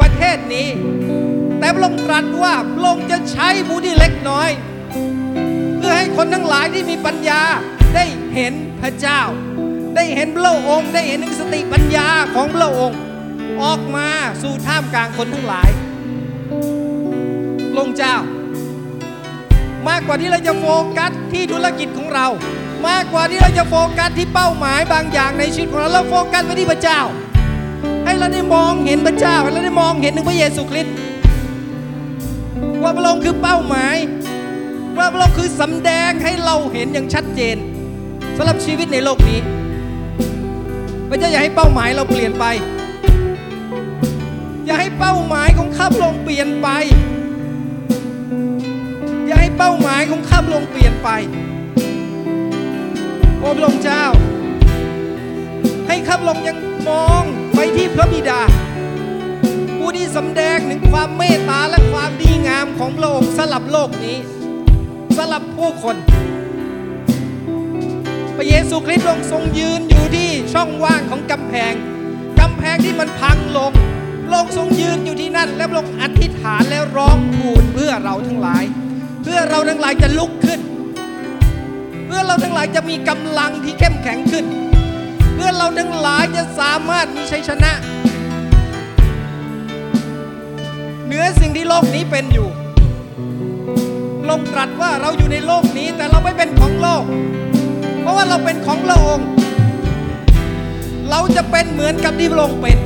[0.00, 0.68] ประเทศนี้
[1.58, 4.50] แต่พระองค์ตรัสว่าพระองค์จะใช้ผู้ที่เล็กน้อย
[5.76, 7.42] เพื่อให้คนทั้งหลายที่มีปัญญา
[7.94, 8.04] ได้
[8.34, 9.20] เห็นพระเจ้า
[9.94, 12.98] ได้เห็นพระองค์ ได้เห็นถึงสติปัญญาของพระองค์
[13.62, 14.08] ออกมา
[14.42, 15.70] สู่ท่ามกลางคนทั้งหลาย
[17.72, 18.16] พระองเจ้า
[19.88, 22.26] มากกว่าที่เราจะโฟกัสที่ธุรกิจของเรา
[22.88, 27.00] มากกว่าที่เราจะโฟกัสที่เป้าหมายบางอย่างในชีวิตของเราเราโฟกัสไปที่พระเจ้า
[28.04, 30.94] ให้เราได้มองเห็นพระเจ้าให้เราได้มองเห็นถึงพระเยซูคริสต์
[32.82, 33.96] ว่าพระองค์คือเป้าหมาย
[34.98, 37.56] ว่าพระองค์คือสำแดงให้เราเห็นอย่างชัดเจน
[38.36, 39.38] สำหรับชีวิตในโลกนี้
[41.12, 42.44] พระเจ้าอย่าให้เป้าหมายเราเปลี่ยนไป
[44.66, 46.68] อย่าให้เป้าหมายของข้าพระองค์เปลี่ยนไป
[49.26, 51.08] อย่าให้เป้าหมายของข้าพระองค์เปลี่ยนไป
[53.38, 54.04] โอ้พระองค์เจ้า
[55.88, 56.56] ให้ข้าพระองค์ยัง
[56.88, 57.22] มอง
[57.54, 58.40] ไปที่พระบิดา
[59.78, 64.16] ผู้ที่สำแดงถึงความเมตตาและความดีงามของพระองค์สลับโลกนี้
[65.16, 65.96] สลับผู้คน
[68.40, 71.74] ระเยซูคริสต์ทรงทรงยืนอยู่ที่ช่องว่างของกำแพง
[72.40, 73.72] กำแพงที่มันพังลง
[74.26, 78.64] พระองทรงยืนอยู่ที่นั่น และพระองอธิษฐานและร้องทูลเพื่อเราทั้งหลาย
[79.22, 80.60] เพื่อเราทั้งหลายจะลุกขึ้น
[82.06, 84.44] เพื่อเราทั้งหลายจะมีกำลังที่เข้มแข็งขึ้น
[85.34, 87.72] เพื่อเราทั้งหลายจะสามารถมีชัยชนะ
[91.06, 92.48] เหนือสิ่งที่โลกนี้เป็นอยู่
[94.28, 97.04] ลงตรัสว่าเราอยู่ในโลกนี้แต่เราไม่เป็นของโลก
[98.10, 99.26] ราะว่าเราเป็นของพระองค์
[101.10, 102.78] เราจะเป็นเหมือนกับที่พระองค์เป็น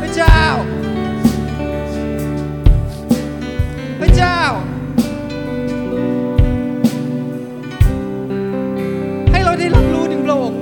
[0.00, 0.40] พระเจ้า
[4.00, 4.40] พระเจ้า
[9.30, 10.60] ให้เราได้รับรู้ถึงพระองค์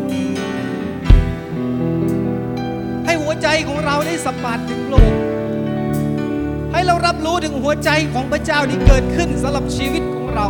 [3.04, 5.20] ให้หัวใจของเราได้สัมผัสถึงพระองค์
[6.72, 10.48] ให้เรารับรู้ถึงหัวใจของพระเจ้าที่เกิดขึ้นสำหรับชีวิตของเรา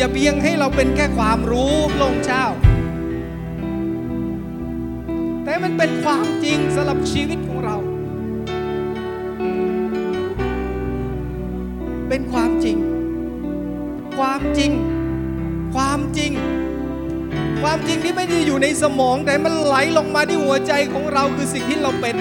[0.00, 2.46] อย่าเพียงให้เราเป็นแค่ความรู้พระองค์เจ้า
[5.44, 7.76] แต่มันเป็นความจริงสำหรับชีวิตของเรา
[12.08, 12.76] เป็นความจริง
[14.18, 14.72] ความจริง
[15.74, 16.32] ความจริง
[17.62, 22.16] ความจริงที่ไม่ได้อยู่ในสมองแต่มันไหลลงมาที่หัวใจของเราคือสิ่งที่เราเป็น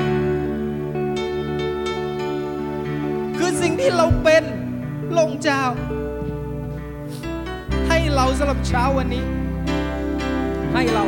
[3.37, 4.43] คือสิ่งที่เราเป็น
[5.17, 5.63] ลงเจ้า
[8.21, 9.23] เราสำหรับเช้าวันนี้
[10.73, 11.05] ให้เรา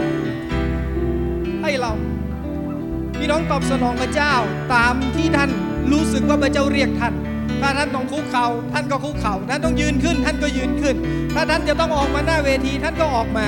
[1.61, 1.91] ให้เรา
[3.17, 4.33] พี่น้องตอบสนองพระเจ้า
[4.73, 5.49] ตามที่ท่าน
[5.91, 7.13] รู้สึกว่าพระเจ้าเรียกท่าน
[7.61, 10.95] ถ้าท่านต้องคุกเขา่าท่านก็คุกเขา่าท่านต้องยืนขึ้น ท่านก็ยืนขึ้น
[11.35, 13.45] ถ้าท่านจะต้องออกมาหน้าเวทีท่านก็ออกมา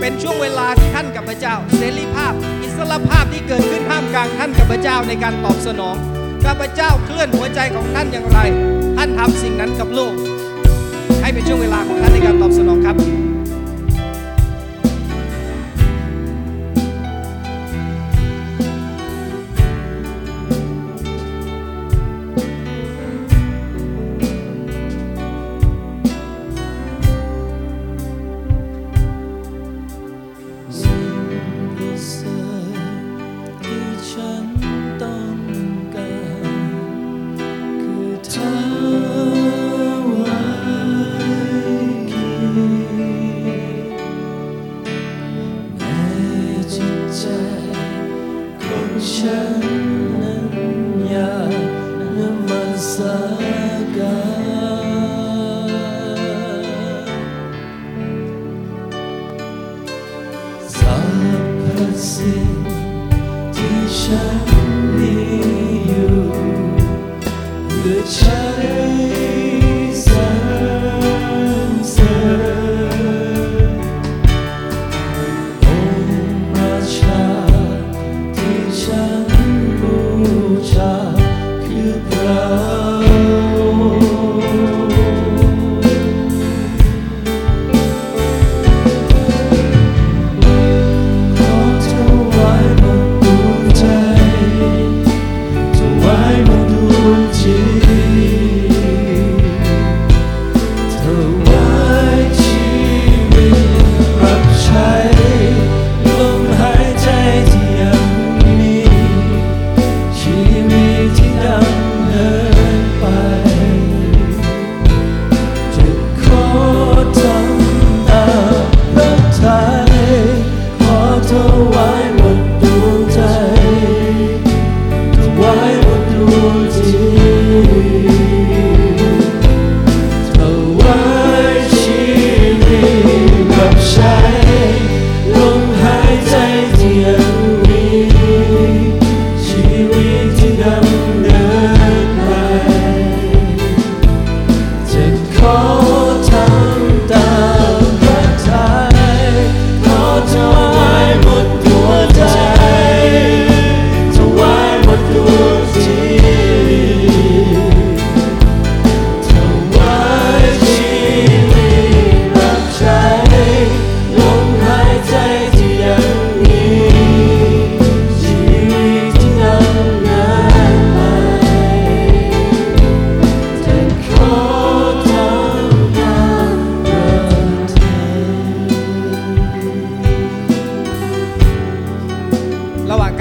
[0.00, 5.96] เป็นช่วงเวลาที่ท่านกับพระเจ้า เสรีภาพ อิสรภาพที่เกิดขึ้นท่ามกลางท่านกับพระเจ้าในการตอบสนอง
[6.44, 8.38] ถ้าพระเจ้าเคลื่อนหัวใจของท่านอย่างไร
[8.96, 10.14] ท่านทำสิ่งนั้นกับโลก
[11.32, 12.96] เป็นช่วงเวลาของท่านในการตอบสนองครับ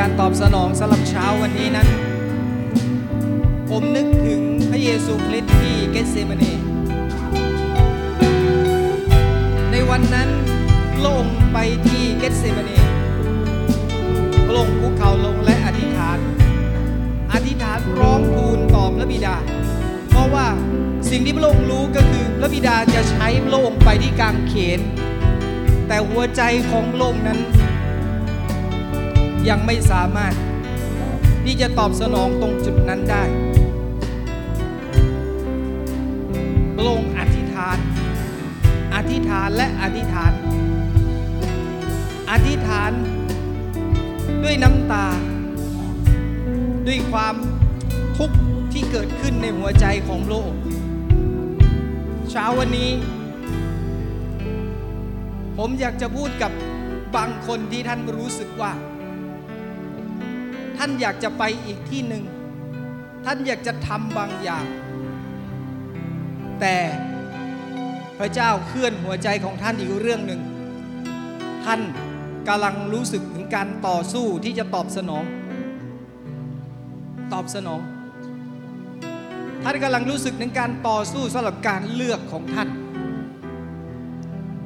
[0.03, 1.87] การตอบสนองสำหรับเช้าวันนี้นั้น
[3.69, 6.53] ผมนึกถึงพระเยซูคริสต์ที่เกตเซมานี
[9.71, 10.29] ในวันนั้น
[10.95, 11.57] พระองไป
[11.87, 12.77] ที่เกตเซมานี
[14.47, 16.19] พระองคุกเข่าลงและอธิษฐาน
[17.33, 19.35] อธิษฐานร้องทูลต่อพระบิดา
[20.09, 20.47] เพราะว่า
[21.09, 24.79] สิ่งที่พระองค์รู้ก็คือพระบิดาจะใช้พระองค์ไปที่กางเขน
[25.87, 26.41] แต่หัวใจ
[26.71, 27.39] ของโลกนั้น
[29.49, 30.33] ยังไม่สามารถ
[31.43, 33.23] ที่จะตอบสนองตรงจุดนั้นได้
[36.75, 37.77] พระองค์อธิษฐาน
[38.95, 40.31] อธิษฐานและอธิษฐาน
[42.31, 42.91] อธิษฐาน
[44.43, 45.07] ด้วยน้ำตา
[46.87, 47.35] ด้วยความ
[48.17, 48.37] ทุกข์
[48.73, 50.51] ที่เกิดขึ้นในหัวใจของโลก
[52.29, 52.91] เช้าวันนี้
[55.57, 56.51] ผมอยากจะพูดกับ
[57.15, 58.71] บางคนที่ท่านรู้สึกว่า
[60.83, 62.23] ท่านอยากจะไปอีกที่หนึ่ง
[63.25, 64.65] ท่านอยากจะทำบางอย่าง
[66.59, 66.77] แต่
[68.19, 70.41] พระเจ้าเคลื่อนหัวใจของท่านอีกเรื่องหนึ่ง
[71.65, 71.81] ท่าน
[72.47, 75.23] กำลังรู้สึกถึงการต่อสู้ที่จะตอบสนอง
[77.33, 77.81] ตอบสนอง
[79.63, 82.69] ท่านกำลังรู้สึกถึงการต่อสู้สำหรับการเลือกของท่าน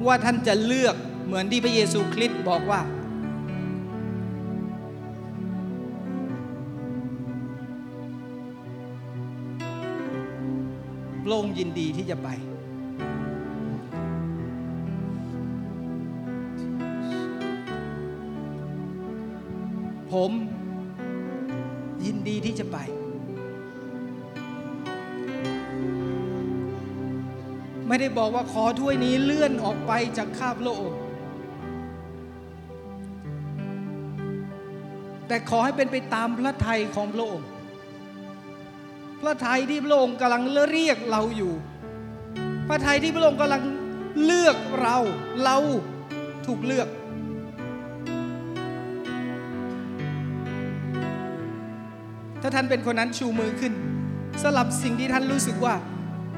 [0.06, 2.82] ว่าท่านจะเลือกเหมือนที่พระเยซูคริสต์บอกว่า
[11.28, 12.30] พระองค์ยินดีที่จะไป
[20.12, 20.32] ผม
[22.06, 22.78] ยินดีที่จะไป
[27.88, 31.00] ไม่ได้บอกว่าขอถ้วยนี้เลื่อนออกไปจากข้าพระองค์
[35.28, 37.48] แต่ขอให้เป็นไปตามพระทัยของพระองค์
[39.28, 41.54] ระทัยที่พระองค์กำลังเรียกเราอยู่
[42.68, 43.64] พระทัยที่พระองค์กำลัง
[44.24, 44.98] เลือกเรา
[45.44, 45.58] เรา
[46.46, 46.88] ถูกเลือก
[52.42, 53.74] ถ้าท่านเป็นคนนั้นชูมือขึ้น
[54.44, 55.76] สลับสิ่งที่ท่านรู้สึกว่า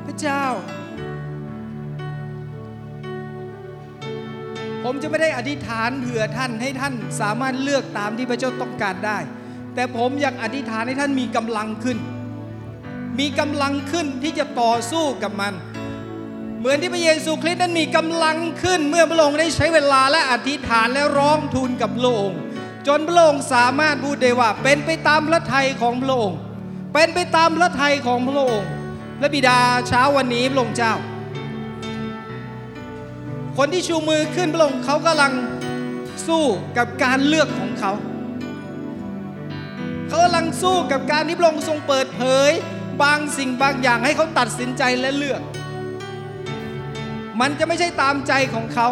[0.06, 0.44] พระเจ้า
[4.84, 9.18] ผมจะไม่ได้อธิษฐานเผื่อท่านให้ท่านสามารถเลือกตามที่พระเจ้าต้องการได้
[9.76, 11.98] แต่ผมอยากอธิษฐานให้ท่านมีกำลังขึ้น
[13.20, 15.54] มีกำลังขึ้นที่จะต่อสู้กับมัน
[16.60, 22.40] เหมือนที่พระเยซูคริสต์นั้นมีกำลังขึ้นเมื่อพระองค์ได้ใช้เวลาและอธิษฐานและร้องทูลกับพระองค์
[22.88, 26.40] จนพระองค์สามารถพูดได้ว่า เป็นไปตามพระทัยของพระองค์
[26.94, 28.70] เป็นไปตามพระทัยของพระองค์
[29.20, 30.94] และบิดาเช้าวันนี้พระองค์เจ้า
[33.58, 35.34] คนที่ชูมือขึ้นพระองค์เขากำลัง
[36.28, 36.44] สู้
[36.78, 37.92] กับการเลือกของเขา
[40.08, 42.52] เขากำลังสู้กับการที่พระองค์ทรงเปิดเผย
[43.02, 45.42] บางสิ่งบางอย่างให้เขาตัดสินใจและเลือก
[47.40, 48.88] มันจะไม่ใช่ตามใจของเขา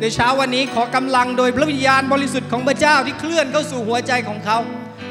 [0.00, 4.58] ในเช้าวันนี้ขอกำลังโดยพระวิญญาณบริสุทธิ์ของพระเจ้าที่เคลื่อนเข้าสู่หัวใจของเขา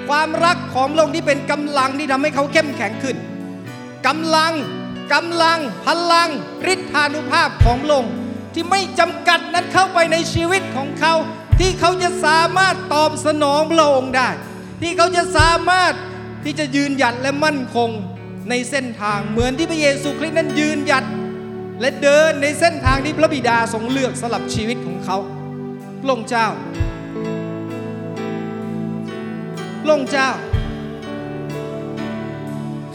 [0.10, 3.18] ความรักของพระองที่เป็นกำลังที่ทำให้เขาเข้มแข็งขึ้น
[4.08, 4.54] กำลัง
[5.14, 6.30] กำลังพลัง
[6.74, 8.06] ฤทธานุภาพของพระอง
[8.54, 11.14] ที่ไม่จำกัดนั้นเข้าไปในชีวิตของเขา
[11.60, 14.30] ที่เขาจะสามารถตอบสนองพระองค์ได้
[14.82, 15.94] ที่เขาจะสามารถ
[16.44, 17.90] ที่จะยืนหยัดและมั่นคง
[18.50, 21.06] ในเส้นทางเหมือนที่พระเยซูคริสต์นั้นยืนหยัด
[21.82, 25.18] และเดินในเส้นทางที่พระบิดาทรงเลือกสำหรับชีวิตของเขา
[26.02, 26.48] พระองค์เจ้า
[29.82, 30.30] พระองค์เจ้า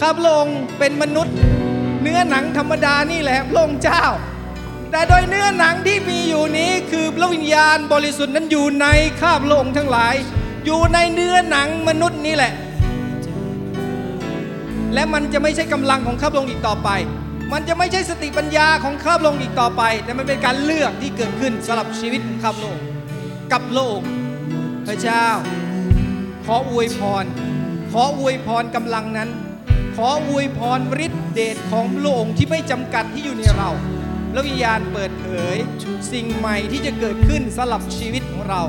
[0.01, 1.37] ข้าพระองค์เป็นมนุษย์
[2.03, 4.05] เนื้อหนังธรรมดานี่แหละพระองค์เจ้า
[4.91, 8.87] แต่โดยเนื้อหนังที่มีอยู่นี้คือพระวิญญาณบริสุทธิ์นั้นอยู่ใน
[9.21, 10.15] ข้าพระองค์ทั้งหลาย
[10.67, 12.53] อยู่ในเนื้อหนังมนุษย์นี่แหละ
[14.95, 16.91] และมันจะไม่ใช่กำลังของข้าพระองค์อีกต่อไป
[17.53, 22.85] มันจะไม่ใช่สติปัญญาของข้าพระองค์อีกต่อไป แต่มันเป็นการเลือกที่เกิดขึ้นสำหรับชีวิตของข้าพระองค์
[23.53, 24.01] กับโลก
[24.87, 25.27] พระเจ้า
[26.45, 27.25] ขออวยพร
[27.93, 29.31] ขออวยพรกำลังนั้น
[29.97, 33.71] ขออวยพรฤทธิเดชของพระองค์ที่ไม่จำกัดที่อยู่ในเรา
[34.33, 35.57] และวิญญาณเปิดเผย
[36.13, 38.63] สิ่งใหม่ที่จะเกิดขึ้นสำหรับชีวิตของเรา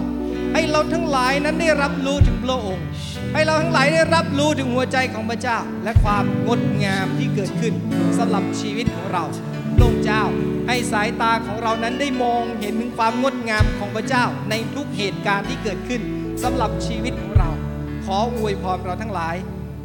[0.53, 2.85] ให้เราทั้งหลายนั้นได้รับรู้ถึงพระองค์
[3.33, 7.73] ให้เราทั้งหลายได้รับรู้ถึงหัวใจของพระเจ้า และความงดงามที่เกิดขึ้น
[8.17, 9.23] สำหรับชีวิตของเรา
[9.75, 10.23] พระองค์เจ้า
[10.67, 16.01] ให้สายตาของเรานั้นได้มองเห็นถึงความงดงามของพระเจ้า ในทุกเหตุการณ์ที่เกิดขึ้น
[16.43, 17.49] สำหรับชีวิตของเรา
[18.05, 19.35] ขออวยพรเราทั้งหลาย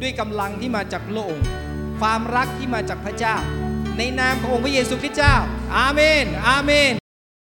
[0.01, 1.45] ด้วยกำลังที่มาจากพระองค์
[1.99, 3.35] ความรักที่มาจากพระเจ้า
[3.97, 5.35] ในนามขององค์พระเยซูคริสต์เจ้า
[5.77, 6.91] อาเมน อาเมน